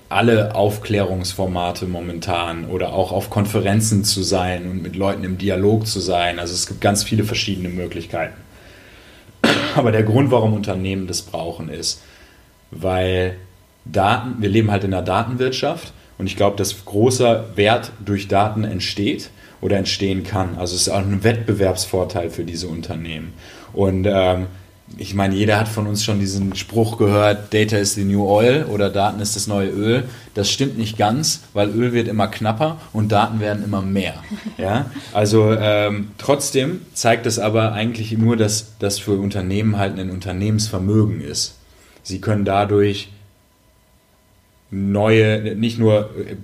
alle 0.09 0.55
Aufklärungsformate 0.55 1.85
momentan 1.85 2.65
oder 2.65 2.93
auch 2.93 3.13
auf 3.13 3.29
Konferenzen 3.29 4.03
zu 4.03 4.23
sein 4.23 4.69
und 4.69 4.81
mit 4.81 4.95
Leuten 4.97 5.23
im 5.23 5.37
Dialog 5.37 5.87
zu 5.87 6.01
sein. 6.01 6.37
Also 6.37 6.53
es 6.53 6.67
gibt 6.67 6.81
ganz 6.81 7.03
viele 7.03 7.23
verschiedene 7.23 7.69
Möglichkeiten. 7.69 8.35
Aber 9.75 9.91
der 9.93 10.03
Grund, 10.03 10.31
warum 10.31 10.53
Unternehmen 10.53 11.07
das 11.07 11.21
brauchen, 11.21 11.69
ist, 11.69 12.01
weil 12.71 13.37
Daten, 13.85 14.41
wir 14.41 14.49
leben 14.49 14.69
halt 14.69 14.83
in 14.83 14.93
einer 14.93 15.03
Datenwirtschaft 15.03 15.93
und 16.17 16.27
ich 16.27 16.35
glaube, 16.35 16.57
dass 16.57 16.83
großer 16.83 17.55
Wert 17.55 17.91
durch 18.03 18.27
Daten 18.27 18.65
entsteht 18.65 19.29
oder 19.61 19.77
entstehen 19.77 20.23
kann. 20.23 20.57
Also 20.57 20.75
es 20.75 20.83
ist 20.83 20.89
auch 20.89 20.97
ein 20.97 21.23
Wettbewerbsvorteil 21.23 22.29
für 22.29 22.43
diese 22.43 22.67
Unternehmen. 22.67 23.33
Und 23.73 24.07
ähm, 24.09 24.47
ich 24.97 25.13
meine, 25.13 25.35
jeder 25.35 25.59
hat 25.59 25.67
von 25.67 25.87
uns 25.87 26.03
schon 26.03 26.19
diesen 26.19 26.55
Spruch 26.55 26.97
gehört, 26.97 27.53
Data 27.53 27.77
is 27.77 27.93
the 27.93 28.03
new 28.03 28.25
oil 28.27 28.65
oder 28.65 28.89
Daten 28.89 29.21
ist 29.21 29.35
das 29.35 29.47
neue 29.47 29.69
Öl. 29.69 30.03
Das 30.33 30.49
stimmt 30.49 30.77
nicht 30.77 30.97
ganz, 30.97 31.41
weil 31.53 31.69
Öl 31.69 31.93
wird 31.93 32.07
immer 32.07 32.27
knapper 32.27 32.77
und 32.91 33.11
Daten 33.11 33.39
werden 33.39 33.63
immer 33.63 33.81
mehr. 33.81 34.15
Ja? 34.57 34.91
Also 35.13 35.53
ähm, 35.53 36.11
trotzdem 36.17 36.81
zeigt 36.93 37.25
es 37.25 37.39
aber 37.39 37.73
eigentlich 37.73 38.11
nur, 38.17 38.37
dass 38.37 38.73
das 38.79 38.99
für 38.99 39.13
Unternehmen 39.19 39.77
halt 39.77 39.97
ein 39.97 40.11
Unternehmensvermögen 40.11 41.21
ist. 41.21 41.55
Sie 42.03 42.21
können 42.21 42.45
dadurch 42.45 43.09
neue, 44.71 45.55
nicht 45.55 45.77
nur 45.77 46.09
äh, 46.17 46.35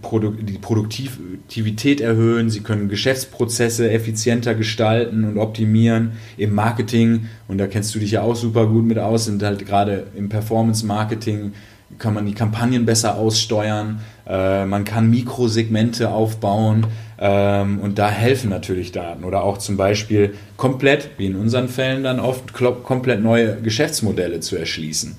die 0.43 0.57
Produktivität 0.59 2.01
erhöhen, 2.01 2.49
sie 2.49 2.59
können 2.59 2.89
Geschäftsprozesse 2.89 3.89
effizienter 3.89 4.53
gestalten 4.53 5.23
und 5.23 5.37
optimieren 5.37 6.11
im 6.37 6.53
Marketing. 6.53 7.27
Und 7.47 7.57
da 7.57 7.67
kennst 7.67 7.95
du 7.95 7.99
dich 7.99 8.11
ja 8.11 8.21
auch 8.21 8.35
super 8.35 8.67
gut 8.67 8.85
mit 8.85 8.99
aus, 8.99 9.25
sind 9.25 9.41
halt 9.41 9.65
gerade 9.65 10.07
im 10.15 10.29
Performance-Marketing 10.29 11.53
kann 11.99 12.13
man 12.13 12.25
die 12.25 12.33
Kampagnen 12.33 12.85
besser 12.85 13.15
aussteuern, 13.15 14.01
äh, 14.27 14.65
man 14.65 14.83
kann 14.83 15.09
Mikrosegmente 15.09 16.09
aufbauen 16.09 16.85
ähm, 17.17 17.79
und 17.79 17.97
da 17.97 18.09
helfen 18.09 18.49
natürlich 18.49 18.91
Daten 18.91 19.23
oder 19.23 19.43
auch 19.43 19.57
zum 19.57 19.77
Beispiel 19.77 20.35
komplett, 20.57 21.11
wie 21.17 21.27
in 21.27 21.35
unseren 21.35 21.69
Fällen 21.69 22.03
dann 22.03 22.19
oft, 22.19 22.53
komplett 22.53 23.23
neue 23.23 23.61
Geschäftsmodelle 23.61 24.41
zu 24.41 24.57
erschließen. 24.57 25.17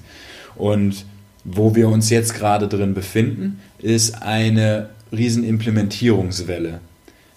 Und 0.57 1.05
wo 1.45 1.75
wir 1.75 1.89
uns 1.89 2.11
jetzt 2.11 2.35
gerade 2.35 2.69
drin 2.69 2.95
befinden, 2.95 3.61
ist 3.79 4.23
eine 4.23 4.91
riesen 5.13 5.45
Implementierungswelle. 5.45 6.81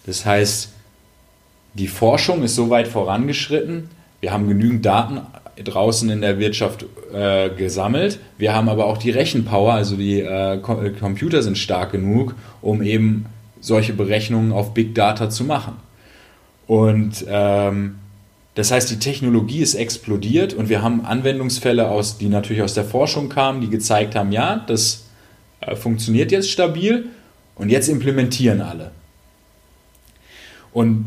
Das 0.05 0.25
heißt, 0.25 0.69
die 1.73 1.87
Forschung 1.87 2.43
ist 2.43 2.55
so 2.55 2.69
weit 2.69 2.87
vorangeschritten, 2.87 3.89
wir 4.19 4.31
haben 4.31 4.47
genügend 4.47 4.85
Daten 4.85 5.21
draußen 5.63 6.09
in 6.09 6.21
der 6.21 6.39
Wirtschaft 6.39 6.85
äh, 7.13 7.49
gesammelt. 7.49 8.19
Wir 8.37 8.53
haben 8.53 8.69
aber 8.69 8.85
auch 8.85 8.97
die 8.97 9.09
Rechenpower, 9.09 9.73
also 9.73 9.95
die 9.95 10.21
äh, 10.21 10.57
Computer 10.57 11.41
sind 11.41 11.57
stark 11.57 11.91
genug, 11.91 12.35
um 12.61 12.81
eben 12.83 13.25
solche 13.59 13.93
Berechnungen 13.93 14.51
auf 14.51 14.73
Big 14.73 14.95
Data 14.95 15.29
zu 15.29 15.43
machen. 15.43 15.73
Und 16.67 17.25
ähm, 17.27 17.95
das 18.55 18.71
heißt, 18.71 18.89
die 18.89 18.99
Technologie 18.99 19.61
ist 19.61 19.75
explodiert 19.75 20.53
und 20.53 20.67
wir 20.67 20.81
haben 20.81 21.05
Anwendungsfälle, 21.05 21.87
aus, 21.87 22.17
die 22.17 22.27
natürlich 22.27 22.61
aus 22.61 22.73
der 22.73 22.83
Forschung 22.83 23.29
kamen, 23.29 23.61
die 23.61 23.69
gezeigt 23.69 24.15
haben, 24.15 24.31
ja, 24.31 24.57
das 24.67 25.05
äh, 25.61 25.75
funktioniert 25.75 26.31
jetzt 26.31 26.49
stabil 26.49 27.09
und 27.55 27.69
jetzt 27.69 27.87
implementieren 27.87 28.61
alle. 28.61 28.91
Und 30.73 31.05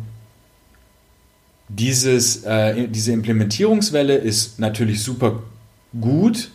dieses, 1.68 2.44
äh, 2.44 2.88
diese 2.88 3.12
Implementierungswelle 3.12 4.14
ist 4.14 4.58
natürlich 4.58 5.02
super 5.02 5.42
gut. 5.98 6.50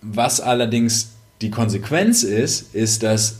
Was 0.00 0.40
allerdings 0.40 1.10
die 1.40 1.50
Konsequenz 1.50 2.22
ist, 2.22 2.74
ist, 2.74 3.02
dass 3.02 3.36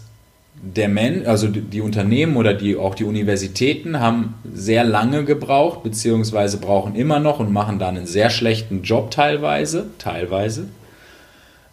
der 0.60 0.88
Men 0.88 1.26
also 1.26 1.46
die, 1.48 1.80
Unternehmen 1.80 2.36
oder 2.36 2.52
die, 2.52 2.76
auch 2.76 2.94
die 2.94 3.04
Universitäten 3.04 4.00
haben 4.00 4.34
sehr 4.52 4.84
lange 4.84 5.24
gebraucht, 5.24 5.82
beziehungsweise 5.82 6.58
brauchen 6.58 6.94
immer 6.94 7.20
noch 7.20 7.38
und 7.38 7.52
machen 7.52 7.78
da 7.78 7.88
einen 7.88 8.06
sehr 8.06 8.30
schlechten 8.30 8.82
Job 8.82 9.10
teilweise, 9.10 9.90
teilweise, 9.98 10.68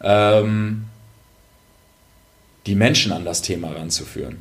ähm, 0.01 0.85
die 2.67 2.75
Menschen 2.75 3.11
an 3.11 3.25
das 3.25 3.41
Thema 3.41 3.71
ranzuführen. 3.71 4.37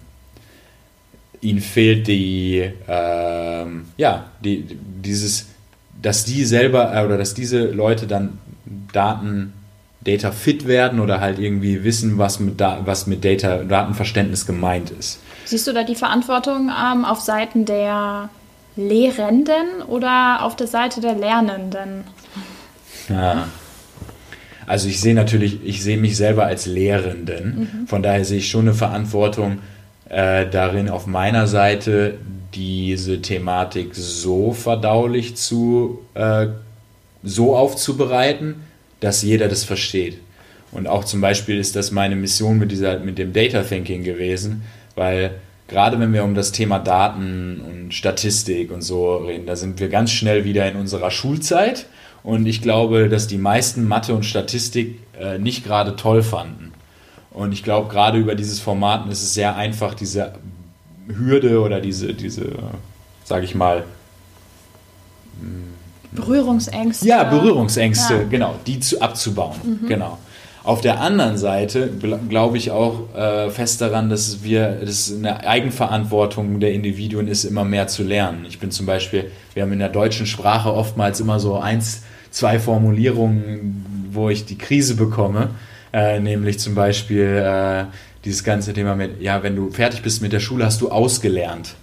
Ihnen 1.41 1.61
fehlt 1.61 2.07
die, 2.07 2.71
ähm, 2.89 3.87
ja, 3.97 4.31
die, 4.43 4.79
dieses, 5.03 5.47
dass 6.01 6.25
die 6.25 6.45
selber 6.45 6.95
äh, 6.95 7.05
oder 7.05 7.19
dass 7.19 7.35
diese 7.35 7.67
Leute 7.67 8.07
dann 8.07 8.39
Daten, 8.93 9.53
Data 10.05 10.31
fit 10.33 10.67
werden 10.67 11.01
oder 11.01 11.21
halt 11.21 11.39
irgendwie 11.39 11.83
wissen, 11.83 12.19
was 12.19 12.39
mit, 12.39 12.61
da, 12.61 12.81
was 12.85 13.07
mit 13.07 13.25
Data, 13.25 13.65
Datenverständnis 13.65 14.47
gemeint 14.47 14.91
ist. 14.91 15.21
Siehst 15.47 15.67
du 15.67 15.73
da 15.73 15.83
die 15.83 15.95
Verantwortung 15.95 16.71
ähm, 16.71 17.05
auf 17.05 17.21
Seiten 17.21 17.65
der 17.65 18.29
Lehrenden 18.77 19.83
oder 19.87 20.43
auf 20.43 20.57
der 20.57 20.67
Seite 20.67 21.01
der 21.01 21.15
Lernenden? 21.15 22.05
Ja. 23.09 23.49
Also 24.67 24.89
ich 24.89 25.01
sehe 25.01 25.15
natürlich, 25.15 25.61
ich 25.65 25.83
sehe 25.83 25.99
mich 25.99 26.17
selber 26.17 26.47
als 26.47 26.67
Lehrenden. 26.67 27.69
Mhm. 27.83 27.87
Von 27.87 28.03
daher 28.03 28.25
sehe 28.25 28.39
ich 28.39 28.49
schon 28.49 28.63
eine 28.63 28.75
Verantwortung, 28.75 29.59
äh, 30.09 30.47
darin 30.49 30.89
auf 30.89 31.07
meiner 31.07 31.47
Seite 31.47 32.19
diese 32.55 33.21
Thematik 33.21 33.95
so 33.95 34.53
verdaulich 34.53 35.37
zu, 35.37 36.01
äh, 36.15 36.49
so 37.23 37.57
aufzubereiten, 37.57 38.64
dass 39.05 39.23
jeder 39.23 39.49
das 39.49 39.65
versteht. 39.65 40.19
Und 40.73 40.87
auch 40.87 41.05
zum 41.05 41.21
Beispiel 41.21 41.59
ist 41.59 41.77
das 41.77 41.91
meine 41.91 42.17
Mission 42.17 42.59
mit, 42.59 42.73
dieser, 42.73 42.99
mit 42.99 43.19
dem 43.19 43.33
Data 43.33 43.63
Thinking 43.63 44.03
gewesen, 44.03 44.63
weil 44.97 45.33
gerade 45.69 46.01
wenn 46.01 46.13
wir 46.13 46.25
um 46.25 46.35
das 46.35 46.53
Thema 46.53 46.79
Daten 46.79 47.61
und 47.61 47.95
Statistik 47.95 48.73
und 48.73 48.83
so 48.83 49.17
reden, 49.17 49.47
da 49.47 49.57
sind 49.57 49.79
wir 49.79 49.89
ganz 49.89 50.11
schnell 50.11 50.45
wieder 50.45 50.69
in 50.69 50.77
unserer 50.77 51.11
Schulzeit. 51.11 51.87
Und 52.23 52.47
ich 52.47 52.63
glaube, 52.63 53.09
dass 53.09 53.27
die 53.27 53.39
meisten 53.39 53.87
Mathe 53.87 54.15
und 54.15 54.25
Statistik 54.25 54.99
äh, 55.21 55.39
nicht 55.39 55.65
gerade 55.65 55.95
toll 55.95 56.23
fanden. 56.23 56.73
Und 57.31 57.53
ich 57.53 57.63
glaube, 57.63 57.89
gerade 57.93 58.19
über 58.19 58.35
dieses 58.35 58.61
Format 58.61 59.09
ist 59.11 59.23
es 59.23 59.35
sehr 59.35 59.57
einfach, 59.57 59.95
diese 59.95 60.33
Hürde 61.07 61.61
oder 61.61 61.81
diese, 61.81 62.15
diese 62.15 62.53
sage 63.25 63.45
ich 63.45 63.55
mal, 63.55 63.85
Berührungsängste. 66.15 67.07
Ja, 67.07 67.25
Berührungsängste, 67.25 68.15
ja. 68.15 68.23
genau, 68.29 68.55
die 68.67 68.81
zu, 68.81 69.01
abzubauen. 69.01 69.57
Mhm. 69.83 69.89
Genau. 69.89 70.19
Auf 70.65 70.81
der 70.81 71.01
anderen 71.03 71.37
Seite 71.37 71.91
glaube 72.31 72.57
ich 72.57 72.71
auch 72.71 73.15
äh, 73.15 73.51
fest 73.51 73.83
daran, 73.83 74.09
dass 74.09 74.43
wir, 74.43 74.79
dass 74.83 75.13
eine 75.13 75.47
Eigenverantwortung 75.47 76.59
der 76.59 76.73
Individuen 76.73 77.29
ist, 77.29 77.45
immer 77.45 77.65
mehr 77.65 77.87
zu 77.87 78.03
lernen. 78.03 78.47
Ich 78.49 78.61
bin 78.61 78.71
zum 78.71 78.87
Beispiel, 78.87 79.31
wir 79.53 79.63
haben 79.63 79.73
in 79.75 79.79
der 79.79 79.91
deutschen 79.91 80.25
Sprache 80.25 80.73
oftmals 80.73 81.21
immer 81.21 81.39
so 81.39 81.59
eins, 81.59 82.03
zwei 82.31 82.59
Formulierungen, 82.59 84.09
wo 84.11 84.31
ich 84.31 84.47
die 84.47 84.57
Krise 84.57 84.95
bekomme. 84.95 85.51
Äh, 85.93 86.21
nämlich 86.21 86.59
zum 86.59 86.75
Beispiel 86.75 87.43
äh, 87.45 87.85
dieses 88.25 88.43
ganze 88.43 88.73
Thema 88.73 88.97
mit, 88.97 89.21
ja, 89.21 89.43
wenn 89.43 89.57
du 89.57 89.71
fertig 89.71 90.03
bist 90.03 90.23
mit 90.23 90.33
der 90.33 90.41
Schule, 90.41 90.65
hast 90.65 90.81
du 90.81 90.89
ausgelernt. 90.89 91.75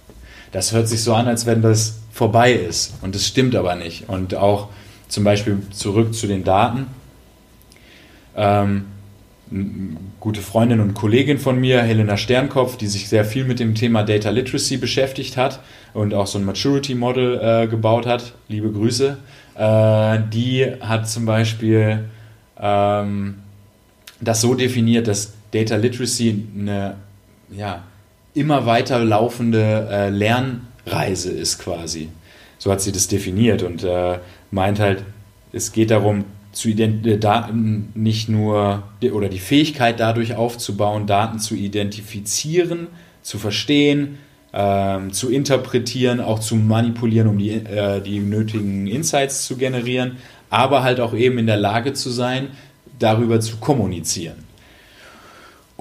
Das 0.52 0.72
hört 0.72 0.86
sich 0.86 1.02
so 1.02 1.14
an, 1.14 1.26
als 1.26 1.46
wenn 1.46 1.62
das 1.62 1.98
vorbei 2.12 2.52
ist. 2.52 2.94
Und 3.02 3.14
das 3.14 3.26
stimmt 3.26 3.56
aber 3.56 3.74
nicht. 3.74 4.08
Und 4.08 4.34
auch 4.34 4.68
zum 5.08 5.24
Beispiel 5.24 5.58
zurück 5.70 6.14
zu 6.14 6.26
den 6.26 6.44
Daten. 6.44 6.86
Ähm, 8.36 8.84
gute 10.20 10.40
Freundin 10.40 10.80
und 10.80 10.94
Kollegin 10.94 11.38
von 11.38 11.60
mir, 11.60 11.82
Helena 11.82 12.16
Sternkopf, 12.16 12.76
die 12.76 12.86
sich 12.86 13.08
sehr 13.08 13.24
viel 13.24 13.44
mit 13.44 13.60
dem 13.60 13.74
Thema 13.74 14.02
Data 14.02 14.30
Literacy 14.30 14.78
beschäftigt 14.78 15.36
hat 15.36 15.60
und 15.92 16.14
auch 16.14 16.26
so 16.26 16.38
ein 16.38 16.44
Maturity 16.44 16.94
Model 16.94 17.38
äh, 17.42 17.66
gebaut 17.66 18.06
hat. 18.06 18.32
Liebe 18.48 18.70
Grüße. 18.70 19.18
Äh, 19.54 20.18
die 20.32 20.66
hat 20.80 21.08
zum 21.08 21.26
Beispiel 21.26 22.04
ähm, 22.58 23.34
das 24.20 24.40
so 24.40 24.54
definiert, 24.54 25.08
dass 25.08 25.32
Data 25.50 25.76
Literacy 25.76 26.46
eine 26.58 26.96
ja, 27.50 27.82
immer 28.34 28.66
weiter 28.66 29.04
laufende 29.04 29.88
äh, 29.90 30.10
Lernreise 30.10 31.30
ist 31.30 31.58
quasi. 31.58 32.08
So 32.58 32.70
hat 32.70 32.80
sie 32.80 32.92
das 32.92 33.08
definiert 33.08 33.62
und 33.62 33.84
äh, 33.84 34.18
meint 34.50 34.78
halt, 34.78 35.04
es 35.52 35.72
geht 35.72 35.90
darum, 35.90 36.24
zu 36.52 36.68
äh, 36.68 37.18
Daten 37.18 37.90
nicht 37.94 38.28
nur 38.28 38.84
oder 39.12 39.28
die 39.28 39.38
Fähigkeit 39.38 40.00
dadurch 40.00 40.34
aufzubauen, 40.34 41.06
Daten 41.06 41.38
zu 41.38 41.54
identifizieren, 41.54 42.88
zu 43.22 43.38
verstehen, 43.38 44.18
ähm, 44.52 45.12
zu 45.12 45.30
interpretieren, 45.30 46.20
auch 46.20 46.38
zu 46.38 46.56
manipulieren, 46.56 47.28
um 47.28 47.38
die, 47.38 47.50
äh, 47.50 48.00
die 48.00 48.20
nötigen 48.20 48.86
Insights 48.86 49.46
zu 49.46 49.56
generieren, 49.56 50.18
aber 50.50 50.82
halt 50.82 51.00
auch 51.00 51.14
eben 51.14 51.38
in 51.38 51.46
der 51.46 51.56
Lage 51.56 51.94
zu 51.94 52.10
sein, 52.10 52.48
darüber 52.98 53.40
zu 53.40 53.56
kommunizieren. 53.56 54.51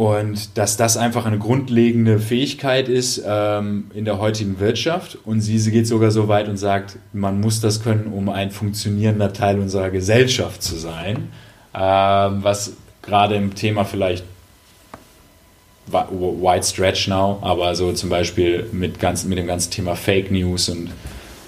Und 0.01 0.57
dass 0.57 0.77
das 0.77 0.97
einfach 0.97 1.27
eine 1.27 1.37
grundlegende 1.37 2.17
Fähigkeit 2.17 2.89
ist 2.89 3.21
ähm, 3.23 3.91
in 3.93 4.03
der 4.03 4.17
heutigen 4.17 4.59
Wirtschaft. 4.59 5.19
Und 5.25 5.41
sie, 5.41 5.59
sie 5.59 5.69
geht 5.69 5.85
sogar 5.85 6.09
so 6.09 6.27
weit 6.27 6.49
und 6.49 6.57
sagt, 6.57 6.97
man 7.13 7.39
muss 7.39 7.61
das 7.61 7.83
können, 7.83 8.07
um 8.07 8.27
ein 8.27 8.49
funktionierender 8.49 9.31
Teil 9.31 9.59
unserer 9.59 9.91
Gesellschaft 9.91 10.63
zu 10.63 10.75
sein. 10.75 11.29
Ähm, 11.75 12.43
was 12.43 12.73
gerade 13.03 13.35
im 13.35 13.53
Thema 13.53 13.85
vielleicht 13.85 14.25
wide 15.85 16.63
stretch 16.63 17.07
now, 17.07 17.37
aber 17.41 17.75
so 17.75 17.93
zum 17.93 18.09
Beispiel 18.09 18.65
mit, 18.71 18.99
ganz, 18.99 19.23
mit 19.25 19.37
dem 19.37 19.45
ganzen 19.45 19.69
Thema 19.69 19.95
Fake 19.95 20.31
News 20.31 20.67
und 20.69 20.89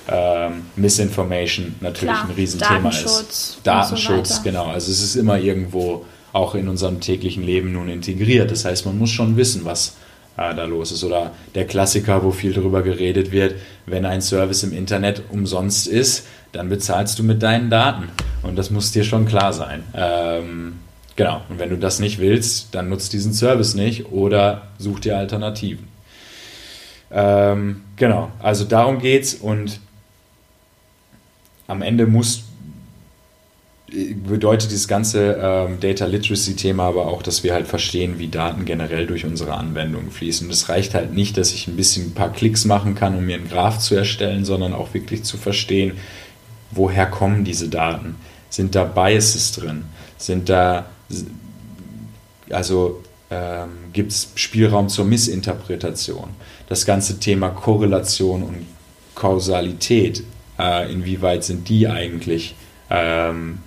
ähm, 0.07 0.67
Misinformation 0.75 1.73
natürlich 1.81 2.13
Klar, 2.13 2.29
ein 2.29 2.35
Riesenthema 2.35 2.91
Datenschutz 2.91 3.29
ist. 3.29 3.59
Datenschutz, 3.63 4.35
so 4.35 4.43
genau. 4.43 4.67
Also 4.67 4.91
es 4.91 5.01
ist 5.01 5.15
immer 5.15 5.39
irgendwo 5.39 6.05
auch 6.33 6.55
in 6.55 6.67
unserem 6.67 6.99
täglichen 6.99 7.43
Leben 7.43 7.71
nun 7.71 7.87
integriert. 7.87 8.51
Das 8.51 8.65
heißt, 8.65 8.85
man 8.85 8.97
muss 8.97 9.11
schon 9.11 9.37
wissen, 9.37 9.63
was 9.65 9.95
äh, 10.35 10.53
da 10.53 10.65
los 10.65 10.91
ist. 10.91 11.03
Oder 11.03 11.31
der 11.55 11.65
Klassiker, 11.65 12.23
wo 12.23 12.31
viel 12.31 12.53
darüber 12.53 12.81
geredet 12.81 13.31
wird, 13.31 13.55
wenn 13.85 14.05
ein 14.05 14.21
Service 14.21 14.63
im 14.63 14.73
Internet 14.73 15.21
umsonst 15.29 15.87
ist, 15.87 16.25
dann 16.51 16.69
bezahlst 16.69 17.19
du 17.19 17.23
mit 17.23 17.41
deinen 17.41 17.69
Daten. 17.69 18.09
Und 18.41 18.57
das 18.57 18.71
muss 18.71 18.91
dir 18.91 19.03
schon 19.03 19.25
klar 19.25 19.53
sein. 19.53 19.83
Ähm, 19.95 20.79
genau. 21.15 21.41
Und 21.49 21.59
wenn 21.59 21.69
du 21.69 21.77
das 21.77 21.99
nicht 21.99 22.19
willst, 22.19 22.73
dann 22.73 22.89
nutzt 22.89 23.13
diesen 23.13 23.33
Service 23.33 23.75
nicht 23.75 24.11
oder 24.11 24.69
such 24.79 25.01
dir 25.01 25.17
Alternativen. 25.17 25.87
Ähm, 27.11 27.81
genau. 27.95 28.31
Also 28.39 28.65
darum 28.65 28.99
geht's 28.99 29.35
und 29.35 29.79
am 31.67 31.81
Ende 31.81 32.07
muss 32.07 32.43
bedeutet 33.93 34.71
dieses 34.71 34.87
ganze 34.87 35.37
ähm, 35.39 35.79
Data 35.79 36.05
Literacy-Thema 36.05 36.87
aber 36.87 37.07
auch, 37.07 37.21
dass 37.21 37.43
wir 37.43 37.53
halt 37.53 37.67
verstehen, 37.67 38.17
wie 38.17 38.27
Daten 38.27 38.65
generell 38.65 39.05
durch 39.05 39.25
unsere 39.25 39.53
Anwendungen 39.53 40.09
fließen. 40.09 40.47
Und 40.47 40.53
es 40.53 40.67
reicht 40.69 40.95
halt 40.95 41.13
nicht, 41.13 41.37
dass 41.37 41.53
ich 41.53 41.67
ein 41.67 41.75
bisschen 41.75 42.07
ein 42.07 42.13
paar 42.13 42.31
Klicks 42.31 42.65
machen 42.65 42.95
kann, 42.95 43.15
um 43.15 43.25
mir 43.25 43.35
einen 43.35 43.49
Graph 43.49 43.79
zu 43.79 43.95
erstellen, 43.95 44.45
sondern 44.45 44.73
auch 44.73 44.93
wirklich 44.93 45.23
zu 45.23 45.37
verstehen, 45.37 45.93
woher 46.71 47.05
kommen 47.05 47.43
diese 47.43 47.69
Daten? 47.69 48.15
Sind 48.49 48.73
da 48.73 48.83
Biases 48.83 49.51
drin? 49.51 49.83
Sind 50.17 50.49
da, 50.49 50.87
also 52.49 53.03
ähm, 53.29 53.69
gibt 53.93 54.11
es 54.11 54.31
Spielraum 54.35 54.89
zur 54.89 55.05
Missinterpretation? 55.05 56.29
Das 56.67 56.85
ganze 56.85 57.19
Thema 57.19 57.49
Korrelation 57.49 58.41
und 58.41 58.65
Kausalität 59.13 60.23
äh, 60.57 60.91
inwieweit 60.91 61.43
sind 61.43 61.69
die 61.69 61.87
eigentlich 61.87 62.55
ähm, 62.89 63.59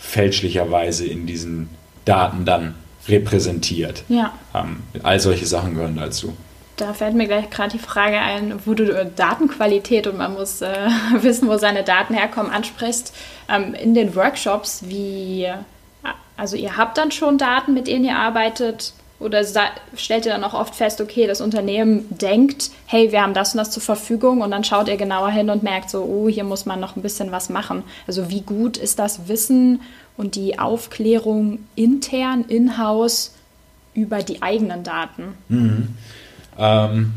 fälschlicherweise 0.00 1.06
in 1.06 1.26
diesen 1.26 1.68
Daten 2.04 2.44
dann 2.44 2.74
repräsentiert. 3.06 4.02
Ja. 4.08 4.32
Ähm, 4.54 4.82
all 5.02 5.20
solche 5.20 5.46
Sachen 5.46 5.74
gehören 5.74 5.96
dazu. 5.96 6.34
Da 6.76 6.94
fällt 6.94 7.14
mir 7.14 7.26
gleich 7.26 7.50
gerade 7.50 7.72
die 7.72 7.78
Frage 7.78 8.18
ein, 8.18 8.60
wo 8.64 8.72
du 8.72 9.04
Datenqualität 9.14 10.06
und 10.06 10.16
man 10.16 10.32
muss 10.32 10.62
äh, 10.62 10.88
wissen, 11.20 11.48
wo 11.48 11.58
seine 11.58 11.84
Daten 11.84 12.14
herkommen, 12.14 12.50
ansprichst. 12.50 13.14
Ähm, 13.48 13.74
in 13.74 13.94
den 13.94 14.16
Workshops, 14.16 14.84
wie, 14.86 15.48
also 16.36 16.56
ihr 16.56 16.76
habt 16.78 16.96
dann 16.96 17.10
schon 17.10 17.36
Daten, 17.36 17.74
mit 17.74 17.86
denen 17.86 18.06
ihr 18.06 18.16
arbeitet, 18.16 18.94
oder 19.20 19.44
stellt 19.96 20.24
ihr 20.24 20.32
dann 20.32 20.42
auch 20.44 20.54
oft 20.54 20.74
fest, 20.74 21.00
okay, 21.00 21.26
das 21.26 21.42
Unternehmen 21.42 22.06
denkt, 22.08 22.70
hey, 22.86 23.12
wir 23.12 23.22
haben 23.22 23.34
das 23.34 23.52
und 23.52 23.58
das 23.58 23.70
zur 23.70 23.82
Verfügung 23.82 24.40
und 24.40 24.50
dann 24.50 24.64
schaut 24.64 24.88
ihr 24.88 24.96
genauer 24.96 25.30
hin 25.30 25.50
und 25.50 25.62
merkt 25.62 25.90
so, 25.90 26.02
oh, 26.02 26.28
hier 26.28 26.44
muss 26.44 26.64
man 26.64 26.80
noch 26.80 26.96
ein 26.96 27.02
bisschen 27.02 27.30
was 27.30 27.50
machen. 27.50 27.84
Also 28.06 28.30
wie 28.30 28.40
gut 28.40 28.78
ist 28.78 28.98
das 28.98 29.28
Wissen 29.28 29.82
und 30.16 30.36
die 30.36 30.58
Aufklärung 30.58 31.58
intern, 31.76 32.46
in-house 32.48 33.34
über 33.94 34.22
die 34.22 34.40
eigenen 34.40 34.84
Daten? 34.84 35.34
Mhm. 35.48 35.94
Ähm, 36.58 37.12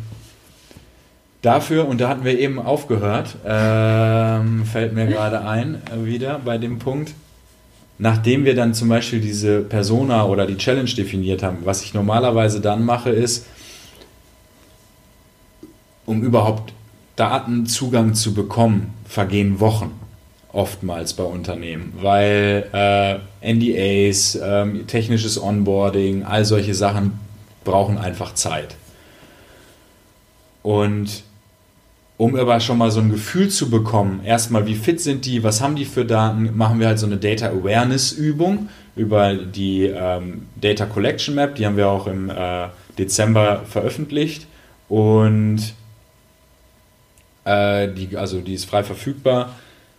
dafür, 1.42 1.88
und 1.88 2.02
da 2.02 2.10
hatten 2.10 2.26
wir 2.26 2.38
eben 2.38 2.60
aufgehört, 2.60 3.38
ähm, 3.46 4.66
fällt 4.66 4.94
mir 4.94 5.08
gerade 5.08 5.46
ein, 5.46 5.82
äh, 5.90 6.06
wieder 6.06 6.42
bei 6.44 6.58
dem 6.58 6.80
Punkt, 6.80 7.14
nachdem 7.98 8.46
wir 8.46 8.56
dann 8.56 8.74
zum 8.74 8.90
Beispiel 8.90 9.22
diese 9.22 9.62
Persona 9.62 10.26
oder 10.26 10.46
die 10.46 10.58
Challenge 10.58 10.90
definiert 10.90 11.44
haben, 11.44 11.60
was 11.64 11.84
ich 11.84 11.94
normalerweise 11.94 12.62
dann 12.62 12.86
mache, 12.86 13.10
ist, 13.10 13.46
um 16.06 16.22
überhaupt 16.22 16.74
Datenzugang 17.16 18.14
zu 18.16 18.34
bekommen, 18.34 18.94
vergehen 19.06 19.60
Wochen 19.60 19.92
oftmals 20.52 21.14
bei 21.14 21.24
Unternehmen, 21.24 21.94
weil 22.02 22.70
äh, 22.74 23.54
NDAs, 23.54 24.36
äh, 24.36 24.84
technisches 24.86 25.42
Onboarding, 25.42 26.24
all 26.24 26.46
solche 26.46 26.76
Sachen 26.76 27.20
brauchen 27.64 27.98
einfach 27.98 28.34
Zeit. 28.36 28.76
Und 30.62 31.24
um 32.24 32.38
aber 32.38 32.62
schon 32.62 32.78
mal 32.78 32.90
so 32.90 33.02
ein 33.02 33.12
Gefühl 33.12 33.50
zu 33.50 33.70
bekommen, 33.70 34.22
erstmal 34.24 34.66
wie 34.66 34.76
fit 34.76 35.02
sind 35.02 35.26
die, 35.26 35.44
was 35.44 35.60
haben 35.60 35.76
die 35.76 35.84
für 35.84 36.06
Daten, 36.06 36.56
machen 36.56 36.80
wir 36.80 36.88
halt 36.88 36.98
so 36.98 37.06
eine 37.06 37.18
Data 37.18 37.48
Awareness 37.48 38.14
Übung 38.14 38.70
über 38.96 39.34
die 39.34 39.88
ähm, 39.88 40.44
Data 40.56 40.86
Collection 40.86 41.36
Map, 41.36 41.56
die 41.56 41.66
haben 41.66 41.76
wir 41.76 41.90
auch 41.90 42.08
im 42.08 42.30
äh, 42.30 42.68
Dezember 42.98 43.64
veröffentlicht 43.66 44.48
und 44.88 45.74
äh, 47.44 47.90
die, 47.90 48.16
also 48.16 48.40
die 48.40 48.54
ist 48.54 48.70
frei 48.70 48.86
verfügbar, 48.86 49.56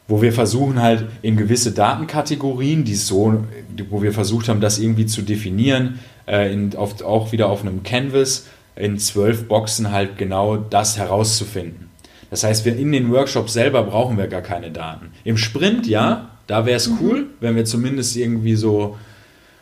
wo 0.09 0.23
wir 0.23 0.33
versuchen 0.33 0.81
halt 0.81 1.05
in 1.21 1.37
gewisse 1.37 1.73
Datenkategorien, 1.73 2.85
die 2.85 2.95
so, 2.95 3.45
wo 3.91 4.01
wir 4.01 4.15
versucht 4.15 4.49
haben, 4.49 4.63
das 4.63 4.79
irgendwie 4.79 5.05
zu 5.05 5.21
definieren, 5.21 5.99
äh, 6.27 6.51
in, 6.51 6.75
auf, 6.75 7.03
auch 7.03 7.33
wieder 7.33 7.51
auf 7.51 7.61
einem 7.61 7.83
Canvas, 7.83 8.47
in 8.77 8.99
zwölf 8.99 9.47
Boxen 9.47 9.93
halt 9.93 10.17
genau 10.17 10.57
das 10.57 10.97
herauszufinden. 10.97 11.91
Das 12.35 12.42
heißt, 12.42 12.64
wir 12.64 12.77
in 12.77 12.90
den 12.90 13.12
Workshops 13.12 13.53
selber 13.53 13.85
brauchen 13.85 14.18
wir 14.18 14.27
gar 14.27 14.42
keine 14.42 14.73
Daten. 14.73 15.12
Im 15.23 15.37
Sprint, 15.37 15.87
ja, 15.87 16.31
da 16.49 16.66
wäre 16.66 16.79
es 16.79 16.88
mhm. 16.88 16.99
cool, 17.01 17.27
wenn 17.38 17.55
wir 17.55 17.64
zumindest 17.64 18.16
irgendwie 18.16 18.57
so 18.57 18.99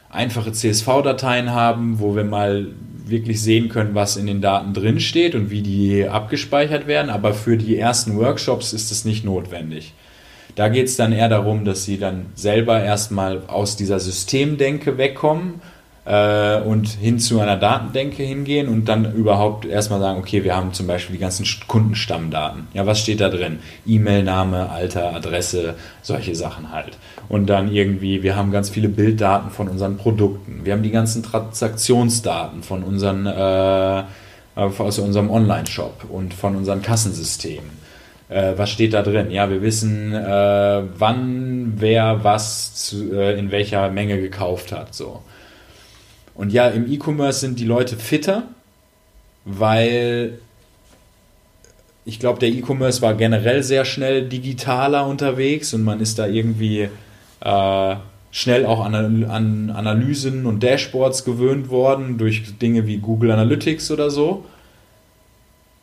einfache 0.09 0.53
CSV-Dateien 0.53 1.51
haben, 1.51 2.01
wo 2.01 2.17
wir 2.17 2.25
mal 2.25 2.69
wirklich 3.05 3.43
sehen 3.43 3.69
können, 3.69 3.95
was 3.95 4.17
in 4.17 4.27
den 4.27 4.41
Daten 4.41 4.73
drin 4.73 5.01
steht 5.01 5.35
und 5.35 5.51
wie 5.51 5.61
die 5.61 6.09
abgespeichert 6.09 6.87
werden. 6.87 7.11
Aber 7.11 7.35
für 7.35 7.59
die 7.59 7.77
ersten 7.77 8.17
Workshops 8.17 8.73
ist 8.73 8.91
es 8.91 9.05
nicht 9.05 9.23
notwendig. 9.23 9.93
Da 10.55 10.71
geht 10.71 10.87
es 10.87 10.97
dann 10.97 11.13
eher 11.13 11.29
darum, 11.29 11.67
dass 11.67 11.85
sie 11.85 11.99
dann 11.99 12.29
selber 12.37 12.83
erstmal 12.83 13.43
aus 13.49 13.77
dieser 13.77 14.01
Systemdenke 14.01 14.97
wegkommen 14.97 15.61
und 16.05 16.89
hin 16.89 17.21
zu 17.21 17.39
einer 17.39 17.57
Datendenke 17.57 18.25
hingehen 18.25 18.69
und 18.69 18.87
dann 18.87 19.15
überhaupt 19.15 19.65
erstmal 19.65 20.01
sagen, 20.01 20.19
okay, 20.19 20.43
wir 20.43 20.57
haben 20.57 20.73
zum 20.73 20.89
Beispiel 20.89 21.15
die 21.15 21.21
ganzen 21.21 21.47
Kundenstammdaten. 21.69 22.67
Ja, 22.75 22.87
was 22.87 22.99
steht 22.99 23.21
da 23.21 23.29
drin? 23.29 23.61
E-Mail-Name, 23.87 24.69
Alter, 24.69 25.15
Adresse, 25.15 25.75
solche 26.03 26.35
Sachen 26.35 26.73
halt. 26.73 26.99
Und 27.29 27.47
dann 27.47 27.73
irgendwie, 27.73 28.25
wir 28.25 28.35
haben 28.35 28.51
ganz 28.51 28.69
viele 28.69 28.89
Bilddaten 28.89 29.51
von 29.51 29.69
unseren 29.69 29.97
Produkten. 29.97 30.63
Wir 30.65 30.73
haben 30.73 30.83
die 30.83 30.91
ganzen 30.91 31.23
Transaktionsdaten 31.23 32.65
von 32.65 32.83
unseren, 32.83 33.27
äh, 33.27 34.03
aus 34.57 34.99
unserem 34.99 35.31
Online-Shop 35.31 36.07
und 36.11 36.35
von 36.35 36.57
unseren 36.57 36.83
Kassensystemen 36.83 37.83
äh, 38.29 38.55
was 38.57 38.71
steht 38.71 38.95
da 38.95 39.03
drin? 39.03 39.31
Ja, 39.31 39.51
wir 39.51 39.63
wissen, 39.63 40.13
äh, 40.15 40.83
wann 40.99 41.75
wer 41.77 42.25
was 42.25 42.75
zu, 42.75 43.13
äh, 43.13 43.39
in 43.39 43.51
welcher 43.51 43.91
Menge 43.91 44.21
gekauft 44.21 44.73
hat. 44.73 44.95
So. 44.95 45.23
Und 46.35 46.53
ja, 46.53 46.69
im 46.69 46.91
E-Commerce 46.91 47.41
sind 47.41 47.59
die 47.61 47.65
Leute 47.65 47.97
fitter, 47.97 48.45
weil 49.45 50.39
ich 52.05 52.19
glaube, 52.19 52.41
der 52.41 52.49
E-Commerce 52.49 53.03
war 53.03 53.15
generell 53.15 53.63
sehr 53.63 53.85
schnell 53.85 54.29
digitaler 54.29 55.07
unterwegs 55.07 55.73
und 55.75 55.85
man 55.85 56.01
ist 56.01 56.19
da 56.19 56.27
irgendwie 56.27 56.89
äh, 57.41 57.97
schnell 58.31 58.67
auch 58.67 58.85
an, 58.85 59.25
an, 59.25 59.71
Analysen 59.71 60.47
und 60.47 60.63
Dashboards 60.63 61.25
gewöhnt 61.25 61.69
worden 61.69 62.19
durch 62.19 62.59
Dinge 62.59 62.87
wie 62.87 62.97
Google 62.97 63.31
Analytics 63.31 63.91
oder 63.91 64.11
so. 64.11 64.45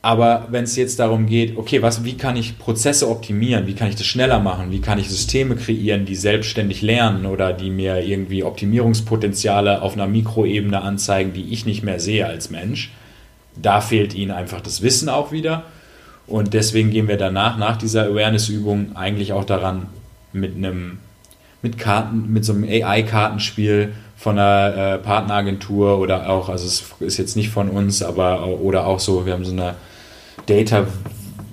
Aber 0.01 0.47
wenn 0.49 0.63
es 0.63 0.77
jetzt 0.77 0.99
darum 0.99 1.25
geht, 1.25 1.57
okay, 1.57 1.81
was, 1.81 2.05
wie 2.05 2.15
kann 2.15 2.37
ich 2.37 2.57
Prozesse 2.57 3.09
optimieren, 3.09 3.67
wie 3.67 3.73
kann 3.73 3.89
ich 3.89 3.97
das 3.97 4.05
schneller 4.05 4.39
machen, 4.39 4.71
wie 4.71 4.79
kann 4.79 4.97
ich 4.97 5.09
Systeme 5.09 5.57
kreieren, 5.57 6.05
die 6.05 6.15
selbstständig 6.15 6.81
lernen 6.81 7.25
oder 7.25 7.51
die 7.51 7.69
mir 7.69 7.97
irgendwie 7.97 8.45
Optimierungspotenziale 8.45 9.81
auf 9.81 9.93
einer 9.93 10.07
Mikroebene 10.07 10.81
anzeigen, 10.81 11.33
die 11.33 11.51
ich 11.51 11.65
nicht 11.65 11.83
mehr 11.83 11.99
sehe 11.99 12.25
als 12.25 12.49
Mensch, 12.49 12.91
da 13.61 13.81
fehlt 13.81 14.13
ihnen 14.15 14.31
einfach 14.31 14.61
das 14.61 14.81
Wissen 14.81 15.09
auch 15.09 15.33
wieder. 15.33 15.63
Und 16.27 16.53
deswegen 16.53 16.91
gehen 16.91 17.09
wir 17.09 17.17
danach, 17.17 17.57
nach 17.57 17.75
dieser 17.75 18.05
Awareness-Übung, 18.05 18.95
eigentlich 18.95 19.33
auch 19.33 19.43
daran, 19.43 19.87
mit 20.31 20.55
einem, 20.55 20.99
mit 21.61 21.77
Karten, 21.77 22.31
mit 22.31 22.45
so 22.45 22.53
einem 22.53 22.63
AI-Kartenspiel 22.63 23.93
von 24.15 24.37
einer 24.37 24.75
äh, 24.77 24.97
Partneragentur 24.99 25.97
oder 25.97 26.29
auch, 26.29 26.47
also 26.47 26.67
es 26.67 26.93
ist 26.99 27.17
jetzt 27.17 27.35
nicht 27.35 27.49
von 27.49 27.69
uns, 27.69 28.03
aber 28.03 28.47
oder 28.47 28.85
auch 28.85 28.99
so, 28.99 29.25
wir 29.25 29.33
haben 29.33 29.43
so 29.43 29.51
eine 29.51 29.75
Data, 30.49 30.87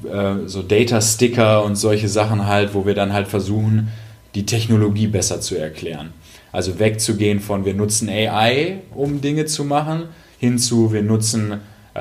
äh, 0.04 0.46
so 0.46 0.62
Data-Sticker 0.62 1.64
und 1.64 1.76
solche 1.76 2.08
Sachen 2.08 2.46
halt, 2.46 2.74
wo 2.74 2.86
wir 2.86 2.94
dann 2.94 3.12
halt 3.12 3.28
versuchen, 3.28 3.88
die 4.34 4.46
Technologie 4.46 5.06
besser 5.06 5.40
zu 5.40 5.56
erklären. 5.56 6.12
Also 6.52 6.78
wegzugehen 6.78 7.40
von 7.40 7.64
wir 7.64 7.74
nutzen 7.74 8.08
AI, 8.08 8.78
um 8.94 9.20
Dinge 9.20 9.46
zu 9.46 9.64
machen, 9.64 10.04
hinzu 10.38 10.92
wir 10.92 11.02
nutzen 11.02 11.60
äh, 11.94 11.98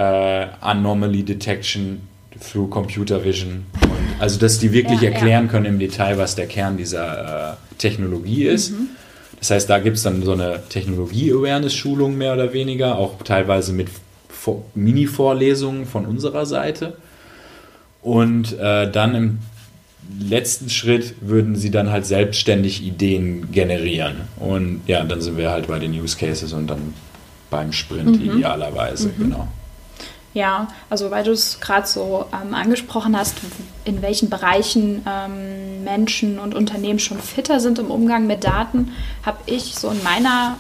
Anomaly 0.62 1.24
Detection 1.24 2.02
through 2.40 2.70
Computer 2.70 3.24
Vision. 3.24 3.66
Und 3.82 3.92
also 4.20 4.40
dass 4.40 4.60
die 4.60 4.72
wirklich 4.72 5.02
ja, 5.02 5.10
erklären 5.10 5.46
ja. 5.46 5.52
können 5.52 5.66
im 5.66 5.80
Detail, 5.80 6.18
was 6.18 6.36
der 6.36 6.48
Kern 6.48 6.78
dieser 6.78 7.54
äh, 7.54 7.56
Technologie 7.78 8.46
ist. 8.46 8.72
Mhm. 8.72 8.90
Das 9.40 9.52
heißt, 9.52 9.70
da 9.70 9.80
gibt 9.80 9.98
es 9.98 10.04
dann 10.04 10.24
so 10.24 10.32
eine 10.32 10.64
Technologie-Awareness-Schulung 10.70 12.18
mehr 12.18 12.34
oder 12.34 12.54
weniger, 12.54 12.98
auch 12.98 13.22
teilweise 13.24 13.74
mit 13.74 13.90
Mini-Vorlesungen 14.74 15.86
von 15.86 16.06
unserer 16.06 16.46
Seite. 16.46 16.98
Und 18.02 18.58
äh, 18.60 18.92
dann 18.92 19.16
im 19.16 19.40
letzten 20.20 20.70
Schritt 20.70 21.16
würden 21.22 21.56
sie 21.56 21.72
dann 21.72 21.92
halt 21.92 22.06
selbstständig 22.06 22.84
Ideen 22.84 23.52
generieren. 23.52 24.22
Und 24.38 24.82
ja, 24.88 25.04
dann 25.04 25.22
sind 25.22 25.38
wir 25.38 25.50
halt 25.50 25.68
bei 25.68 25.80
den 25.80 25.92
Use 25.92 26.18
Cases 26.18 26.54
und 26.54 26.68
dann 26.68 26.94
beim 27.50 27.72
Sprint 27.72 28.20
mhm. 28.20 28.38
idealerweise, 28.38 29.10
mhm. 29.10 29.18
genau. 29.18 29.48
Ja, 30.34 30.68
also 30.90 31.12
weil 31.12 31.24
du 31.24 31.32
es 31.32 31.62
gerade 31.62 31.88
so 31.88 32.26
ähm, 32.34 32.54
angesprochen 32.54 33.18
hast, 33.18 33.38
in 33.86 34.02
welchen 34.02 34.30
Bereichen 34.30 35.02
ähm, 35.08 35.86
Menschen 35.86 36.40
und 36.40 36.54
Unternehmen 36.54 37.00
schon 37.00 37.20
fitter 37.20 37.62
sind 37.62 37.80
im 37.80 37.90
Umgang 37.90 38.28
mit 38.28 38.44
Daten, 38.44 38.92
habe 39.26 39.38
ich 39.46 39.76
so 39.76 39.90
in 39.90 40.04
meiner 40.04 40.58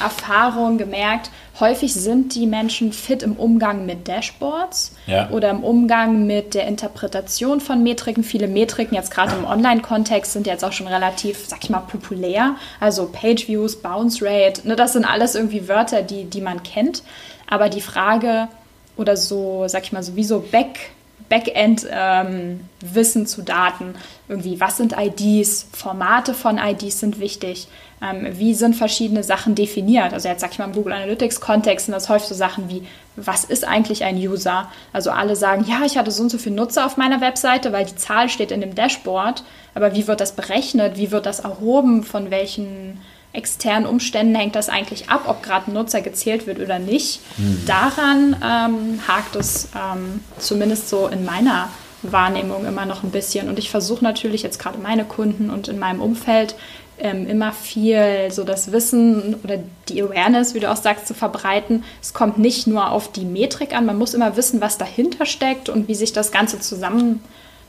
Erfahrung 0.00 0.78
gemerkt, 0.78 1.30
häufig 1.60 1.94
sind 1.94 2.34
die 2.34 2.46
Menschen 2.46 2.92
fit 2.92 3.22
im 3.22 3.36
Umgang 3.36 3.86
mit 3.86 4.08
Dashboards 4.08 4.92
ja. 5.06 5.30
oder 5.30 5.50
im 5.50 5.62
Umgang 5.62 6.26
mit 6.26 6.54
der 6.54 6.66
Interpretation 6.66 7.60
von 7.60 7.82
Metriken. 7.82 8.24
Viele 8.24 8.48
Metriken 8.48 8.94
jetzt 8.94 9.10
gerade 9.10 9.34
im 9.36 9.44
Online-Kontext 9.44 10.32
sind 10.32 10.46
jetzt 10.46 10.64
auch 10.64 10.72
schon 10.72 10.88
relativ, 10.88 11.46
sag 11.46 11.62
ich 11.62 11.70
mal, 11.70 11.80
populär. 11.80 12.56
Also 12.80 13.06
Page 13.06 13.48
Views, 13.48 13.76
Bounce 13.76 14.24
Rate, 14.24 14.66
ne, 14.66 14.76
das 14.76 14.94
sind 14.94 15.04
alles 15.04 15.34
irgendwie 15.34 15.68
Wörter, 15.68 16.02
die, 16.02 16.24
die 16.24 16.40
man 16.40 16.62
kennt. 16.62 17.02
Aber 17.46 17.68
die 17.68 17.80
Frage 17.80 18.48
oder 18.96 19.16
so, 19.16 19.64
sag 19.66 19.84
ich 19.84 19.92
mal, 19.92 20.02
sowieso 20.02 20.40
Back 20.40 20.90
Backend-Wissen 21.30 23.22
ähm, 23.22 23.26
zu 23.26 23.42
Daten. 23.42 23.94
Irgendwie, 24.28 24.60
was 24.60 24.76
sind 24.76 24.94
IDs? 24.98 25.68
Formate 25.72 26.34
von 26.34 26.58
IDs 26.58 27.00
sind 27.00 27.20
wichtig. 27.20 27.68
Ähm, 28.02 28.26
wie 28.38 28.54
sind 28.54 28.74
verschiedene 28.76 29.22
Sachen 29.22 29.54
definiert? 29.54 30.14
Also 30.14 30.28
jetzt 30.28 30.40
sag 30.40 30.52
ich 30.52 30.58
mal 30.58 30.64
im 30.64 30.72
Google 30.72 30.94
Analytics-Kontext 30.94 31.86
sind 31.86 31.92
das 31.92 32.08
häufig 32.08 32.28
so 32.28 32.34
Sachen 32.34 32.70
wie, 32.70 32.86
was 33.16 33.44
ist 33.44 33.66
eigentlich 33.66 34.04
ein 34.04 34.16
User? 34.16 34.70
Also 34.92 35.10
alle 35.10 35.36
sagen, 35.36 35.66
ja, 35.68 35.82
ich 35.84 35.98
hatte 35.98 36.10
so 36.10 36.22
und 36.22 36.30
so 36.30 36.38
viele 36.38 36.54
Nutzer 36.54 36.86
auf 36.86 36.96
meiner 36.96 37.20
Webseite, 37.20 37.72
weil 37.72 37.84
die 37.84 37.96
Zahl 37.96 38.28
steht 38.28 38.52
in 38.52 38.62
dem 38.62 38.74
Dashboard. 38.74 39.44
Aber 39.74 39.94
wie 39.94 40.06
wird 40.06 40.20
das 40.20 40.32
berechnet? 40.32 40.96
Wie 40.96 41.10
wird 41.10 41.26
das 41.26 41.40
erhoben? 41.40 42.02
Von 42.02 42.30
welchen 42.30 43.00
externen 43.32 43.86
Umständen 43.86 44.34
hängt 44.34 44.56
das 44.56 44.68
eigentlich 44.68 45.08
ab, 45.08 45.24
ob 45.26 45.42
gerade 45.42 45.70
ein 45.70 45.74
Nutzer 45.74 46.00
gezählt 46.00 46.46
wird 46.46 46.58
oder 46.58 46.78
nicht. 46.78 47.20
Mhm. 47.36 47.62
Daran 47.66 48.36
ähm, 48.42 49.00
hakt 49.06 49.36
es 49.36 49.68
ähm, 49.76 50.20
zumindest 50.38 50.88
so 50.88 51.06
in 51.06 51.24
meiner 51.24 51.68
Wahrnehmung 52.02 52.66
immer 52.66 52.86
noch 52.86 53.02
ein 53.02 53.10
bisschen. 53.10 53.48
Und 53.48 53.58
ich 53.58 53.70
versuche 53.70 54.02
natürlich 54.02 54.42
jetzt 54.42 54.58
gerade 54.58 54.78
meine 54.78 55.04
Kunden 55.04 55.50
und 55.50 55.68
in 55.68 55.78
meinem 55.78 56.00
Umfeld 56.00 56.54
ähm, 57.00 57.28
immer 57.28 57.52
viel 57.52 58.30
so 58.30 58.44
das 58.44 58.72
Wissen 58.72 59.36
oder 59.42 59.58
die 59.88 60.02
Awareness, 60.02 60.54
wie 60.54 60.60
du 60.60 60.70
auch 60.70 60.76
sagst, 60.76 61.06
zu 61.06 61.14
verbreiten. 61.14 61.84
Es 62.00 62.14
kommt 62.14 62.38
nicht 62.38 62.66
nur 62.66 62.90
auf 62.90 63.10
die 63.10 63.24
Metrik 63.24 63.74
an, 63.74 63.86
man 63.86 63.98
muss 63.98 64.14
immer 64.14 64.36
wissen, 64.36 64.60
was 64.60 64.78
dahinter 64.78 65.26
steckt 65.26 65.68
und 65.68 65.88
wie 65.88 65.94
sich 65.94 66.12
das 66.12 66.32
Ganze 66.32 66.60
zusammen, 66.60 67.22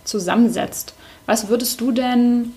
zusammensetzt. 0.03 0.93
Was 1.25 1.47
würdest 1.49 1.81
du 1.81 1.91
denn 1.91 2.53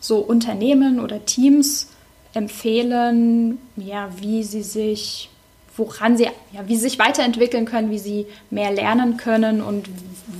so 0.00 0.18
Unternehmen 0.18 0.98
oder 1.00 1.24
Teams 1.24 1.88
empfehlen, 2.32 3.58
ja, 3.76 4.08
wie 4.16 4.42
sie 4.44 4.62
sich, 4.62 5.30
woran 5.76 6.16
sie, 6.16 6.24
ja, 6.52 6.66
wie 6.66 6.76
sie 6.76 6.82
sich 6.82 6.98
weiterentwickeln 6.98 7.66
können, 7.66 7.90
wie 7.90 7.98
sie 7.98 8.26
mehr 8.50 8.70
lernen 8.70 9.16
können 9.16 9.60
und 9.60 9.88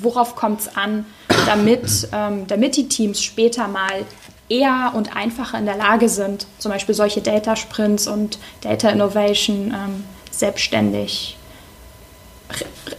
worauf 0.00 0.36
kommt 0.36 0.60
es 0.60 0.76
an, 0.76 1.04
damit, 1.46 2.08
ähm, 2.12 2.46
damit 2.46 2.76
die 2.76 2.88
Teams 2.88 3.22
später 3.22 3.68
mal 3.68 4.04
eher 4.50 4.92
und 4.94 5.16
einfacher 5.16 5.58
in 5.58 5.64
der 5.64 5.76
Lage 5.76 6.08
sind, 6.08 6.46
zum 6.58 6.72
Beispiel 6.72 6.94
solche 6.94 7.22
Data 7.22 7.56
Sprints 7.56 8.06
und 8.06 8.38
Data 8.60 8.90
Innovation 8.90 9.72
ähm, 9.74 10.04
selbstständig, 10.30 11.38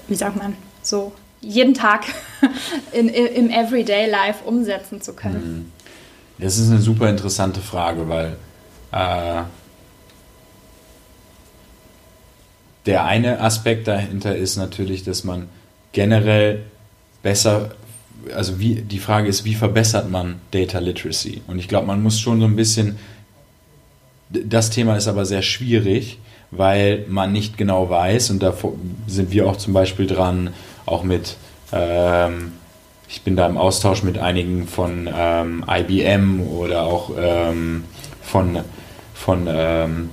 wie 0.08 0.16
sagt 0.16 0.38
man, 0.38 0.56
so 0.82 1.12
jeden 1.42 1.74
Tag 1.74 2.06
in, 2.92 3.10
im 3.10 3.50
Everyday 3.50 4.10
Life 4.10 4.44
umsetzen 4.46 5.02
zu 5.02 5.14
können. 5.14 5.58
Mhm. 5.58 5.72
Das 6.38 6.58
ist 6.58 6.72
eine 6.72 6.80
super 6.80 7.10
interessante 7.10 7.60
Frage, 7.60 8.10
weil 8.10 8.38
äh, 8.92 9.44
der 12.86 13.06
eine 13.06 13.40
Aspekt 13.42 13.88
dahinter 13.88 14.36
ist 14.36 14.56
natürlich, 14.56 15.04
dass 15.04 15.24
man 15.24 15.50
generell 15.92 16.64
besser, 17.22 17.72
also 18.36 18.60
wie 18.60 18.76
die 18.76 19.00
Frage 19.00 19.28
ist, 19.28 19.46
wie 19.46 19.56
verbessert 19.56 20.10
man 20.10 20.36
Data 20.52 20.80
Literacy? 20.80 21.42
Und 21.48 21.60
ich 21.60 21.68
glaube, 21.68 21.88
man 21.88 22.02
muss 22.02 22.20
schon 22.20 22.40
so 22.40 22.46
ein 22.46 22.56
bisschen, 22.56 22.98
das 24.30 24.70
Thema 24.70 24.96
ist 24.96 25.08
aber 25.08 25.26
sehr 25.26 25.42
schwierig, 25.42 26.20
weil 26.52 27.06
man 27.08 27.32
nicht 27.32 27.58
genau 27.58 27.90
weiß, 27.90 28.30
und 28.32 28.44
da 28.44 28.54
sind 29.08 29.32
wir 29.32 29.48
auch 29.48 29.58
zum 29.58 29.74
Beispiel 29.74 30.08
dran, 30.08 30.52
auch 30.86 31.04
mit 31.04 31.38
ähm, 31.72 32.52
ich 33.12 33.24
bin 33.24 33.36
da 33.36 33.46
im 33.46 33.58
Austausch 33.58 34.04
mit 34.04 34.18
einigen 34.18 34.68
von 34.68 35.10
ähm, 35.14 35.66
IBM 35.68 36.42
oder 36.42 36.84
auch 36.84 37.12
ähm, 37.20 37.84
von, 38.22 38.60
von 39.14 39.48
ähm, 39.50 40.10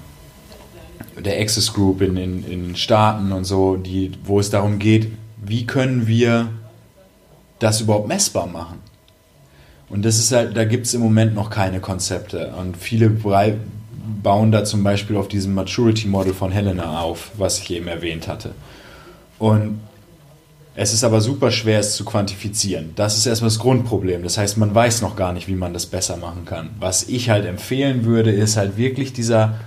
der 1.17 1.41
Access 1.41 1.73
Group 1.73 2.03
in 2.03 2.17
den 2.17 2.75
Staaten 2.77 3.31
und 3.31 3.45
so, 3.45 3.77
die, 3.77 4.13
wo 4.25 4.41
es 4.41 4.51
darum 4.51 4.81
geht, 4.81 5.13
wie 5.37 5.65
können 5.65 6.09
wir 6.09 6.49
das 7.59 7.81
überhaupt 7.81 8.09
messbar 8.09 8.47
machen. 8.47 8.79
Und 9.91 10.05
das 10.05 10.19
ist 10.19 10.33
halt, 10.33 10.57
da 10.57 10.65
gibt 10.65 10.87
es 10.87 10.95
im 10.95 11.01
Moment 11.01 11.35
noch 11.35 11.51
keine 11.51 11.81
Konzepte. 11.81 12.55
Und 12.59 12.77
viele 12.77 13.11
bauen 14.23 14.53
da 14.53 14.65
zum 14.65 14.85
Beispiel 14.85 15.17
auf 15.17 15.29
diesem 15.29 15.55
Maturity 15.55 16.09
Model 16.09 16.35
von 16.35 16.53
Helena 16.53 17.01
auf, 17.01 17.31
was 17.39 17.59
ich 17.59 17.71
eben 17.71 17.89
erwähnt 17.89 18.29
hatte. 18.29 18.53
Und 19.39 19.81
es 20.75 20.93
ist 20.93 21.03
aber 21.03 21.21
super 21.21 21.51
schwer, 21.51 21.81
es 21.81 21.97
zu 21.97 22.05
quantifizieren. 22.05 22.93
Das 22.95 23.17
ist 23.17 23.27
erstmal 23.27 23.49
das 23.49 23.59
Grundproblem. 23.59 24.23
Das 24.23 24.39
heißt, 24.39 24.59
man 24.59 24.75
weiß 24.75 25.03
noch 25.03 25.17
gar 25.17 25.33
nicht, 25.33 25.49
wie 25.49 25.57
man 25.57 25.73
das 25.73 25.87
besser 25.87 26.17
machen 26.17 26.45
kann. 26.45 26.71
Was 26.79 27.09
ich 27.09 27.31
halt 27.31 27.47
empfehlen 27.47 28.05
würde, 28.05 28.31
ist 28.31 28.57
halt 28.57 28.77
wirklich 28.77 29.13
dieser 29.13 29.59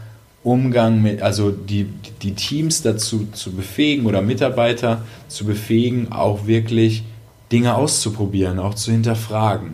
Umgang 0.43 1.01
mit, 1.01 1.21
also 1.21 1.51
die, 1.51 1.87
die 2.21 2.33
Teams 2.33 2.81
dazu 2.81 3.27
zu 3.33 3.51
befähigen 3.51 4.05
oder 4.05 4.21
Mitarbeiter 4.21 5.03
zu 5.27 5.45
befähigen, 5.45 6.11
auch 6.11 6.47
wirklich 6.47 7.03
Dinge 7.51 7.75
auszuprobieren, 7.75 8.59
auch 8.59 8.75
zu 8.75 8.91
hinterfragen. 8.91 9.73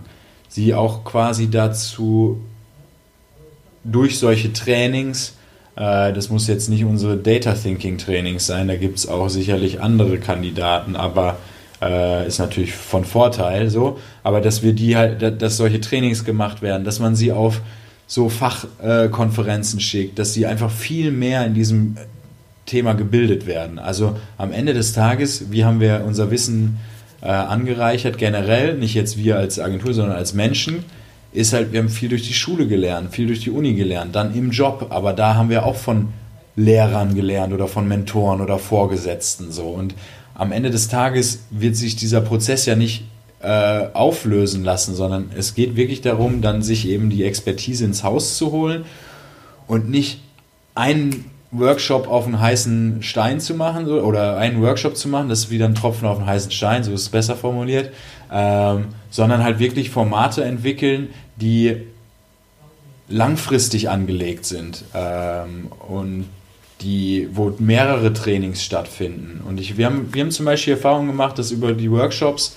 Sie 0.50 0.74
auch 0.74 1.04
quasi 1.04 1.50
dazu 1.50 2.42
durch 3.84 4.18
solche 4.20 4.54
Trainings 4.54 5.34
äh, 5.78 6.12
das 6.12 6.30
muss 6.30 6.48
jetzt 6.48 6.70
nicht 6.70 6.84
unsere 6.84 7.18
Data 7.18 7.54
Thinking 7.54 7.98
Trainings 7.98 8.48
sein, 8.48 8.68
da 8.68 8.76
gibt 8.76 8.98
es 8.98 9.08
auch 9.08 9.30
sicherlich 9.30 9.80
andere 9.80 10.18
Kandidaten, 10.18 10.96
aber 10.96 11.38
äh, 11.82 12.28
ist 12.28 12.40
natürlich 12.40 12.74
von 12.74 13.06
Vorteil 13.06 13.70
so. 13.70 14.00
Aber 14.24 14.42
dass 14.42 14.64
wir 14.64 14.74
die 14.74 14.98
halt, 14.98 15.42
dass 15.42 15.58
solche 15.58 15.80
Trainings 15.80 16.26
gemacht 16.26 16.62
werden, 16.62 16.84
dass 16.84 17.00
man 17.00 17.16
sie 17.16 17.32
auf 17.32 17.62
so 18.08 18.30
Fachkonferenzen 18.30 19.80
äh, 19.80 19.82
schickt, 19.82 20.18
dass 20.18 20.34
sie 20.34 20.48
einfach 20.48 20.72
viel 20.72 21.12
mehr 21.12 21.46
in 21.46 21.54
diesem 21.54 21.98
Thema 22.66 22.94
gebildet 22.94 23.46
werden. 23.46 23.80
Also 23.80 24.18
am 24.38 24.52
Ende 24.52 24.74
des 24.74 24.94
Tages, 24.94 25.52
wie 25.52 25.64
haben 25.64 25.80
wir 25.80 26.04
unser 26.06 26.32
Wissen 26.32 26.78
äh, 26.78 26.97
angereichert, 27.26 28.18
generell, 28.18 28.76
nicht 28.76 28.94
jetzt 28.94 29.18
wir 29.18 29.38
als 29.38 29.60
Agentur, 29.60 29.94
sondern 29.94 30.18
als 30.18 30.34
Menschen, 30.34 30.86
ist 31.34 31.54
halt, 31.54 31.72
wir 31.72 31.80
haben 31.80 31.90
viel 31.90 32.10
durch 32.10 32.28
die 32.28 32.34
Schule 32.34 32.68
gelernt, 32.68 33.14
viel 33.14 33.28
durch 33.28 33.42
die 33.42 33.52
Uni 33.52 33.74
gelernt, 33.74 34.16
dann 34.16 34.34
im 34.36 34.52
Job, 34.52 34.88
aber 34.90 35.14
da 35.14 35.36
haben 35.36 35.50
wir 35.50 35.66
auch 35.66 35.76
von 35.76 36.10
Lehrern 36.56 37.16
gelernt 37.16 37.54
oder 37.54 37.68
von 37.68 37.88
Mentoren 37.88 38.42
oder 38.42 38.58
Vorgesetzten 38.58 39.52
so. 39.52 39.68
Und 39.68 39.94
am 40.34 40.52
Ende 40.52 40.72
des 40.72 40.88
Tages 40.88 41.44
wird 41.52 41.76
sich 41.76 41.96
dieser 41.96 42.22
Prozess 42.22 42.66
ja 42.66 42.76
nicht 42.76 43.04
äh, 43.40 43.88
auflösen 43.94 44.64
lassen, 44.64 44.96
sondern 44.96 45.30
es 45.38 45.54
geht 45.54 45.76
wirklich 45.76 46.02
darum, 46.02 46.42
dann 46.42 46.64
sich 46.64 46.88
eben 46.88 47.10
die 47.10 47.24
Expertise 47.24 47.86
ins 47.86 48.04
Haus 48.04 48.38
zu 48.38 48.52
holen 48.52 48.86
und 49.68 49.90
nicht 49.90 50.22
einen 50.74 51.26
Workshop 51.52 52.08
auf 52.08 52.26
einen 52.26 52.40
heißen 52.40 53.02
Stein 53.02 53.40
zu 53.40 53.56
machen 53.56 53.88
oder 53.88 54.38
einen 54.38 54.62
Workshop 54.62 54.98
zu 54.98 55.08
machen, 55.08 55.30
das 55.30 55.40
ist 55.40 55.50
wieder 55.50 55.66
ein 55.66 55.76
Tropfen 55.76 56.08
auf 56.08 56.18
einen 56.18 56.28
heißen 56.28 56.52
Stein, 56.52 56.84
so 56.84 56.92
ist 56.92 57.02
es 57.02 57.10
besser 57.10 57.36
formuliert, 57.36 57.92
ähm, 58.32 58.88
sondern 59.10 59.44
halt 59.44 59.60
wirklich 59.60 59.90
Formate 59.90 60.44
entwickeln, 60.44 61.10
die 61.38 61.78
langfristig 63.10 63.90
angelegt 63.90 64.46
sind 64.46 64.84
ähm, 64.94 65.72
und 65.88 66.26
die, 66.82 67.30
wo 67.32 67.54
mehrere 67.58 68.14
Trainings 68.14 68.64
stattfinden. 68.64 69.42
Und 69.48 69.60
ich, 69.60 69.78
wir, 69.78 69.86
haben, 69.86 70.14
wir 70.14 70.24
haben 70.24 70.32
zum 70.32 70.46
Beispiel 70.46 70.74
Erfahrung 70.74 71.08
gemacht, 71.08 71.40
dass 71.40 71.52
über 71.52 71.74
die 71.74 71.90
Workshops 71.90 72.56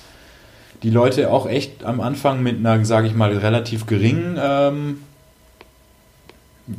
die 0.83 0.91
Leute 0.91 1.31
auch 1.31 1.49
echt 1.49 1.85
am 1.85 2.01
Anfang 2.01 2.43
mit 2.43 2.57
einer, 2.59 2.85
sage 2.85 3.07
ich 3.07 3.15
mal, 3.15 3.37
relativ 3.37 3.87
geringen 3.87 4.39
ähm, 4.43 4.99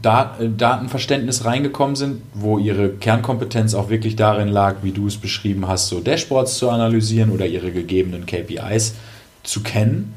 Dat 0.02 0.36
Datenverständnis 0.58 1.44
reingekommen 1.44 1.96
sind, 1.96 2.22
wo 2.34 2.60
ihre 2.60 2.90
Kernkompetenz 2.90 3.74
auch 3.74 3.90
wirklich 3.90 4.16
darin 4.16 4.48
lag, 4.48 4.78
wie 4.84 4.92
du 4.92 5.08
es 5.08 5.18
beschrieben 5.18 5.68
hast, 5.68 5.88
so 5.88 6.00
Dashboards 6.00 6.58
zu 6.58 6.70
analysieren 6.70 7.32
oder 7.32 7.46
ihre 7.46 7.72
gegebenen 7.72 8.26
KPIs 8.26 8.96
zu 9.44 9.64
kennen. 9.64 10.14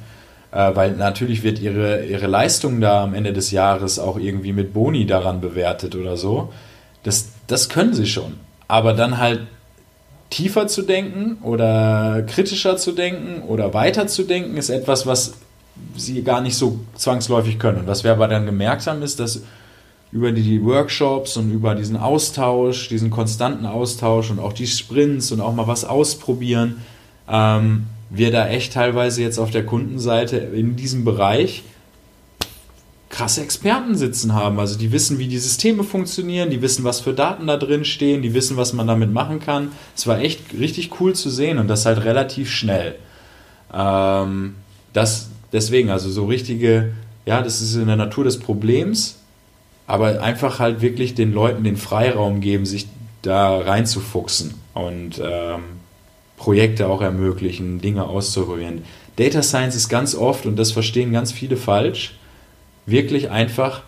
Äh, 0.52 0.76
weil 0.76 0.92
natürlich 0.92 1.42
wird 1.42 1.58
ihre, 1.58 2.04
ihre 2.04 2.28
Leistung 2.28 2.80
da 2.80 3.02
am 3.02 3.14
Ende 3.14 3.32
des 3.32 3.50
Jahres 3.50 3.98
auch 3.98 4.18
irgendwie 4.18 4.52
mit 4.52 4.72
Boni 4.72 5.06
daran 5.06 5.40
bewertet 5.40 5.96
oder 5.96 6.16
so. 6.16 6.52
Das, 7.02 7.28
das 7.48 7.68
können 7.68 7.94
sie 7.94 8.06
schon. 8.06 8.34
Aber 8.68 8.92
dann 8.92 9.18
halt 9.18 9.40
tiefer 10.30 10.66
zu 10.68 10.82
denken 10.82 11.38
oder 11.42 12.22
kritischer 12.22 12.76
zu 12.76 12.92
denken 12.92 13.42
oder 13.42 13.74
weiter 13.74 14.06
zu 14.06 14.22
denken, 14.22 14.56
ist 14.56 14.70
etwas, 14.70 15.06
was 15.06 15.34
sie 15.96 16.22
gar 16.22 16.40
nicht 16.40 16.56
so 16.56 16.78
zwangsläufig 16.94 17.58
können. 17.58 17.78
Und 17.78 17.86
was 17.86 18.04
wir 18.04 18.12
aber 18.12 18.28
dann 18.28 18.46
gemerkt 18.46 18.86
haben, 18.86 19.02
ist, 19.02 19.20
dass 19.20 19.42
über 20.14 20.30
die 20.30 20.64
Workshops 20.64 21.36
und 21.36 21.50
über 21.50 21.74
diesen 21.74 21.96
Austausch, 21.96 22.88
diesen 22.88 23.10
konstanten 23.10 23.66
Austausch 23.66 24.30
und 24.30 24.38
auch 24.38 24.52
die 24.52 24.68
Sprints 24.68 25.32
und 25.32 25.40
auch 25.40 25.52
mal 25.52 25.66
was 25.66 25.84
ausprobieren, 25.84 26.82
ähm, 27.28 27.86
wir 28.10 28.30
da 28.30 28.46
echt 28.46 28.74
teilweise 28.74 29.22
jetzt 29.22 29.38
auf 29.38 29.50
der 29.50 29.66
Kundenseite 29.66 30.36
in 30.36 30.76
diesem 30.76 31.04
Bereich 31.04 31.64
krasse 33.08 33.42
Experten 33.42 33.96
sitzen 33.96 34.34
haben. 34.34 34.60
Also 34.60 34.78
die 34.78 34.92
wissen, 34.92 35.18
wie 35.18 35.26
die 35.26 35.38
Systeme 35.38 35.82
funktionieren, 35.82 36.48
die 36.48 36.62
wissen, 36.62 36.84
was 36.84 37.00
für 37.00 37.12
Daten 37.12 37.48
da 37.48 37.56
drin 37.56 37.84
stehen, 37.84 38.22
die 38.22 38.34
wissen, 38.34 38.56
was 38.56 38.72
man 38.72 38.86
damit 38.86 39.12
machen 39.12 39.40
kann. 39.40 39.72
Es 39.96 40.06
war 40.06 40.20
echt 40.20 40.54
richtig 40.56 41.00
cool 41.00 41.14
zu 41.14 41.28
sehen 41.28 41.58
und 41.58 41.66
das 41.66 41.86
halt 41.86 42.04
relativ 42.04 42.52
schnell. 42.52 42.94
Ähm, 43.72 44.54
das 44.92 45.30
deswegen, 45.52 45.90
also 45.90 46.08
so 46.08 46.26
richtige, 46.26 46.92
ja, 47.26 47.42
das 47.42 47.60
ist 47.60 47.74
in 47.74 47.88
der 47.88 47.96
Natur 47.96 48.22
des 48.22 48.38
Problems, 48.38 49.16
aber 49.86 50.22
einfach 50.22 50.58
halt 50.58 50.80
wirklich 50.80 51.14
den 51.14 51.32
Leuten 51.32 51.64
den 51.64 51.76
Freiraum 51.76 52.40
geben, 52.40 52.66
sich 52.66 52.86
da 53.22 53.58
reinzufuchsen 53.58 54.54
und 54.74 55.20
ähm, 55.22 55.62
Projekte 56.36 56.88
auch 56.88 57.00
ermöglichen, 57.00 57.80
Dinge 57.80 58.04
auszuprobieren. 58.04 58.84
Data 59.16 59.42
Science 59.42 59.76
ist 59.76 59.88
ganz 59.88 60.14
oft, 60.14 60.46
und 60.46 60.56
das 60.56 60.72
verstehen 60.72 61.12
ganz 61.12 61.32
viele 61.32 61.56
falsch, 61.56 62.16
wirklich 62.86 63.30
einfach 63.30 63.82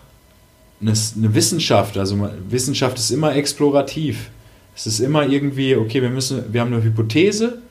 eine, 0.81 0.93
eine 1.17 1.35
Wissenschaft. 1.35 1.97
Also 1.97 2.29
Wissenschaft 2.49 2.97
ist 2.97 3.11
immer 3.11 3.35
explorativ. 3.35 4.29
Es 4.75 4.87
ist 4.87 4.99
immer 4.99 5.25
irgendwie, 5.27 5.75
okay, 5.75 6.01
wir 6.01 6.09
müssen, 6.09 6.53
wir 6.53 6.61
haben 6.61 6.73
eine 6.73 6.83
Hypothese, 6.83 7.61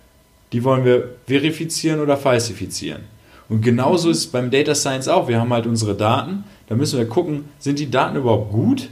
die 0.52 0.64
wollen 0.64 0.84
wir 0.84 1.14
verifizieren 1.26 2.00
oder 2.00 2.16
falsifizieren. 2.16 3.02
Und 3.48 3.62
genauso 3.62 4.10
ist 4.10 4.18
es 4.18 4.26
beim 4.26 4.50
Data 4.50 4.74
Science 4.74 5.08
auch. 5.08 5.28
Wir 5.28 5.40
haben 5.40 5.52
halt 5.52 5.66
unsere 5.66 5.94
Daten, 5.94 6.44
dann 6.68 6.78
müssen 6.78 6.98
wir 6.98 7.08
gucken, 7.08 7.46
sind 7.58 7.78
die 7.78 7.90
Daten 7.90 8.16
überhaupt 8.16 8.52
gut 8.52 8.88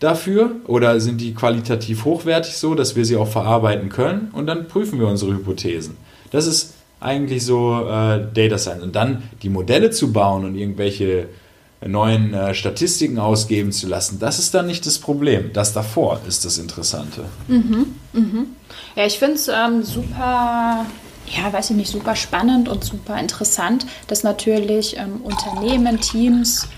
dafür 0.00 0.52
oder 0.66 1.00
sind 1.00 1.20
die 1.20 1.34
qualitativ 1.34 2.04
hochwertig 2.04 2.56
so, 2.56 2.74
dass 2.74 2.96
wir 2.96 3.04
sie 3.04 3.16
auch 3.16 3.28
verarbeiten 3.28 3.88
können 3.88 4.28
und 4.32 4.46
dann 4.46 4.68
prüfen 4.68 4.98
wir 4.98 5.08
unsere 5.08 5.32
Hypothesen. 5.32 5.96
Das 6.30 6.46
ist 6.46 6.74
eigentlich 7.00 7.44
so 7.44 7.86
äh, 7.88 8.26
Data 8.32 8.58
Science. 8.58 8.82
Und 8.82 8.96
dann 8.96 9.22
die 9.42 9.48
Modelle 9.48 9.90
zu 9.90 10.12
bauen 10.12 10.44
und 10.44 10.54
irgendwelche 10.54 11.28
neuen 11.84 12.32
äh, 12.32 12.54
Statistiken 12.54 13.18
ausgeben 13.18 13.70
zu 13.70 13.86
lassen, 13.86 14.18
das 14.18 14.38
ist 14.38 14.54
dann 14.54 14.66
nicht 14.66 14.86
das 14.86 14.98
Problem. 14.98 15.50
Das 15.52 15.72
davor 15.72 16.20
ist 16.26 16.44
das 16.44 16.58
Interessante. 16.58 17.24
Mhm, 17.48 17.94
mhm. 18.12 18.46
Ja, 18.96 19.06
ich 19.06 19.18
finde 19.18 19.34
es 19.34 19.48
ähm, 19.48 19.82
super, 19.82 20.86
ja, 21.26 21.52
weiß 21.52 21.70
ich 21.70 21.76
nicht, 21.76 21.90
super 21.90 22.16
spannend 22.16 22.68
und 22.68 22.84
super 22.84 23.18
interessant, 23.18 23.86
dass 24.06 24.22
natürlich 24.22 24.96
ähm, 24.96 25.20
Unternehmen, 25.22 26.00
Teams, 26.00 26.68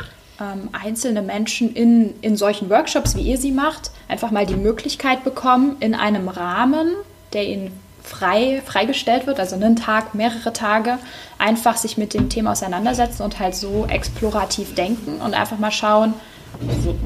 ähm, 0.40 0.70
einzelne 0.72 1.22
Menschen 1.22 1.74
in, 1.74 2.14
in 2.22 2.36
solchen 2.36 2.70
Workshops, 2.70 3.16
wie 3.16 3.22
ihr 3.22 3.38
sie 3.38 3.52
macht, 3.52 3.90
einfach 4.08 4.30
mal 4.30 4.46
die 4.46 4.56
Möglichkeit 4.56 5.24
bekommen, 5.24 5.76
in 5.80 5.94
einem 5.94 6.28
Rahmen, 6.28 6.94
der 7.32 7.46
ihnen 7.46 7.72
frei, 8.02 8.62
freigestellt 8.64 9.26
wird, 9.26 9.38
also 9.38 9.56
einen 9.56 9.76
Tag, 9.76 10.14
mehrere 10.14 10.52
Tage, 10.52 10.98
einfach 11.38 11.76
sich 11.76 11.98
mit 11.98 12.14
dem 12.14 12.30
Thema 12.30 12.52
auseinandersetzen 12.52 13.22
und 13.22 13.38
halt 13.38 13.54
so 13.54 13.86
explorativ 13.86 14.74
denken 14.74 15.20
und 15.20 15.34
einfach 15.34 15.58
mal 15.58 15.70
schauen, 15.70 16.14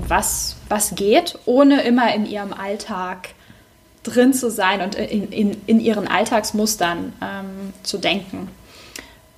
was, 0.07 0.57
was 0.69 0.95
geht, 0.95 1.39
ohne 1.45 1.83
immer 1.83 2.15
in 2.15 2.27
ihrem 2.27 2.53
Alltag 2.53 3.31
drin 4.03 4.33
zu 4.35 4.51
sein 4.51 4.81
und 4.81 4.95
in, 4.95 5.31
in, 5.31 5.57
in 5.67 5.81
ihren 5.81 6.09
Alltagsmustern 6.09 7.13
ähm, 7.23 7.73
zu 7.83 7.99
denken. 7.99 8.49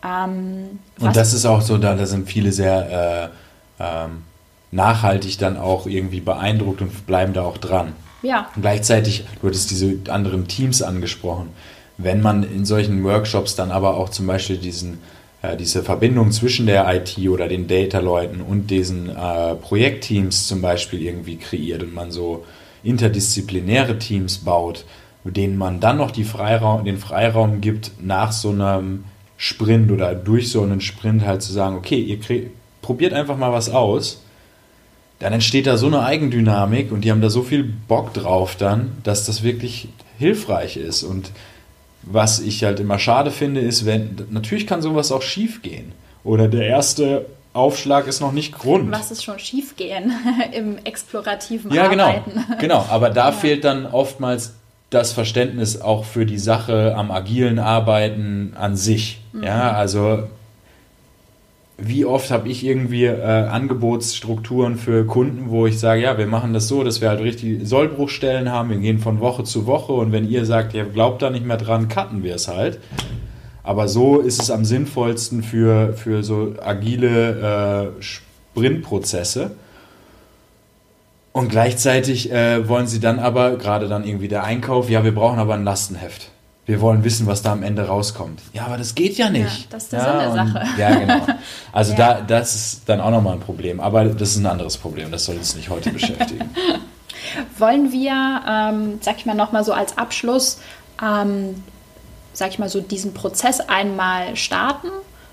Ähm, 0.05 0.79
und 1.01 1.17
das 1.17 1.33
ist 1.33 1.47
auch 1.47 1.61
so, 1.61 1.79
da, 1.79 1.95
da 1.95 2.07
sind 2.07 2.29
viele 2.29 2.53
sehr 2.53 3.31
äh, 3.79 3.83
ähm, 3.83 4.23
nachhaltig 4.71 5.39
dann 5.39 5.57
auch 5.57 5.87
irgendwie 5.87 6.21
beeindruckt 6.21 6.83
und 6.83 7.07
bleiben 7.07 7.33
da 7.33 7.43
auch 7.43 7.59
dran. 7.59 7.93
Ja. 8.23 8.51
Und 8.55 8.63
gleichzeitig, 8.63 9.25
du 9.41 9.49
hattest 9.49 9.71
diese 9.71 9.97
anderen 10.09 10.49
Teams 10.49 10.83
angesprochen, 10.83 11.51
wenn 11.97 12.21
man 12.21 12.43
in 12.43 12.65
solchen 12.65 13.05
Workshops 13.05 13.55
dann 13.55 13.71
aber 13.71 13.97
auch 13.97 14.09
zum 14.09 14.27
Beispiel 14.27 14.57
diesen, 14.57 14.99
äh, 15.43 15.57
diese 15.57 15.83
Verbindung 15.83 16.33
zwischen 16.33 16.67
der 16.67 16.93
IT 16.93 17.19
oder 17.29 17.49
den 17.49 17.69
Data-Leuten 17.69 18.41
und 18.41 18.69
diesen 18.69 19.11
äh, 19.11 19.55
Projektteams 19.55 20.49
zum 20.49 20.61
Beispiel 20.61 21.03
irgendwie 21.03 21.37
kreiert 21.37 21.83
und 21.83 21.95
man 21.95 22.11
so 22.11 22.45
interdisziplinäre 22.85 23.99
Teams 23.99 24.39
baut, 24.39 24.85
denen 25.25 25.57
man 25.57 25.81
dann 25.81 25.97
noch 25.97 26.13
Freiraum, 26.25 26.85
den 26.85 26.99
Freiraum 26.99 27.61
gibt, 27.61 27.93
nach 28.01 28.31
so 28.31 28.51
einem 28.51 29.05
Sprint 29.37 29.91
oder 29.91 30.15
durch 30.15 30.51
so 30.51 30.63
einen 30.63 30.81
Sprint 30.81 31.25
halt 31.25 31.43
zu 31.43 31.53
sagen, 31.53 31.77
okay, 31.77 31.99
ihr 31.99 32.19
probiert 32.83 33.13
einfach 33.13 33.37
mal 33.37 33.53
was 33.53 33.71
aus 33.71 34.25
dann 35.19 35.33
entsteht 35.33 35.67
da 35.67 35.77
so 35.77 35.87
eine 35.87 36.05
Eigendynamik 36.05 36.93
und 36.93 37.03
die 37.03 37.11
haben 37.11 37.21
da 37.21 37.31
so 37.31 37.43
viel 37.43 37.65
Bock 37.65 38.13
drauf 38.13 38.57
dann, 38.57 38.99
dass 39.05 39.25
das 39.25 39.43
wirklich 39.43 39.89
hilfreich 40.19 40.77
ist. 40.77 41.03
Und 41.03 41.31
was 42.03 42.41
ich 42.41 42.65
halt 42.65 42.81
immer 42.81 42.99
schade 42.99 43.31
finde, 43.31 43.61
ist, 43.61 43.87
wenn, 43.87 44.17
natürlich 44.31 44.67
kann 44.67 44.83
sowas 44.83 45.13
auch 45.13 45.23
schief 45.23 45.63
gehen. 45.63 45.93
Oder 46.25 46.49
der 46.49 46.67
erste 46.67 47.27
Aufschlag 47.55 48.09
ist 48.09 48.21
noch 48.21 48.33
nicht 48.33 48.53
Grund. 48.53 48.91
Was 48.91 49.11
ist 49.11 49.25
schon 49.25 49.39
schiefgehen 49.39 50.13
im 50.53 50.77
explorativen 50.85 51.73
ja, 51.73 51.87
genau, 51.87 52.09
Arbeiten? 52.09 52.45
Genau, 52.61 52.85
aber 52.91 53.11
da 53.11 53.27
ja. 53.27 53.33
fehlt 53.33 53.65
dann 53.65 53.87
oftmals 53.87 54.55
das 54.91 55.13
Verständnis 55.13 55.81
auch 55.81 56.05
für 56.05 56.27
die 56.27 56.39
Sache 56.39 56.95
am 56.97 57.11
agilen 57.11 57.59
Arbeiten 57.59 58.55
an 58.59 58.77
sich. 58.77 59.21
Mhm. 59.33 59.45
Ja, 59.45 59.73
also 59.73 60.25
wie 61.77 62.05
oft 62.05 62.31
habe 62.31 62.49
ich 62.49 62.65
irgendwie 62.65 63.07
äh, 63.07 63.23
Angebotsstrukturen 63.23 64.77
für 64.77 65.05
Kunden, 65.07 65.51
wo 65.51 65.67
ich 65.67 65.79
sage, 65.79 66.03
ja, 66.03 66.19
wir 66.19 66.27
machen 66.27 66.53
das 66.53 66.69
so, 66.69 66.85
dass 66.85 67.01
wir 67.01 67.09
halt 67.09 67.21
richtig 67.21 67.67
Sollbruchstellen 67.67 68.51
haben, 68.51 68.71
wir 68.71 68.77
gehen 68.77 69.01
von 69.01 69.19
Woche 69.21 69.43
zu 69.43 69.67
Woche 69.67 69.93
und 69.93 70.13
wenn 70.13 70.29
ihr 70.29 70.45
sagt, 70.45 70.75
ihr 70.75 70.85
glaubt 70.85 71.23
da 71.23 71.31
nicht 71.31 71.45
mehr 71.45 71.57
dran, 71.57 71.89
cutten 71.89 72.23
wir 72.23 72.37
es 72.37 72.47
halt. 72.47 72.79
Aber 73.65 73.89
so 73.89 74.21
ist 74.21 74.41
es 74.41 74.51
am 74.51 74.65
sinnvollsten 74.65 75.43
für, 75.43 75.95
für 75.95 76.23
so 76.23 76.55
agile 76.63 77.93
äh, 77.99 78.03
Sprintprozesse. 78.03 79.53
Und 81.33 81.49
gleichzeitig 81.49 82.31
äh, 82.31 82.69
wollen 82.69 82.87
sie 82.87 83.01
dann 83.01 83.19
aber, 83.19 83.57
gerade 83.57 83.89
dann 83.89 84.05
irgendwie 84.07 84.29
der 84.29 84.45
Einkauf, 84.45 84.89
ja, 84.89 85.03
wir 85.03 85.15
brauchen 85.15 85.41
aber 85.41 85.55
ein 85.55 85.65
Lastenheft 85.65 86.31
wir 86.67 86.81
wollen 86.81 87.05
wissen, 87.05 87.27
was 87.27 87.43
da 87.43 87.53
am 87.53 87.63
Ende 87.63 87.87
rauskommt. 87.87 88.41
Ja, 88.53 88.67
aber 88.67 88.79
das 88.79 88.95
geht 88.95 89.19
ja 89.19 89.29
nicht. 89.29 89.45
Ja, 89.45 89.67
das 89.71 89.85
ist 89.85 89.93
der 89.93 89.99
ja, 89.99 90.05
Sinn 90.05 90.19
der 90.19 90.31
und, 90.31 90.53
Sache. 90.53 90.67
Ja, 90.79 90.95
genau. 90.95 91.27
Also 91.73 91.93
ja. 91.93 91.99
da, 91.99 92.21
das 92.21 92.55
ist 92.55 92.89
dann 92.89 93.01
auch 93.01 93.11
nochmal 93.11 93.35
ein 93.35 93.41
Problem. 93.41 93.81
Aber 93.81 94.05
das 94.05 94.31
ist 94.31 94.37
ein 94.39 94.47
anderes 94.47 94.79
Problem. 94.79 95.11
Das 95.11 95.27
soll 95.27 95.37
uns 95.37 95.55
nicht 95.57 95.69
heute 95.69 95.91
beschäftigen. 95.91 96.49
Wollen 97.59 97.93
wir, 97.93 98.43
ähm, 98.49 98.99
sag 99.01 99.17
ich 99.19 99.27
mal, 99.27 99.35
nochmal 99.35 99.65
so 99.65 99.73
als 99.73 99.99
Abschluss, 99.99 100.61
ähm, 101.03 101.63
sag 102.35 102.51
ich 102.51 102.59
mal, 102.59 102.69
so 102.69 102.81
diesen 102.81 103.15
Prozess 103.15 103.61
einmal 103.61 104.37
starten? 104.37 104.89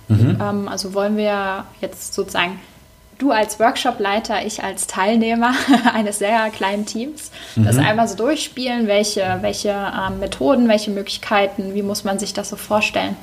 Mhm. 0.07 0.37
Ähm, 0.41 0.67
also 0.67 0.93
wollen 0.93 1.17
wir 1.17 1.65
jetzt 1.81 2.13
sozusagen 2.13 2.59
du 3.21 3.31
als 3.31 3.59
Workshopleiter, 3.59 4.45
ich 4.45 4.63
als 4.63 4.87
Teilnehmer 4.87 5.53
eines 5.93 6.19
sehr 6.19 6.49
kleinen 6.49 6.85
Teams, 6.85 7.31
mhm. 7.55 7.65
das 7.65 7.77
einmal 7.77 8.07
so 8.07 8.15
durchspielen, 8.15 8.87
welche, 8.87 9.37
welche 9.41 9.69
ähm, 9.69 10.19
Methoden, 10.19 10.67
welche 10.67 10.91
Möglichkeiten, 10.91 11.75
wie 11.75 11.83
muss 11.83 12.03
man 12.03 12.19
sich 12.19 12.33
das 12.33 12.49
so 12.49 12.55
vorstellen? 12.55 13.15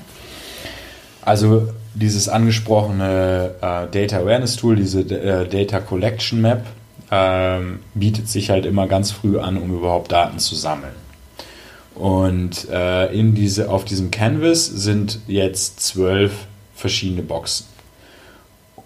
Also 1.22 1.68
dieses 1.94 2.28
angesprochene 2.28 3.54
äh, 3.60 3.86
Data 3.90 4.18
Awareness 4.18 4.56
Tool, 4.56 4.76
diese 4.76 5.00
äh, 5.00 5.46
Data 5.46 5.80
Collection 5.80 6.40
Map, 6.40 6.64
ähm, 7.10 7.80
bietet 7.94 8.28
sich 8.28 8.50
halt 8.50 8.66
immer 8.66 8.86
ganz 8.86 9.10
früh 9.10 9.38
an, 9.38 9.56
um 9.56 9.74
überhaupt 9.74 10.12
Daten 10.12 10.38
zu 10.38 10.54
sammeln. 10.54 10.94
Und 11.98 12.68
äh, 12.70 13.12
in 13.12 13.34
diese, 13.34 13.70
auf 13.70 13.84
diesem 13.84 14.12
Canvas 14.12 14.66
sind 14.66 15.18
jetzt 15.26 15.80
zwölf 15.80 16.46
verschiedene 16.74 17.22
Boxen. 17.22 17.66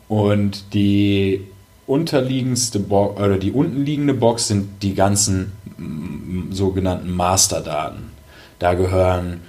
Und 0.08 0.72
die 0.72 1.46
unterliegendste 1.86 2.78
Box 2.80 3.20
oder 3.20 3.36
die 3.36 3.52
untenliegende 3.52 4.14
Box 4.14 4.48
sind 4.48 4.82
die 4.82 4.94
ganzen 4.94 5.52
sogenannten 6.50 7.10
Masterdaten. 7.10 8.10
Da 8.58 8.74
gehören 8.74 9.40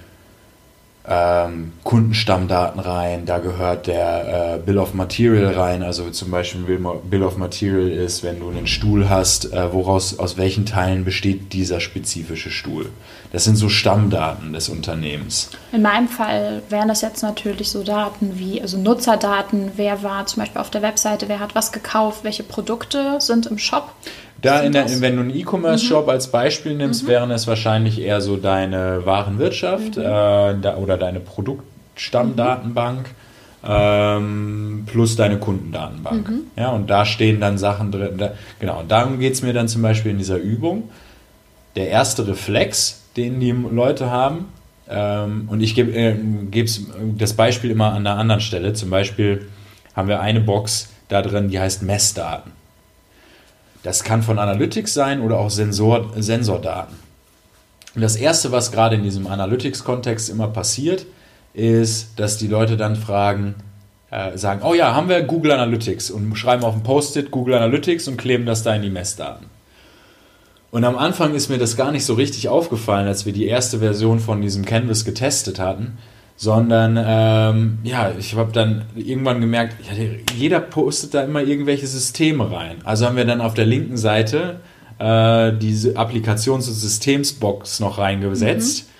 ähm, 1.06 1.72
Kundenstammdaten 1.82 2.80
rein, 2.80 3.26
da 3.26 3.38
gehört 3.38 3.86
der 3.86 4.54
äh, 4.54 4.58
Bill 4.58 4.78
of 4.78 4.94
Material 4.94 5.52
rein, 5.52 5.82
also 5.82 6.08
zum 6.10 6.30
Beispiel 6.30 6.80
Bill 7.04 7.22
of 7.22 7.36
Material 7.36 7.88
ist, 7.88 8.22
wenn 8.22 8.40
du 8.40 8.48
einen 8.48 8.66
Stuhl 8.66 9.10
hast, 9.10 9.52
äh, 9.52 9.72
woraus, 9.72 10.18
aus 10.18 10.38
welchen 10.38 10.64
Teilen 10.64 11.04
besteht 11.04 11.52
dieser 11.52 11.80
spezifische 11.80 12.50
Stuhl. 12.50 12.88
Das 13.32 13.44
sind 13.44 13.56
so 13.56 13.68
Stammdaten 13.68 14.54
des 14.54 14.70
Unternehmens. 14.70 15.50
In 15.72 15.82
meinem 15.82 16.08
Fall 16.08 16.62
wären 16.70 16.88
das 16.88 17.02
jetzt 17.02 17.22
natürlich 17.22 17.68
so 17.68 17.82
Daten 17.82 18.38
wie, 18.38 18.62
also 18.62 18.78
Nutzerdaten, 18.78 19.72
wer 19.76 20.02
war 20.02 20.24
zum 20.24 20.42
Beispiel 20.42 20.60
auf 20.60 20.70
der 20.70 20.82
Webseite, 20.82 21.28
wer 21.28 21.40
hat 21.40 21.54
was 21.54 21.72
gekauft, 21.72 22.24
welche 22.24 22.44
Produkte 22.44 23.20
sind 23.20 23.46
im 23.46 23.58
Shop. 23.58 23.92
Da 24.42 24.68
der, 24.68 25.00
wenn 25.00 25.16
du 25.16 25.22
einen 25.22 25.34
E-Commerce-Shop 25.34 26.04
mhm. 26.04 26.10
als 26.10 26.28
Beispiel 26.28 26.74
nimmst, 26.74 27.04
mhm. 27.04 27.08
wären 27.08 27.30
es 27.30 27.46
wahrscheinlich 27.46 28.00
eher 28.00 28.20
so 28.20 28.36
deine 28.36 29.06
Warenwirtschaft 29.06 29.96
mhm. 29.96 30.02
äh, 30.02 30.54
da, 30.60 30.76
oder 30.76 30.98
deine 30.98 31.20
Produktstammdatenbank 31.20 33.10
ähm, 33.66 34.84
plus 34.86 35.16
deine 35.16 35.38
Kundendatenbank. 35.38 36.28
Mhm. 36.28 36.40
Ja, 36.56 36.70
und 36.70 36.90
da 36.90 37.06
stehen 37.06 37.40
dann 37.40 37.58
Sachen 37.58 37.90
drin. 37.90 38.18
Da, 38.18 38.32
genau, 38.60 38.80
und 38.80 38.90
darum 38.90 39.18
geht 39.18 39.34
es 39.34 39.42
mir 39.42 39.52
dann 39.52 39.68
zum 39.68 39.82
Beispiel 39.82 40.10
in 40.10 40.18
dieser 40.18 40.36
Übung. 40.36 40.90
Der 41.76 41.88
erste 41.88 42.26
Reflex, 42.28 43.02
den 43.16 43.40
die 43.40 43.52
Leute 43.52 44.10
haben, 44.10 44.46
ähm, 44.88 45.48
und 45.50 45.62
ich 45.62 45.74
gebe 45.74 45.92
äh, 45.92 46.14
das 47.16 47.32
Beispiel 47.34 47.70
immer 47.70 47.92
an 47.92 48.06
einer 48.06 48.18
anderen 48.18 48.40
Stelle. 48.40 48.74
Zum 48.74 48.90
Beispiel 48.90 49.48
haben 49.94 50.08
wir 50.08 50.20
eine 50.20 50.40
Box 50.40 50.90
da 51.08 51.22
drin, 51.22 51.48
die 51.48 51.58
heißt 51.58 51.82
Messdaten. 51.82 52.52
Das 53.84 54.02
kann 54.02 54.22
von 54.22 54.38
Analytics 54.38 54.94
sein 54.94 55.20
oder 55.20 55.38
auch 55.38 55.50
Sensor, 55.50 56.10
Sensordaten. 56.16 56.96
Und 57.94 58.00
das 58.00 58.16
Erste, 58.16 58.50
was 58.50 58.72
gerade 58.72 58.96
in 58.96 59.04
diesem 59.04 59.26
Analytics-Kontext 59.26 60.30
immer 60.30 60.48
passiert, 60.48 61.06
ist, 61.52 62.18
dass 62.18 62.38
die 62.38 62.48
Leute 62.48 62.76
dann 62.76 62.96
fragen, 62.96 63.54
äh, 64.10 64.36
sagen, 64.38 64.62
oh 64.64 64.72
ja, 64.72 64.94
haben 64.94 65.10
wir 65.10 65.22
Google 65.22 65.52
Analytics 65.52 66.10
und 66.10 66.34
schreiben 66.34 66.64
auf 66.64 66.74
ein 66.74 66.82
Post-it 66.82 67.30
Google 67.30 67.54
Analytics 67.54 68.08
und 68.08 68.16
kleben 68.16 68.46
das 68.46 68.62
da 68.62 68.74
in 68.74 68.82
die 68.82 68.90
Messdaten. 68.90 69.46
Und 70.70 70.84
am 70.84 70.96
Anfang 70.96 71.34
ist 71.34 71.50
mir 71.50 71.58
das 71.58 71.76
gar 71.76 71.92
nicht 71.92 72.06
so 72.06 72.14
richtig 72.14 72.48
aufgefallen, 72.48 73.06
als 73.06 73.26
wir 73.26 73.34
die 73.34 73.46
erste 73.46 73.78
Version 73.78 74.18
von 74.18 74.40
diesem 74.40 74.64
Canvas 74.64 75.04
getestet 75.04 75.60
hatten, 75.60 75.98
sondern 76.36 76.98
ähm, 76.98 77.78
ja, 77.84 78.12
ich 78.18 78.34
habe 78.34 78.52
dann 78.52 78.84
irgendwann 78.96 79.40
gemerkt, 79.40 79.76
jeder 80.36 80.60
postet 80.60 81.14
da 81.14 81.22
immer 81.22 81.42
irgendwelche 81.42 81.86
Systeme 81.86 82.50
rein. 82.50 82.78
Also 82.84 83.06
haben 83.06 83.16
wir 83.16 83.24
dann 83.24 83.40
auf 83.40 83.54
der 83.54 83.66
linken 83.66 83.96
Seite 83.96 84.60
äh, 84.98 85.52
diese 85.52 85.96
Applikations- 85.96 86.68
und 86.68 86.74
Systemsbox 86.74 87.80
noch 87.80 87.98
reingesetzt. 87.98 88.84
Mhm. 88.84 88.93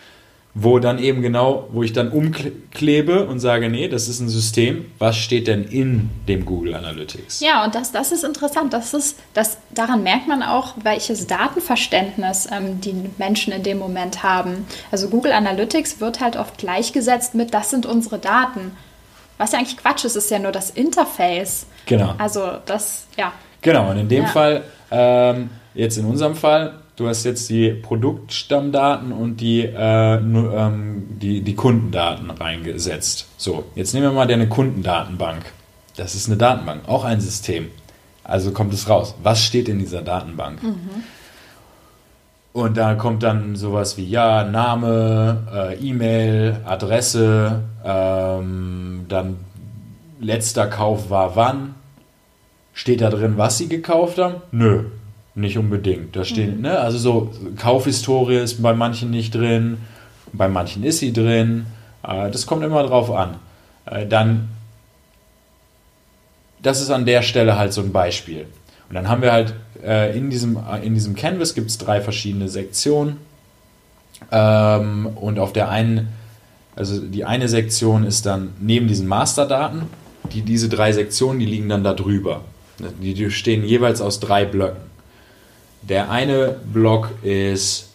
Wo 0.57 0.79
dann 0.79 1.01
eben 1.01 1.21
genau, 1.21 1.69
wo 1.73 1.83
ich 1.83 1.93
dann 1.93 2.11
umklebe 2.13 3.27
und 3.27 3.41
sage, 3.41 3.69
nee, 3.69 3.89
das 3.89 4.09
ist 4.09 4.21
ein 4.21 4.29
System, 4.29 4.87
was 5.01 5.17
steht 5.17 5.49
denn 5.49 5.65
in 5.65 6.11
dem 6.29 6.47
Google 6.47 6.75
Analytics? 6.75 7.41
Ja, 7.41 7.65
und 7.65 7.75
das, 7.75 7.91
das 7.91 8.13
ist 8.13 8.23
interessant. 8.23 8.73
Das 8.73 8.95
ist, 8.95 9.19
das, 9.35 9.59
daran 9.73 10.05
merkt 10.05 10.29
man 10.29 10.45
auch, 10.45 10.75
welches 10.81 11.27
Datenverständnis 11.27 12.49
ähm, 12.53 12.81
die 12.81 12.95
Menschen 13.19 13.53
in 13.53 13.65
dem 13.65 13.79
Moment 13.79 14.23
haben. 14.23 14.67
Also 14.93 15.09
Google 15.09 15.33
Analytics 15.33 16.01
wird 16.01 16.21
halt 16.21 16.37
oft 16.37 16.57
gleichgesetzt 16.57 17.35
mit, 17.35 17.53
das 17.53 17.71
sind 17.71 17.85
unsere 17.85 18.21
Daten. 18.21 18.71
Was 19.39 19.51
ja 19.51 19.59
eigentlich 19.59 19.77
Quatsch 19.77 20.05
ist, 20.05 20.15
ist 20.15 20.31
ja 20.31 20.39
nur 20.39 20.53
das 20.53 20.71
Interface. 20.71 21.67
Genau. 21.87 22.15
Also 22.19 22.59
das, 22.65 23.09
ja. 23.17 23.33
Genau, 23.61 23.91
und 23.91 23.99
in 23.99 24.09
dem 24.09 24.23
ja. 24.23 24.29
Fall, 24.29 24.63
ähm, 24.93 25.51
jetzt 25.75 25.99
in 25.99 26.05
unserem 26.05 26.37
Fall, 26.37 26.75
du 26.97 27.09
hast 27.09 27.25
jetzt 27.25 27.51
die 27.51 27.71
Produktstammdaten 27.71 29.13
und 29.13 29.41
die, 29.41 29.63
äh, 29.63 30.15
ähm, 30.17 31.19
die, 31.21 31.41
die 31.43 31.55
Kundendaten 31.55 32.31
reingesetzt. 32.31 33.27
So, 33.37 33.65
jetzt 33.75 33.95
nehmen 33.95 34.07
wir 34.07 34.13
mal 34.13 34.27
deine 34.27 34.49
Kundendatenbank. 34.49 35.45
Das 35.97 36.15
ist 36.15 36.29
eine 36.29 36.37
Datenbank, 36.37 36.89
auch 36.89 37.05
ein 37.05 37.21
System. 37.21 37.71
Also 38.25 38.53
kommt 38.53 38.73
es 38.73 38.89
raus. 38.89 39.15
Was 39.23 39.45
steht 39.45 39.69
in 39.69 39.79
dieser 39.79 40.03
Datenbank? 40.03 40.63
Mhm. 40.63 41.05
Und 42.53 42.77
da 42.77 42.95
kommt 42.95 43.23
dann 43.25 43.57
sowas 43.57 43.97
wie 43.97 44.09
ja, 44.09 44.45
Name, 44.45 45.43
äh, 45.53 45.75
E-Mail, 45.77 46.61
Adresse, 46.65 47.63
ähm, 47.85 49.07
dann 49.09 49.39
letzter 50.21 50.69
Kauf 50.69 51.11
war 51.11 51.35
wann. 51.37 51.75
Steht 52.73 53.01
da 53.01 53.11
drin, 53.11 53.35
was 53.37 53.59
sie 53.59 53.69
gekauft 53.69 54.19
haben? 54.19 54.37
Nö, 54.53 54.85
nicht 55.35 55.59
unbedingt. 55.59 56.15
Da 56.17 56.25
steht, 56.25 56.57
mhm. 56.57 56.63
ne, 56.63 56.79
also 56.79 56.99
so 56.99 57.33
Kaufhistorie 57.57 58.37
ist 58.37 58.63
bei 58.63 58.73
manchen 58.73 59.11
nicht 59.11 59.35
drin, 59.35 59.79
bei 60.33 60.49
manchen 60.49 60.85
ist 60.85 60.99
sie 60.99 61.13
drin. 61.13 61.67
Äh, 62.03 62.31
das 62.31 62.47
kommt 62.47 62.65
immer 62.65 62.83
drauf 62.85 63.11
an. 63.11 63.37
Äh, 63.87 64.07
dann, 64.07 64.49
das 66.63 66.81
ist 66.81 66.91
an 66.91 67.05
der 67.05 67.23
Stelle 67.23 67.57
halt 67.59 67.73
so 67.73 67.81
ein 67.81 67.93
Beispiel. 67.93 68.47
Und 68.89 68.95
dann 68.95 69.09
haben 69.09 69.23
wir 69.23 69.33
halt 69.33 69.55
äh, 69.83 70.17
in, 70.17 70.31
diesem, 70.31 70.59
in 70.83 70.95
diesem 70.95 71.15
Canvas 71.15 71.55
gibt 71.55 71.71
es 71.71 71.79
drei 71.79 72.01
verschiedene 72.01 72.49
Sektionen. 72.49 73.17
Ähm, 74.31 75.07
und 75.17 75.39
auf 75.39 75.53
der 75.53 75.69
einen, 75.69 76.09
also 76.77 77.01
die 77.01 77.25
eine 77.25 77.49
Sektion 77.49 78.05
ist 78.05 78.27
dann 78.27 78.51
neben 78.61 78.89
diesen 78.89 79.09
Masterdaten. 79.09 79.83
Die, 80.33 80.43
diese 80.43 80.69
drei 80.69 80.93
Sektionen, 80.93 81.39
die 81.39 81.47
liegen 81.47 81.69
dann 81.69 81.85
da 81.85 81.93
drüber. 81.93 82.43
Die, 83.03 83.15
die 83.15 83.31
stehen 83.31 83.65
jeweils 83.65 84.01
aus 84.01 84.21
drei 84.21 84.45
Blöcken. 84.45 84.84
Der 85.89 86.11
eine 86.11 86.57
Block 86.73 87.11
ist 87.23 87.91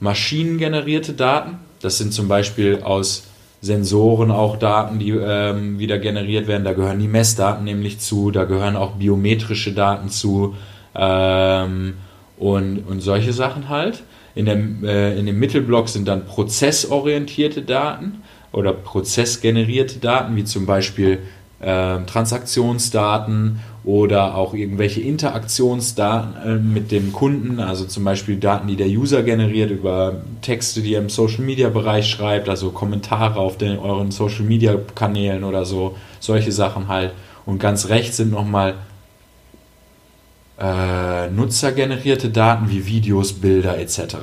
maschinengenerierte 0.00 1.12
Daten. 1.12 1.58
Das 1.80 1.98
sind 1.98 2.14
zum 2.14 2.26
Beispiel 2.26 2.80
aus 2.82 3.24
Sensoren 3.60 4.30
auch 4.30 4.56
Daten, 4.56 4.98
die 4.98 5.10
ähm, 5.10 5.78
wieder 5.78 5.98
generiert 5.98 6.46
werden. 6.46 6.64
Da 6.64 6.72
gehören 6.72 6.98
die 6.98 7.08
Messdaten 7.08 7.64
nämlich 7.64 7.98
zu, 7.98 8.30
da 8.30 8.44
gehören 8.44 8.76
auch 8.76 8.92
biometrische 8.92 9.72
Daten 9.72 10.08
zu 10.08 10.54
ähm, 10.94 11.94
und, 12.38 12.78
und 12.86 13.00
solche 13.00 13.34
Sachen 13.34 13.68
halt. 13.68 14.02
In 14.34 14.46
dem, 14.46 14.84
äh, 14.84 15.18
in 15.18 15.26
dem 15.26 15.38
Mittelblock 15.38 15.88
sind 15.88 16.08
dann 16.08 16.24
prozessorientierte 16.24 17.62
Daten 17.62 18.22
oder 18.52 18.72
prozessgenerierte 18.72 19.98
Daten, 19.98 20.34
wie 20.36 20.44
zum 20.44 20.64
Beispiel 20.64 21.20
äh, 21.64 22.04
Transaktionsdaten 22.04 23.60
oder 23.84 24.34
auch 24.34 24.54
irgendwelche 24.54 25.00
Interaktionsdaten 25.00 26.36
äh, 26.44 26.54
mit 26.56 26.90
dem 26.90 27.12
Kunden, 27.12 27.60
also 27.60 27.84
zum 27.84 28.04
Beispiel 28.04 28.36
Daten, 28.36 28.68
die 28.68 28.76
der 28.76 28.88
User 28.88 29.22
generiert 29.22 29.70
über 29.70 30.22
Texte, 30.42 30.82
die 30.82 30.94
er 30.94 31.00
im 31.00 31.08
Social 31.08 31.42
Media 31.42 31.70
Bereich 31.70 32.08
schreibt, 32.08 32.48
also 32.48 32.70
Kommentare 32.70 33.38
auf 33.38 33.56
den, 33.56 33.78
euren 33.78 34.10
Social 34.10 34.44
Media 34.44 34.76
Kanälen 34.94 35.44
oder 35.44 35.64
so, 35.64 35.96
solche 36.20 36.52
Sachen 36.52 36.88
halt. 36.88 37.12
Und 37.46 37.58
ganz 37.58 37.88
rechts 37.88 38.18
sind 38.18 38.30
nochmal 38.30 38.74
äh, 40.58 41.28
nutzergenerierte 41.28 42.30
Daten 42.30 42.70
wie 42.70 42.86
Videos, 42.86 43.32
Bilder 43.32 43.78
etc. 43.78 44.16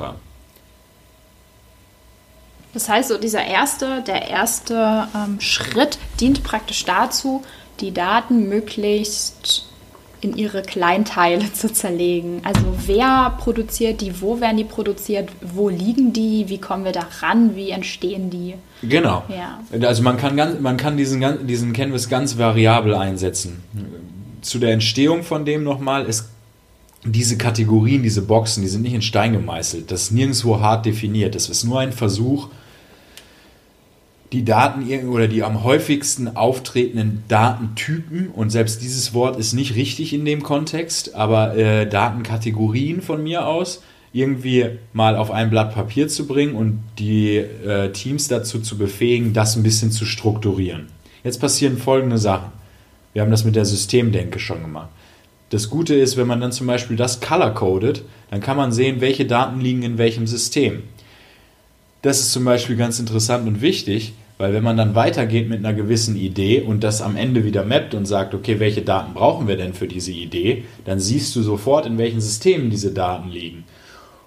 Das 2.73 2.87
heißt, 2.87 3.09
so 3.09 3.17
dieser 3.17 3.45
erste, 3.45 4.01
der 4.01 4.29
erste 4.29 5.07
ähm, 5.15 5.39
Schritt 5.41 5.97
dient 6.19 6.43
praktisch 6.43 6.85
dazu, 6.85 7.43
die 7.79 7.93
Daten 7.93 8.47
möglichst 8.47 9.65
in 10.21 10.37
ihre 10.37 10.61
Kleinteile 10.61 11.51
zu 11.53 11.71
zerlegen. 11.73 12.41
Also 12.43 12.61
wer 12.85 13.35
produziert 13.39 14.01
die, 14.01 14.21
wo 14.21 14.39
werden 14.39 14.57
die 14.57 14.63
produziert, 14.63 15.29
wo 15.41 15.69
liegen 15.69 16.13
die, 16.13 16.45
wie 16.47 16.59
kommen 16.59 16.85
wir 16.85 16.91
da 16.91 17.07
ran, 17.19 17.55
wie 17.55 17.71
entstehen 17.71 18.29
die? 18.29 18.55
Genau. 18.83 19.23
Ja. 19.27 19.59
Also 19.87 20.03
man 20.03 20.17
kann, 20.17 20.37
ganz, 20.37 20.59
man 20.59 20.77
kann 20.77 20.95
diesen, 20.95 21.47
diesen 21.47 21.73
Canvas 21.73 22.07
ganz 22.07 22.37
variabel 22.37 22.95
einsetzen. 22.95 23.63
Zu 24.41 24.59
der 24.59 24.71
Entstehung 24.71 25.23
von 25.23 25.45
dem 25.45 25.63
nochmal, 25.63 26.05
ist 26.05 26.29
diese 27.03 27.37
Kategorien, 27.37 28.03
diese 28.03 28.21
Boxen, 28.21 28.61
die 28.61 28.69
sind 28.69 28.83
nicht 28.83 28.93
in 28.93 29.01
Stein 29.01 29.33
gemeißelt. 29.33 29.91
Das 29.91 30.03
ist 30.03 30.11
nirgendwo 30.11 30.59
hart 30.59 30.85
definiert. 30.85 31.33
Das 31.33 31.49
ist 31.49 31.63
nur 31.63 31.79
ein 31.79 31.91
Versuch, 31.91 32.49
die 34.31 34.45
Daten 34.45 35.09
oder 35.09 35.27
die 35.27 35.43
am 35.43 35.63
häufigsten 35.63 36.35
auftretenden 36.35 37.23
Datentypen, 37.27 38.29
und 38.29 38.49
selbst 38.49 38.81
dieses 38.81 39.13
Wort 39.13 39.37
ist 39.37 39.53
nicht 39.53 39.75
richtig 39.75 40.13
in 40.13 40.23
dem 40.23 40.41
Kontext, 40.41 41.15
aber 41.15 41.55
äh, 41.57 41.87
Datenkategorien 41.87 43.01
von 43.01 43.21
mir 43.23 43.45
aus, 43.45 43.83
irgendwie 44.13 44.65
mal 44.93 45.15
auf 45.15 45.31
ein 45.31 45.49
Blatt 45.49 45.73
Papier 45.73 46.07
zu 46.07 46.27
bringen 46.27 46.55
und 46.55 46.83
die 46.99 47.37
äh, 47.37 47.91
Teams 47.91 48.27
dazu 48.27 48.59
zu 48.59 48.77
befähigen, 48.77 49.33
das 49.33 49.55
ein 49.55 49.63
bisschen 49.63 49.91
zu 49.91 50.05
strukturieren. 50.05 50.87
Jetzt 51.23 51.39
passieren 51.39 51.77
folgende 51.77 52.17
Sachen. 52.17 52.51
Wir 53.13 53.21
haben 53.21 53.31
das 53.31 53.45
mit 53.45 53.55
der 53.55 53.65
Systemdenke 53.65 54.39
schon 54.39 54.61
gemacht. 54.61 54.89
Das 55.49 55.69
Gute 55.69 55.95
ist, 55.95 56.15
wenn 56.15 56.27
man 56.27 56.39
dann 56.39 56.53
zum 56.53 56.67
Beispiel 56.67 56.95
das 56.95 57.19
color-codet, 57.19 58.03
dann 58.29 58.39
kann 58.39 58.55
man 58.55 58.71
sehen, 58.71 59.01
welche 59.01 59.25
Daten 59.25 59.59
liegen 59.59 59.83
in 59.83 59.97
welchem 59.97 60.25
System. 60.25 60.83
Das 62.01 62.19
ist 62.19 62.31
zum 62.31 62.45
Beispiel 62.45 62.75
ganz 62.75 62.99
interessant 62.99 63.47
und 63.47 63.61
wichtig, 63.61 64.13
weil 64.39 64.53
wenn 64.53 64.63
man 64.63 64.75
dann 64.75 64.95
weitergeht 64.95 65.47
mit 65.47 65.59
einer 65.59 65.73
gewissen 65.73 66.15
Idee 66.15 66.61
und 66.61 66.83
das 66.83 67.01
am 67.03 67.15
Ende 67.15 67.43
wieder 67.45 67.63
mappt 67.63 67.93
und 67.93 68.07
sagt, 68.07 68.33
okay, 68.33 68.59
welche 68.59 68.81
Daten 68.81 69.13
brauchen 69.13 69.47
wir 69.47 69.55
denn 69.55 69.75
für 69.75 69.87
diese 69.87 70.11
Idee, 70.11 70.65
dann 70.83 70.99
siehst 70.99 71.35
du 71.35 71.43
sofort, 71.43 71.85
in 71.85 71.99
welchen 71.99 72.19
Systemen 72.19 72.71
diese 72.71 72.91
Daten 72.91 73.29
liegen. 73.29 73.65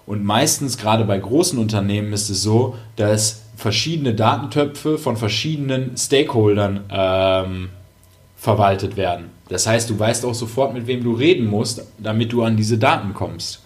Und 0.05 0.23
meistens, 0.23 0.77
gerade 0.77 1.03
bei 1.03 1.17
großen 1.17 1.59
Unternehmen, 1.59 2.13
ist 2.13 2.29
es 2.29 2.41
so, 2.41 2.75
dass 2.95 3.41
verschiedene 3.57 4.13
Datentöpfe 4.13 4.97
von 4.97 5.17
verschiedenen 5.17 5.97
Stakeholdern 5.97 6.81
ähm, 6.89 7.69
verwaltet 8.37 8.95
werden. 8.95 9.31
Das 9.49 9.67
heißt, 9.67 9.89
du 9.89 9.99
weißt 9.99 10.23
auch 10.25 10.33
sofort, 10.33 10.73
mit 10.73 10.87
wem 10.87 11.03
du 11.03 11.13
reden 11.13 11.47
musst, 11.47 11.85
damit 11.97 12.31
du 12.31 12.43
an 12.43 12.55
diese 12.55 12.77
Daten 12.77 13.13
kommst. 13.13 13.63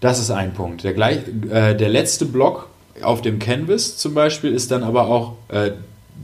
Das 0.00 0.20
ist 0.20 0.30
ein 0.30 0.54
Punkt. 0.54 0.84
Der, 0.84 0.92
gleich, 0.92 1.18
äh, 1.50 1.74
der 1.74 1.88
letzte 1.88 2.24
Block 2.24 2.68
auf 3.02 3.22
dem 3.22 3.38
Canvas 3.38 3.96
zum 3.96 4.14
Beispiel 4.14 4.52
ist 4.52 4.70
dann 4.70 4.82
aber 4.82 5.08
auch 5.08 5.34
äh, 5.48 5.72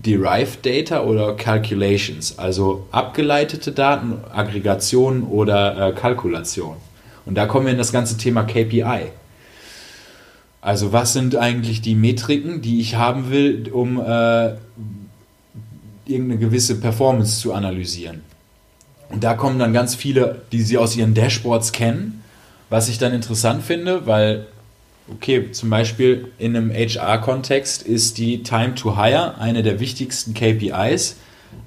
Derived 0.04 0.66
Data 0.66 1.02
oder 1.02 1.34
Calculations, 1.34 2.38
also 2.38 2.86
abgeleitete 2.90 3.72
Daten, 3.72 4.18
Aggregation 4.32 5.22
oder 5.22 5.88
äh, 5.88 5.92
Kalkulation. 5.92 6.76
Und 7.24 7.36
da 7.36 7.46
kommen 7.46 7.66
wir 7.66 7.72
in 7.72 7.78
das 7.78 7.92
ganze 7.92 8.16
Thema 8.16 8.42
KPI. 8.42 9.10
Also 10.60 10.92
was 10.92 11.12
sind 11.12 11.36
eigentlich 11.36 11.80
die 11.80 11.94
Metriken, 11.94 12.60
die 12.60 12.80
ich 12.80 12.96
haben 12.96 13.30
will, 13.30 13.70
um 13.72 14.00
äh, 14.00 14.54
irgendeine 16.06 16.38
gewisse 16.38 16.80
Performance 16.80 17.40
zu 17.40 17.52
analysieren. 17.52 18.22
Und 19.10 19.24
da 19.24 19.34
kommen 19.34 19.58
dann 19.58 19.72
ganz 19.72 19.94
viele, 19.94 20.42
die 20.52 20.62
sie 20.62 20.78
aus 20.78 20.96
ihren 20.96 21.14
Dashboards 21.14 21.72
kennen, 21.72 22.22
was 22.68 22.88
ich 22.88 22.98
dann 22.98 23.12
interessant 23.12 23.62
finde, 23.62 24.06
weil 24.06 24.46
Okay, 25.06 25.52
zum 25.52 25.68
Beispiel 25.68 26.32
in 26.38 26.56
einem 26.56 26.70
HR-Kontext 26.70 27.82
ist 27.82 28.16
die 28.16 28.42
Time 28.42 28.74
to 28.74 28.96
Hire 28.96 29.36
eine 29.38 29.62
der 29.62 29.78
wichtigsten 29.78 30.32
KPIs, 30.32 31.16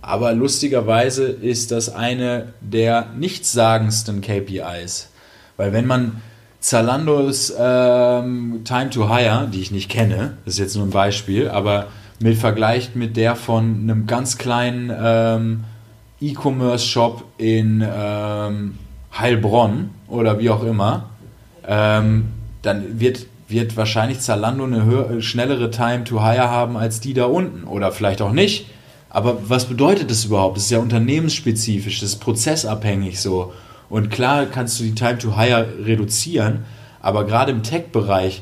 aber 0.01 0.33
lustigerweise 0.33 1.25
ist 1.25 1.71
das 1.71 1.93
eine 1.93 2.53
der 2.61 3.09
nichtssagendsten 3.15 4.21
KPIs. 4.21 5.09
Weil 5.55 5.71
wenn 5.71 5.85
man 5.85 6.21
Zalandos 6.59 7.53
ähm, 7.57 8.61
Time 8.63 8.89
to 8.89 9.07
Hire, 9.07 9.47
die 9.53 9.61
ich 9.61 9.69
nicht 9.69 9.89
kenne, 9.89 10.37
das 10.43 10.55
ist 10.55 10.59
jetzt 10.59 10.75
nur 10.75 10.87
ein 10.87 10.91
Beispiel, 10.91 11.47
aber 11.47 11.87
mit 12.19 12.39
vergleicht 12.39 12.95
mit 12.95 13.17
der 13.17 13.35
von 13.35 13.81
einem 13.81 14.07
ganz 14.07 14.39
kleinen 14.39 14.91
ähm, 14.99 15.63
E-Commerce-Shop 16.19 17.23
in 17.37 17.85
ähm, 17.87 18.79
Heilbronn 19.15 19.91
oder 20.07 20.39
wie 20.39 20.49
auch 20.49 20.63
immer, 20.63 21.11
ähm, 21.67 22.29
dann 22.61 22.99
wird, 22.99 23.27
wird 23.47 23.77
wahrscheinlich 23.77 24.19
Zalando 24.19 24.63
eine 24.63 24.83
höhere, 24.83 25.21
schnellere 25.21 25.71
Time 25.71 26.03
to 26.03 26.23
Hire 26.23 26.49
haben 26.49 26.77
als 26.77 26.99
die 26.99 27.13
da 27.13 27.25
unten. 27.25 27.65
Oder 27.65 27.91
vielleicht 27.91 28.21
auch 28.21 28.31
nicht. 28.31 28.67
Aber 29.09 29.49
was 29.49 29.65
bedeutet 29.65 30.11
das 30.11 30.25
überhaupt? 30.25 30.57
Das 30.57 30.65
ist 30.65 30.71
ja 30.71 30.79
unternehmensspezifisch, 30.79 32.01
das 32.01 32.09
ist 32.09 32.19
prozessabhängig 32.19 33.19
so. 33.19 33.53
Und 33.89 34.09
klar 34.09 34.45
kannst 34.45 34.79
du 34.79 34.83
die 34.83 34.95
Time 34.95 35.17
to 35.17 35.37
Hire 35.37 35.65
reduzieren, 35.83 36.65
aber 37.01 37.25
gerade 37.25 37.51
im 37.51 37.63
Tech-Bereich 37.63 38.41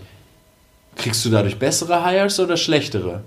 kriegst 0.95 1.24
du 1.24 1.30
dadurch 1.30 1.59
bessere 1.59 2.05
Hires 2.05 2.39
oder 2.39 2.57
schlechtere? 2.57 3.22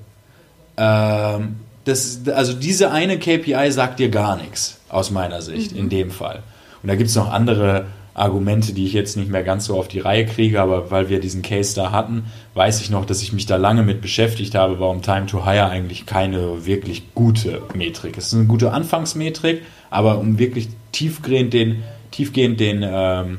Ähm, 0.77 1.57
das, 1.85 2.21
also 2.35 2.53
diese 2.53 2.91
eine 2.91 3.19
KPI 3.19 3.71
sagt 3.71 3.99
dir 3.99 4.09
gar 4.09 4.37
nichts, 4.37 4.79
aus 4.89 5.11
meiner 5.11 5.43
Sicht, 5.43 5.73
mhm. 5.73 5.79
in 5.79 5.89
dem 5.89 6.11
Fall. 6.11 6.43
Und 6.83 6.89
da 6.89 6.97
gibt 6.97 7.11
es 7.11 7.17
noch 7.17 7.31
andere 7.31 7.87
Argumente, 8.19 8.73
die 8.73 8.87
ich 8.87 8.93
jetzt 8.93 9.17
nicht 9.17 9.31
mehr 9.31 9.43
ganz 9.43 9.67
so 9.67 9.79
auf 9.79 9.89
die 9.89 10.01
Reihe 10.01 10.27
kriege, 10.27 10.61
aber 10.61 10.91
weil 10.91 11.09
wir 11.09 11.21
diesen 11.21 11.43
Case 11.43 11.75
da 11.75 11.93
hatten, 11.93 12.27
weiß 12.55 12.81
ich 12.81 12.91
noch, 12.91 13.05
dass 13.05 13.23
ich 13.23 13.33
mich 13.33 13.47
da 13.47 13.57
lange 13.57 13.83
mit 13.83 14.01
beschäftigt 14.01 14.55
habe, 14.55 14.81
warum 14.81 15.03
Time 15.03 15.27
to 15.27 15.45
Hire 15.45 15.69
eigentlich 15.69 16.07
keine 16.07 16.67
wirklich 16.67 17.15
gute 17.15 17.63
Metrik 17.75 18.17
ist. 18.17 18.27
Es 18.27 18.33
ist 18.33 18.39
eine 18.39 18.49
gute 18.49 18.73
Anfangsmetrik, 18.73 19.63
aber 19.91 20.19
um 20.19 20.39
wirklich 20.39 20.69
tiefgehend 20.93 21.53
den, 21.53 21.85
tiefgehend 22.11 22.61
den 22.61 22.85
ähm, 22.87 23.39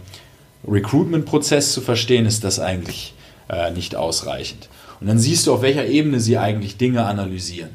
Recruitment-Prozess 0.68 1.74
zu 1.74 1.82
verstehen, 1.82 2.26
ist 2.26 2.44
das 2.44 2.60
eigentlich 2.60 3.14
äh, 3.50 3.72
nicht 3.72 3.96
ausreichend. 3.96 4.70
Und 5.00 5.08
dann 5.08 5.20
siehst 5.20 5.48
du, 5.48 5.54
auf 5.54 5.62
welcher 5.62 5.86
Ebene 5.86 6.20
sie 6.20 6.38
eigentlich 6.38 6.78
Dinge 6.78 7.06
analysieren. 7.06 7.72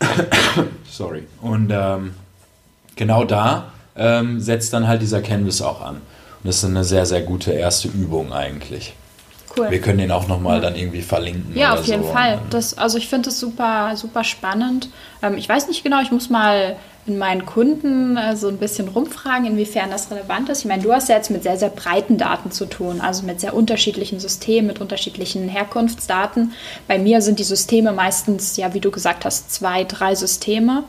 Sorry. 0.90 1.24
Und 1.40 1.70
ähm, 1.72 2.14
genau 2.96 3.24
da 3.24 3.71
ähm, 3.96 4.40
setzt 4.40 4.72
dann 4.72 4.88
halt 4.88 5.02
dieser 5.02 5.20
Canvas 5.20 5.62
auch 5.62 5.80
an. 5.80 5.96
Und 5.96 6.02
das 6.44 6.58
ist 6.58 6.64
eine 6.64 6.84
sehr, 6.84 7.06
sehr 7.06 7.22
gute 7.22 7.52
erste 7.52 7.88
Übung 7.88 8.32
eigentlich. 8.32 8.94
Cool. 9.56 9.70
Wir 9.70 9.80
können 9.80 9.98
den 9.98 10.10
auch 10.10 10.28
nochmal 10.28 10.60
dann 10.60 10.74
irgendwie 10.74 11.02
verlinken. 11.02 11.56
Ja, 11.56 11.74
auf 11.74 11.84
jeden 11.84 12.04
so. 12.04 12.08
Fall. 12.08 12.40
Das, 12.50 12.78
also 12.78 12.96
ich 12.96 13.08
finde 13.08 13.28
das 13.28 13.38
super, 13.38 13.92
super 13.96 14.24
spannend. 14.24 14.88
Ähm, 15.22 15.36
ich 15.36 15.48
weiß 15.48 15.68
nicht 15.68 15.84
genau, 15.84 16.00
ich 16.00 16.10
muss 16.10 16.30
mal 16.30 16.76
in 17.04 17.18
meinen 17.18 17.44
Kunden 17.44 18.16
äh, 18.16 18.36
so 18.36 18.48
ein 18.48 18.58
bisschen 18.58 18.88
rumfragen, 18.88 19.46
inwiefern 19.46 19.90
das 19.90 20.10
relevant 20.10 20.48
ist. 20.48 20.60
Ich 20.60 20.64
meine, 20.66 20.82
du 20.82 20.92
hast 20.92 21.08
ja 21.08 21.16
jetzt 21.16 21.30
mit 21.30 21.42
sehr, 21.42 21.56
sehr 21.56 21.68
breiten 21.68 22.16
Daten 22.16 22.52
zu 22.52 22.64
tun, 22.66 23.00
also 23.00 23.24
mit 23.24 23.40
sehr 23.40 23.54
unterschiedlichen 23.54 24.20
Systemen, 24.20 24.68
mit 24.68 24.80
unterschiedlichen 24.80 25.48
Herkunftsdaten. 25.48 26.52
Bei 26.86 26.98
mir 26.98 27.20
sind 27.20 27.40
die 27.40 27.44
Systeme 27.44 27.92
meistens, 27.92 28.56
ja, 28.56 28.72
wie 28.72 28.80
du 28.80 28.90
gesagt 28.90 29.24
hast, 29.24 29.52
zwei, 29.52 29.84
drei 29.84 30.14
Systeme, 30.14 30.84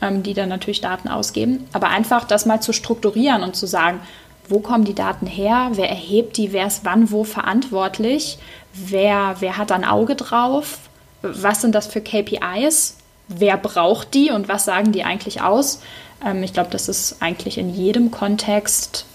ähm, 0.00 0.22
die 0.22 0.34
dann 0.34 0.48
natürlich 0.48 0.80
Daten 0.80 1.08
ausgeben. 1.08 1.66
Aber 1.72 1.88
einfach 1.88 2.24
das 2.24 2.46
mal 2.46 2.60
zu 2.60 2.72
strukturieren 2.72 3.42
und 3.42 3.56
zu 3.56 3.66
sagen, 3.66 4.00
wo 4.48 4.60
kommen 4.60 4.84
die 4.84 4.94
Daten 4.94 5.26
her, 5.26 5.70
wer 5.72 5.88
erhebt 5.88 6.36
die, 6.36 6.52
wer 6.52 6.66
ist 6.66 6.84
wann 6.84 7.10
wo 7.10 7.24
verantwortlich, 7.24 8.38
wer, 8.72 9.36
wer 9.40 9.56
hat 9.56 9.72
ein 9.72 9.84
Auge 9.84 10.14
drauf, 10.14 10.78
was 11.22 11.62
sind 11.62 11.74
das 11.74 11.86
für 11.86 12.00
KPIs 12.00 12.96
wer 13.28 13.56
braucht 13.56 14.14
die 14.14 14.30
und 14.30 14.48
was 14.48 14.64
sagen 14.64 14.92
die 14.92 15.04
eigentlich 15.04 15.40
aus. 15.40 15.80
Ähm, 16.24 16.42
ich 16.42 16.52
glaube, 16.52 16.70
das 16.70 16.88
ist 16.88 17.16
eigentlich 17.20 17.58
in 17.58 17.70
jedem 17.74 18.10
Kontext, 18.10 19.06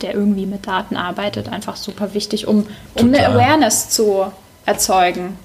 der 0.00 0.14
irgendwie 0.14 0.46
mit 0.46 0.66
Daten 0.66 0.96
arbeitet, 0.96 1.48
einfach 1.48 1.76
super 1.76 2.14
wichtig, 2.14 2.46
um, 2.46 2.66
um 2.94 3.08
eine 3.08 3.26
Awareness 3.26 3.90
zu 3.90 4.26
erzeugen. 4.64 5.38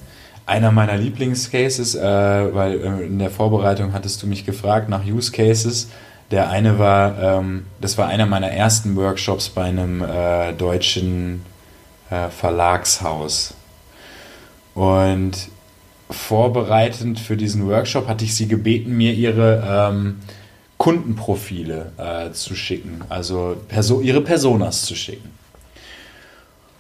Einer 0.46 0.72
meiner 0.72 0.98
Lieblingscases, 0.98 1.96
äh, 1.96 2.02
weil 2.02 2.74
äh, 2.82 3.06
in 3.06 3.20
der 3.20 3.30
Vorbereitung 3.30 3.94
hattest 3.94 4.22
du 4.22 4.28
mich 4.28 4.46
gefragt 4.46 4.90
nach 4.90 5.06
Use 5.06 5.32
Cases. 5.32 5.90
Der 6.32 6.50
eine 6.50 6.80
war, 6.80 7.22
ähm, 7.22 7.66
das 7.80 7.98
war 7.98 8.08
einer 8.08 8.26
meiner 8.26 8.50
ersten 8.50 8.96
Workshops 8.96 9.50
bei 9.50 9.64
einem 9.64 10.04
äh, 10.04 10.54
deutschen 10.54 11.44
äh, 12.10 12.30
Verlagshaus. 12.30 13.54
Und 14.74 15.34
vorbereitend 16.10 17.20
für 17.20 17.38
diesen 17.38 17.68
Workshop 17.68 18.08
hatte 18.08 18.26
ich 18.26 18.36
sie 18.36 18.48
gebeten, 18.48 18.96
mir 18.98 19.14
ihre 19.14 19.64
ähm, 19.66 20.20
Kundenprofile 20.78 21.92
äh, 21.98 22.32
zu 22.32 22.56
schicken, 22.56 23.02
also 23.10 23.56
Perso 23.68 24.02
ihre 24.02 24.22
Personas 24.22 24.84
zu 24.84 24.96
schicken. 24.96 25.32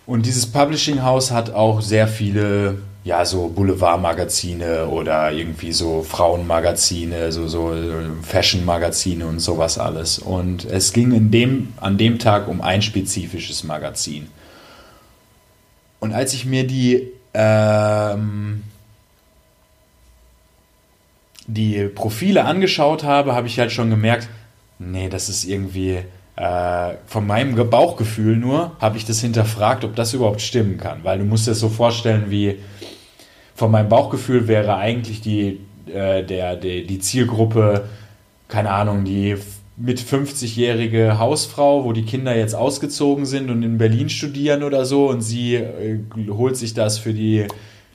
Und 0.05 0.25
dieses 0.25 0.45
Publishing 0.45 1.01
House 1.01 1.31
hat 1.31 1.53
auch 1.53 1.81
sehr 1.81 2.07
viele, 2.07 2.79
ja, 3.03 3.25
so 3.25 3.49
Boulevardmagazine 3.49 4.87
oder 4.87 5.31
irgendwie 5.31 5.73
so 5.73 6.03
Frauenmagazine, 6.03 7.31
so, 7.31 7.47
so 7.47 7.75
Fashion-Magazine 8.21 9.25
und 9.25 9.39
sowas 9.39 9.77
alles. 9.77 10.19
Und 10.19 10.63
es 10.65 10.93
ging 10.93 11.11
in 11.11 11.29
dem, 11.29 11.73
an 11.81 11.97
dem 11.97 12.17
Tag 12.17 12.47
um 12.47 12.61
ein 12.61 12.81
spezifisches 12.81 13.65
Magazin. 13.65 14.27
Und 15.99 16.13
als 16.13 16.33
ich 16.33 16.45
mir 16.45 16.65
die 16.65 17.11
ähm, 17.33 18.63
die 21.47 21.87
Profile 21.87 22.45
angeschaut 22.45 23.03
habe, 23.03 23.33
habe 23.33 23.47
ich 23.47 23.59
halt 23.59 23.71
schon 23.71 23.89
gemerkt, 23.89 24.29
nee, 24.79 25.09
das 25.09 25.29
ist 25.29 25.43
irgendwie 25.43 25.99
äh, 26.35 26.93
von 27.05 27.27
meinem 27.27 27.69
Bauchgefühl 27.69 28.37
nur, 28.37 28.75
habe 28.79 28.97
ich 28.97 29.05
das 29.05 29.19
hinterfragt, 29.19 29.83
ob 29.83 29.95
das 29.95 30.13
überhaupt 30.13 30.41
stimmen 30.41 30.77
kann. 30.77 31.03
Weil 31.03 31.19
du 31.19 31.25
musst 31.25 31.47
dir 31.47 31.51
das 31.51 31.59
so 31.59 31.69
vorstellen, 31.69 32.25
wie 32.29 32.59
von 33.63 33.71
meinem 33.71 33.87
Bauchgefühl 33.87 34.49
wäre 34.49 34.75
eigentlich 34.75 35.21
die, 35.21 35.61
äh, 35.87 36.21
der, 36.21 36.57
der, 36.57 36.81
die 36.81 36.99
Zielgruppe, 36.99 37.87
keine 38.49 38.71
Ahnung, 38.71 39.05
die 39.05 39.37
mit 39.77 40.01
50-jährige 40.01 41.17
Hausfrau, 41.17 41.85
wo 41.85 41.93
die 41.93 42.03
Kinder 42.03 42.35
jetzt 42.35 42.55
ausgezogen 42.55 43.25
sind 43.25 43.49
und 43.49 43.63
in 43.63 43.77
Berlin 43.77 44.09
studieren 44.09 44.63
oder 44.63 44.85
so 44.85 45.07
und 45.07 45.21
sie 45.21 45.55
äh, 45.55 45.99
holt 46.27 46.57
sich 46.57 46.73
das 46.73 46.97
für 46.97 47.13
die 47.13 47.47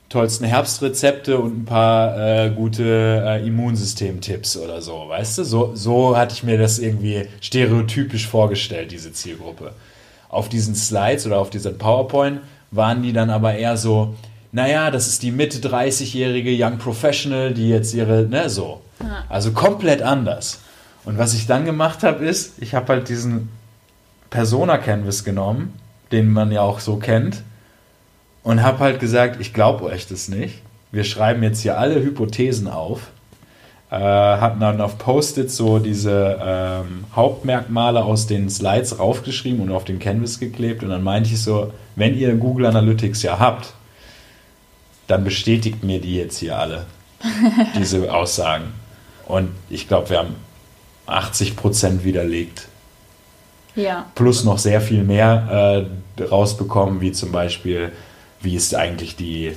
tollsten 0.09 0.45
Herbstrezepte 0.45 1.37
und 1.37 1.59
ein 1.59 1.65
paar 1.65 2.17
äh, 2.17 2.49
gute 2.49 3.23
äh, 3.23 3.47
Immunsystem-Tipps 3.47 4.57
oder 4.57 4.81
so, 4.81 5.05
weißt 5.07 5.37
du? 5.37 5.43
So, 5.43 5.75
so 5.75 6.17
hatte 6.17 6.33
ich 6.33 6.41
mir 6.41 6.57
das 6.57 6.79
irgendwie 6.79 7.27
stereotypisch 7.41 8.25
vorgestellt, 8.25 8.91
diese 8.91 9.13
Zielgruppe. 9.13 9.73
Auf 10.29 10.49
diesen 10.49 10.73
Slides 10.73 11.27
oder 11.27 11.37
auf 11.37 11.51
dieser 11.51 11.73
PowerPoint 11.73 12.39
waren 12.71 13.03
die 13.03 13.13
dann 13.13 13.29
aber 13.29 13.53
eher 13.53 13.77
so, 13.77 14.15
naja, 14.51 14.89
das 14.91 15.07
ist 15.07 15.23
die 15.23 15.31
Mitte 15.31 15.59
30-jährige 15.59 16.51
Young 16.57 16.77
Professional, 16.77 17.53
die 17.53 17.69
jetzt 17.69 17.93
ihre, 17.93 18.23
ne, 18.23 18.49
so. 18.49 18.81
Also 19.29 19.51
komplett 19.51 20.01
anders. 20.01 20.61
Und 21.05 21.17
was 21.17 21.33
ich 21.33 21.47
dann 21.47 21.65
gemacht 21.65 22.03
habe, 22.03 22.25
ist, 22.25 22.61
ich 22.61 22.73
habe 22.73 22.93
halt 22.93 23.09
diesen 23.09 23.49
Persona-Canvas 24.29 25.23
genommen, 25.23 25.73
den 26.11 26.29
man 26.31 26.51
ja 26.51 26.61
auch 26.61 26.79
so 26.79 26.97
kennt, 26.97 27.43
und 28.43 28.63
habe 28.63 28.79
halt 28.79 28.99
gesagt, 28.99 29.39
ich 29.39 29.53
glaube 29.53 29.85
euch 29.85 30.07
das 30.07 30.27
nicht. 30.27 30.61
Wir 30.91 31.03
schreiben 31.03 31.43
jetzt 31.43 31.61
hier 31.61 31.77
alle 31.77 32.01
Hypothesen 32.01 32.67
auf. 32.67 33.11
Äh, 33.91 33.95
hatten 33.95 34.59
dann 34.59 34.81
auf 34.81 34.97
Post-it 34.97 35.49
so 35.51 35.79
diese 35.79 36.39
ähm, 36.41 37.05
Hauptmerkmale 37.15 38.03
aus 38.03 38.27
den 38.27 38.49
Slides 38.49 38.99
raufgeschrieben 38.99 39.61
und 39.61 39.71
auf 39.71 39.83
den 39.83 39.99
Canvas 39.99 40.39
geklebt. 40.39 40.83
Und 40.83 40.89
dann 40.89 41.03
meinte 41.03 41.29
ich 41.29 41.41
so, 41.41 41.73
wenn 41.95 42.15
ihr 42.15 42.35
Google 42.35 42.67
Analytics 42.67 43.23
ja 43.23 43.39
habt, 43.39 43.73
dann 45.09 45.23
bestätigt 45.23 45.83
mir 45.83 45.99
die 45.99 46.15
jetzt 46.15 46.37
hier 46.37 46.57
alle, 46.57 46.85
diese 47.77 48.13
Aussagen. 48.13 48.73
Und 49.27 49.49
ich 49.69 49.87
glaube, 49.87 50.11
wir 50.11 50.19
haben 50.19 50.35
80 51.07 51.55
Prozent 51.55 52.03
widerlegt. 52.03 52.67
Ja. 53.75 54.05
Plus 54.15 54.43
noch 54.43 54.57
sehr 54.57 54.81
viel 54.81 55.03
mehr 55.03 55.87
äh, 56.17 56.23
rausbekommen, 56.23 57.01
wie 57.01 57.11
zum 57.11 57.31
Beispiel 57.31 57.91
wie 58.41 58.55
ist 58.55 58.73
eigentlich 58.75 59.15
die, 59.15 59.55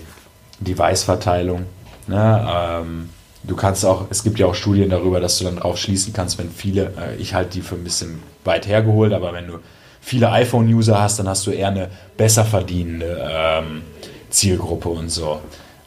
die 0.58 0.76
Weißverteilung. 0.76 1.66
Ne? 2.06 2.48
Ähm, 2.52 3.10
du 3.44 3.54
kannst 3.54 3.84
auch, 3.84 4.06
es 4.10 4.24
gibt 4.24 4.38
ja 4.38 4.46
auch 4.46 4.54
Studien 4.54 4.90
darüber, 4.90 5.20
dass 5.20 5.38
du 5.38 5.44
dann 5.44 5.56
drauf 5.56 5.78
schließen 5.78 6.12
kannst, 6.12 6.38
wenn 6.38 6.50
viele, 6.50 6.92
äh, 6.98 7.16
ich 7.16 7.34
halte 7.34 7.50
die 7.50 7.60
für 7.60 7.74
ein 7.74 7.84
bisschen 7.84 8.22
weit 8.44 8.66
hergeholt, 8.66 9.12
aber 9.12 9.32
wenn 9.32 9.46
du 9.46 9.58
viele 10.00 10.30
iPhone-User 10.30 11.00
hast, 11.00 11.18
dann 11.18 11.28
hast 11.28 11.46
du 11.46 11.50
eher 11.50 11.68
eine 11.68 11.90
besser 12.16 12.44
verdienende 12.44 13.24
ähm, 13.30 13.82
Zielgruppe 14.32 14.88
und 14.88 15.08
so. 15.08 15.40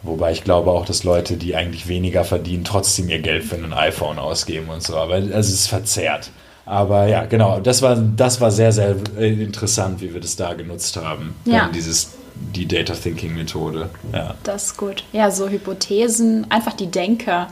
Wobei 0.04 0.32
ich 0.32 0.44
glaube 0.44 0.72
auch, 0.72 0.86
dass 0.86 1.04
Leute, 1.04 1.36
die 1.36 1.56
eigentlich 1.56 1.88
weniger 1.88 2.24
verdienen, 2.24 2.64
trotzdem 2.64 3.10
ihr 3.10 3.20
Geld 3.20 3.44
für 3.44 3.56
ein 3.56 3.74
iPhone 3.74 4.20
ausgeben 4.20 4.70
und 4.70 4.84
so. 4.84 4.96
Aber 4.98 5.18
es 5.18 5.50
ist 5.50 5.68
verzerrt. 5.68 6.30
Aber 6.66 7.08
ja, 7.08 7.26
genau, 7.26 7.60
das 7.60 7.82
war, 7.82 7.96
das 7.96 8.42
war 8.42 8.52
sehr, 8.52 8.72
sehr 8.72 8.96
äh, 9.18 9.44
interessant, 9.44 10.02
wie 10.02 10.14
wir 10.14 10.22
das 10.22 10.36
da 10.36 10.54
genutzt 10.54 10.98
haben. 10.98 11.36
Ja. 11.46 11.70
Dieses 11.74 12.14
die 12.36 12.68
Data 12.68 12.94
Thinking 12.94 13.36
Methode. 13.36 13.90
Ja. 14.14 14.36
Das 14.44 14.66
ist 14.66 14.78
gut. 14.78 15.04
Ja, 15.14 15.32
so 15.32 15.48
Hypothesen, 15.48 16.50
einfach 16.52 16.74
die 16.74 16.88
Denke. 16.88 17.48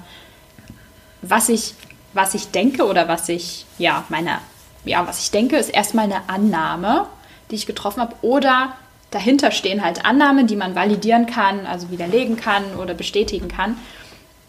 Was 1.21 1.49
ich, 1.49 1.73
was 2.13 2.33
ich 2.33 2.49
denke 2.49 2.85
oder 2.85 3.07
was 3.07 3.29
ich, 3.29 3.65
ja, 3.77 4.03
meine, 4.09 4.39
ja, 4.83 5.07
was 5.07 5.19
ich 5.19 5.31
denke, 5.31 5.55
ist 5.55 5.69
erstmal 5.69 6.05
eine 6.05 6.27
Annahme, 6.27 7.07
die 7.49 7.55
ich 7.55 7.65
getroffen 7.65 8.01
habe. 8.01 8.15
Oder 8.21 8.73
dahinter 9.13 9.51
stehen 9.51 9.83
halt 9.83 10.05
Annahmen, 10.05 10.47
die 10.47 10.55
man 10.55 10.75
validieren 10.75 11.25
kann, 11.25 11.65
also 11.65 11.91
widerlegen 11.91 12.37
kann 12.37 12.63
oder 12.81 12.93
bestätigen 12.93 13.47
kann. 13.47 13.77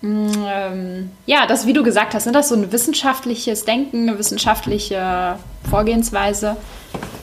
Mm, 0.01 0.29
ähm, 0.47 1.11
ja, 1.27 1.47
das, 1.47 1.67
wie 1.67 1.73
du 1.73 1.83
gesagt 1.83 2.15
hast, 2.15 2.27
ne, 2.27 2.33
das 2.33 2.47
ist 2.47 2.51
so 2.51 2.57
ein 2.57 2.73
wissenschaftliches 2.73 3.65
Denken, 3.65 4.09
eine 4.09 4.19
wissenschaftliche 4.19 5.39
Vorgehensweise, 5.69 6.57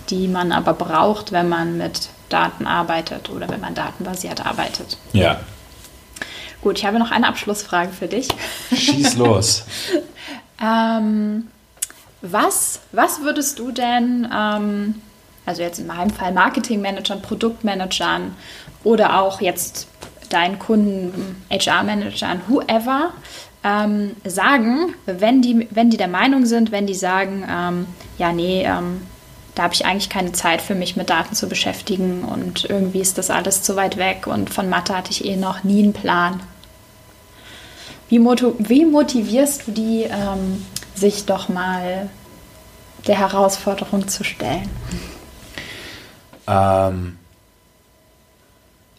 die 0.10 0.28
man 0.28 0.52
aber 0.52 0.74
braucht, 0.74 1.32
wenn 1.32 1.50
man 1.50 1.78
mit 1.78 2.10
Daten 2.30 2.66
arbeitet 2.66 3.30
oder 3.30 3.50
wenn 3.50 3.62
man 3.62 3.76
datenbasiert 3.76 4.46
arbeitet. 4.46 4.98
Ja. 5.14 5.40
Gut, 6.62 6.78
ich 6.78 6.86
habe 6.86 7.00
noch 7.00 7.12
eine 7.12 7.28
Abschlussfrage 7.28 7.92
für 7.92 8.08
dich. 8.08 8.28
Schieß 8.74 9.16
los. 9.18 9.64
ähm, 10.64 11.48
was, 12.22 12.82
was 12.92 13.22
würdest 13.22 13.58
du 13.60 13.72
denn 13.72 14.28
ähm, 14.32 15.02
also 15.46 15.62
jetzt 15.62 15.80
in 15.80 15.88
meinem 15.88 16.10
Fall 16.10 16.32
Marketingmanagern, 16.34 17.22
Produktmanagern 17.22 18.36
oder 18.84 19.22
auch 19.22 19.42
jetzt 19.42 19.88
deinen 20.30 20.60
Kunden, 20.60 21.44
HR-Managern, 21.50 22.42
whoever, 22.48 23.12
ähm, 23.64 24.16
sagen, 24.24 24.96
wenn 25.06 25.42
die, 25.42 25.68
wenn 25.72 25.90
die 25.90 25.98
der 25.98 26.08
Meinung 26.08 26.46
sind, 26.46 26.72
wenn 26.72 26.88
die 26.88 26.96
sagen, 26.96 27.46
ähm, 27.50 27.86
ja, 28.18 28.32
nee, 28.32 28.64
ähm, 28.64 29.02
da 29.56 29.64
habe 29.64 29.74
ich 29.74 29.86
eigentlich 29.86 30.10
keine 30.10 30.32
Zeit 30.32 30.62
für 30.62 30.76
mich 30.76 30.96
mit 30.96 31.10
Daten 31.10 31.36
zu 31.36 31.48
beschäftigen 31.48 32.24
und 32.24 32.66
irgendwie 32.70 33.02
ist 33.02 33.18
das 33.18 33.30
alles 33.30 33.62
zu 33.64 33.76
weit 33.76 33.98
weg 33.98 34.26
und 34.28 34.50
von 34.50 34.70
Mathe 34.70 34.96
hatte 34.96 35.12
ich 35.12 35.26
eh 35.26 35.36
noch 35.36 35.64
nie 35.64 35.84
einen 35.84 35.94
Plan. 35.94 36.42
Wie, 38.08 38.20
wie 38.20 38.86
motivierst 38.86 39.68
du 39.68 39.72
die, 39.72 40.04
ähm, 40.04 40.66
sich 40.96 41.26
doch 41.26 41.50
mal 41.50 42.10
der 43.08 43.18
Herausforderung 43.20 44.08
zu 44.08 44.24
stellen? 44.24 44.70
Ähm, 46.48 47.18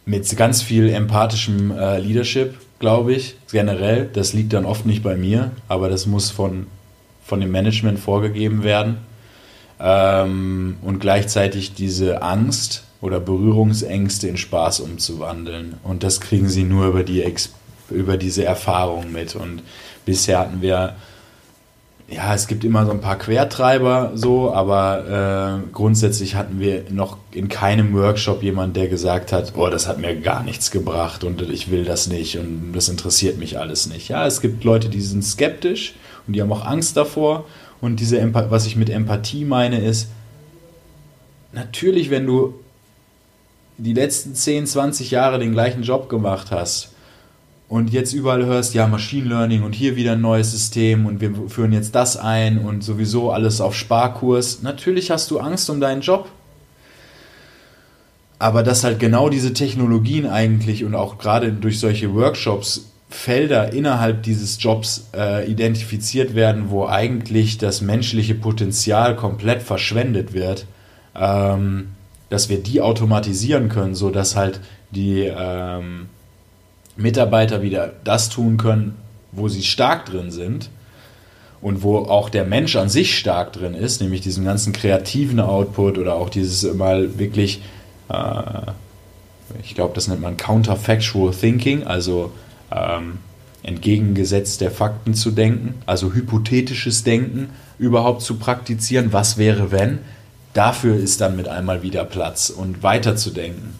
mit 0.04 0.36
ganz 0.36 0.62
viel 0.62 0.88
empathischem 0.88 1.70
äh, 1.70 1.98
Leadership, 1.98 2.56
glaube 2.78 3.14
ich, 3.14 3.36
generell. 3.50 4.10
Das 4.12 4.32
liegt 4.32 4.52
dann 4.52 4.64
oft 4.64 4.86
nicht 4.86 5.02
bei 5.02 5.16
mir, 5.16 5.52
aber 5.68 5.88
das 5.88 6.06
muss 6.06 6.30
von, 6.30 6.66
von 7.24 7.40
dem 7.40 7.50
Management 7.50 8.00
vorgegeben 8.00 8.64
werden. 8.64 8.98
Ähm, 9.78 10.76
und 10.82 11.00
gleichzeitig 11.00 11.74
diese 11.74 12.22
Angst 12.22 12.84
oder 13.00 13.20
Berührungsängste 13.20 14.28
in 14.28 14.36
Spaß 14.36 14.80
umzuwandeln. 14.80 15.74
Und 15.82 16.02
das 16.02 16.20
kriegen 16.20 16.48
sie 16.48 16.64
nur 16.64 16.86
über, 16.86 17.02
die 17.02 17.24
über 17.90 18.16
diese 18.16 18.44
Erfahrung 18.44 19.12
mit. 19.12 19.34
Und 19.36 19.62
bisher 20.04 20.38
hatten 20.38 20.62
wir 20.62 20.96
ja, 22.14 22.34
es 22.34 22.46
gibt 22.46 22.62
immer 22.64 22.84
so 22.84 22.92
ein 22.92 23.00
paar 23.00 23.18
Quertreiber 23.18 24.12
so, 24.14 24.52
aber 24.52 25.62
äh, 25.64 25.72
grundsätzlich 25.72 26.34
hatten 26.34 26.60
wir 26.60 26.84
noch 26.90 27.16
in 27.30 27.48
keinem 27.48 27.94
Workshop 27.94 28.42
jemand, 28.42 28.76
der 28.76 28.88
gesagt 28.88 29.32
hat, 29.32 29.52
oh, 29.56 29.68
das 29.68 29.88
hat 29.88 29.98
mir 29.98 30.14
gar 30.20 30.42
nichts 30.42 30.70
gebracht 30.70 31.24
und 31.24 31.40
ich 31.42 31.70
will 31.70 31.84
das 31.84 32.08
nicht 32.08 32.38
und 32.38 32.72
das 32.74 32.88
interessiert 32.88 33.38
mich 33.38 33.58
alles 33.58 33.86
nicht. 33.86 34.08
Ja, 34.08 34.26
es 34.26 34.40
gibt 34.40 34.64
Leute, 34.64 34.88
die 34.88 35.00
sind 35.00 35.24
skeptisch 35.24 35.94
und 36.26 36.34
die 36.34 36.42
haben 36.42 36.52
auch 36.52 36.66
Angst 36.66 36.96
davor 36.96 37.46
und 37.80 37.98
diese 37.98 38.18
Emp 38.18 38.34
was 38.50 38.66
ich 38.66 38.76
mit 38.76 38.90
Empathie 38.90 39.44
meine 39.44 39.80
ist, 39.80 40.08
natürlich, 41.52 42.10
wenn 42.10 42.26
du 42.26 42.54
die 43.78 43.94
letzten 43.94 44.34
10, 44.34 44.66
20 44.66 45.10
Jahre 45.10 45.38
den 45.38 45.52
gleichen 45.52 45.82
Job 45.82 46.08
gemacht 46.08 46.50
hast 46.50 46.91
und 47.72 47.90
jetzt 47.90 48.12
überall 48.12 48.44
hörst, 48.44 48.74
ja, 48.74 48.86
Machine 48.86 49.30
Learning 49.30 49.62
und 49.62 49.74
hier 49.74 49.96
wieder 49.96 50.12
ein 50.12 50.20
neues 50.20 50.50
System 50.50 51.06
und 51.06 51.22
wir 51.22 51.32
führen 51.48 51.72
jetzt 51.72 51.94
das 51.94 52.18
ein 52.18 52.58
und 52.58 52.84
sowieso 52.84 53.30
alles 53.30 53.62
auf 53.62 53.74
Sparkurs. 53.74 54.60
Natürlich 54.60 55.10
hast 55.10 55.30
du 55.30 55.38
Angst 55.38 55.70
um 55.70 55.80
deinen 55.80 56.02
Job. 56.02 56.28
Aber 58.38 58.62
dass 58.62 58.84
halt 58.84 58.98
genau 58.98 59.30
diese 59.30 59.54
Technologien 59.54 60.26
eigentlich 60.26 60.84
und 60.84 60.94
auch 60.94 61.16
gerade 61.16 61.50
durch 61.50 61.80
solche 61.80 62.12
Workshops 62.14 62.90
Felder 63.08 63.72
innerhalb 63.72 64.22
dieses 64.22 64.62
Jobs 64.62 65.08
äh, 65.16 65.50
identifiziert 65.50 66.34
werden, 66.34 66.68
wo 66.68 66.86
eigentlich 66.86 67.56
das 67.56 67.80
menschliche 67.80 68.34
Potenzial 68.34 69.16
komplett 69.16 69.62
verschwendet 69.62 70.34
wird, 70.34 70.66
ähm, 71.18 71.92
dass 72.28 72.50
wir 72.50 72.62
die 72.62 72.82
automatisieren 72.82 73.70
können, 73.70 73.94
sodass 73.94 74.36
halt 74.36 74.60
die 74.90 75.22
ähm, 75.22 76.10
Mitarbeiter 76.96 77.62
wieder 77.62 77.92
das 78.04 78.28
tun 78.28 78.56
können, 78.56 78.96
wo 79.32 79.48
sie 79.48 79.62
stark 79.62 80.06
drin 80.06 80.30
sind 80.30 80.70
und 81.60 81.82
wo 81.82 81.98
auch 81.98 82.28
der 82.28 82.44
Mensch 82.44 82.76
an 82.76 82.88
sich 82.88 83.18
stark 83.18 83.52
drin 83.52 83.74
ist, 83.74 84.00
nämlich 84.00 84.20
diesen 84.20 84.44
ganzen 84.44 84.72
kreativen 84.72 85.40
Output 85.40 85.96
oder 85.96 86.16
auch 86.16 86.28
dieses 86.28 86.74
mal 86.74 87.18
wirklich, 87.18 87.62
äh, 88.08 88.72
ich 89.62 89.74
glaube, 89.74 89.94
das 89.94 90.08
nennt 90.08 90.20
man 90.20 90.36
Counterfactual 90.36 91.32
Thinking, 91.32 91.84
also 91.84 92.32
ähm, 92.70 93.18
entgegengesetzt 93.62 94.60
der 94.60 94.72
Fakten 94.72 95.14
zu 95.14 95.30
denken, 95.30 95.74
also 95.86 96.12
hypothetisches 96.12 97.04
Denken 97.04 97.50
überhaupt 97.78 98.22
zu 98.22 98.36
praktizieren, 98.38 99.12
was 99.12 99.38
wäre 99.38 99.70
wenn, 99.70 100.00
dafür 100.52 100.96
ist 100.96 101.20
dann 101.20 101.36
mit 101.36 101.48
einmal 101.48 101.82
wieder 101.82 102.04
Platz 102.04 102.50
und 102.50 102.82
weiterzudenken. 102.82 103.78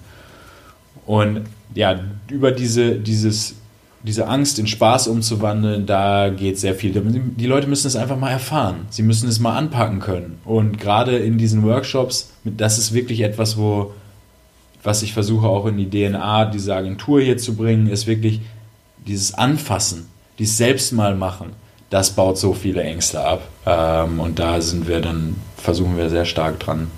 Und 1.05 1.43
ja, 1.75 2.01
über 2.29 2.53
diese, 2.53 2.97
dieses, 2.97 3.55
diese 4.03 4.27
Angst 4.27 4.59
in 4.59 4.67
Spaß 4.67 5.09
umzuwandeln, 5.09 5.87
da 5.87 6.29
geht 6.29 6.59
sehr 6.59 6.75
viel. 6.75 6.91
Die 6.91 7.47
Leute 7.47 7.69
müssen 7.69 7.87
es 7.87 7.97
einfach 7.97 8.19
mal 8.19 8.31
erfahren. 8.31 8.87
Sie 8.91 9.03
müssen 9.03 9.29
es 9.29 9.39
mal 9.39 9.57
anpacken 9.57 10.01
können. 10.01 10.39
Und 10.45 10.79
gerade 10.79 11.17
in 11.17 11.39
diesen 11.39 11.63
Workshops, 11.63 12.31
das 12.45 12.79
ist 12.79 12.93
wirklich 12.93 13.21
etwas, 13.21 13.57
wo, 13.57 13.93
was 14.83 15.03
ich 15.03 15.13
versuche 15.13 15.47
auch 15.47 15.67
in 15.67 15.77
die 15.77 15.89
DNA 15.89 16.47
dieser 16.47 16.77
Agentur 16.77 17.21
hier 17.21 17.39
zu 17.39 17.55
bringen, 17.55 17.89
ist 17.89 18.07
wirklich 18.07 18.41
dieses 19.07 19.35
Anfassen, 19.35 20.07
dieses 20.39 20.57
selbst 20.57 20.93
mal 20.93 21.15
machen. 21.15 21.51
Das 21.91 22.11
baut 22.11 22.39
so 22.39 22.55
viele 22.55 22.83
Ängste 22.83 23.25
ab. 23.25 23.47
Ähm, 23.67 24.19
und 24.19 24.39
da 24.39 24.61
sind 24.61 24.89
wir 24.89 25.01
dann, 25.01 25.37
versuchen 25.57 25.97
wir 25.97 26.11
sehr 26.11 26.25
stark 26.25 26.59
dran, 26.59 26.91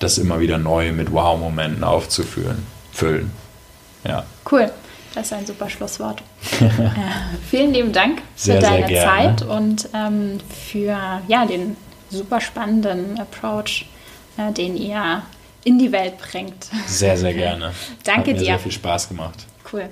das 0.00 0.18
immer 0.18 0.40
wieder 0.40 0.58
neu 0.58 0.92
mit 0.92 1.12
Wow-Momenten 1.12 1.84
aufzufüllen. 1.84 2.66
Füllen. 2.90 3.30
Ja. 4.04 4.24
Cool. 4.50 4.70
Das 5.14 5.26
ist 5.26 5.32
ein 5.32 5.46
super 5.46 5.68
Schlusswort. 5.68 6.22
äh, 6.60 6.68
vielen 7.48 7.72
lieben 7.72 7.92
Dank 7.92 8.22
für 8.36 8.52
sehr, 8.52 8.60
deine 8.60 8.86
sehr 8.86 9.04
Zeit 9.04 9.42
und 9.42 9.88
ähm, 9.92 10.38
für 10.48 11.20
ja, 11.26 11.46
den 11.46 11.76
super 12.10 12.40
spannenden 12.40 13.18
Approach, 13.18 13.86
äh, 14.36 14.52
den 14.52 14.76
ihr 14.76 15.22
in 15.64 15.78
die 15.78 15.90
Welt 15.92 16.18
bringt. 16.18 16.68
Sehr, 16.86 17.16
sehr 17.16 17.34
gerne. 17.34 17.72
Danke 18.04 18.20
Hat 18.20 18.26
mir 18.28 18.34
dir. 18.34 18.44
sehr 18.44 18.58
viel 18.60 18.72
Spaß 18.72 19.08
gemacht. 19.08 19.46
Cool. 19.72 19.88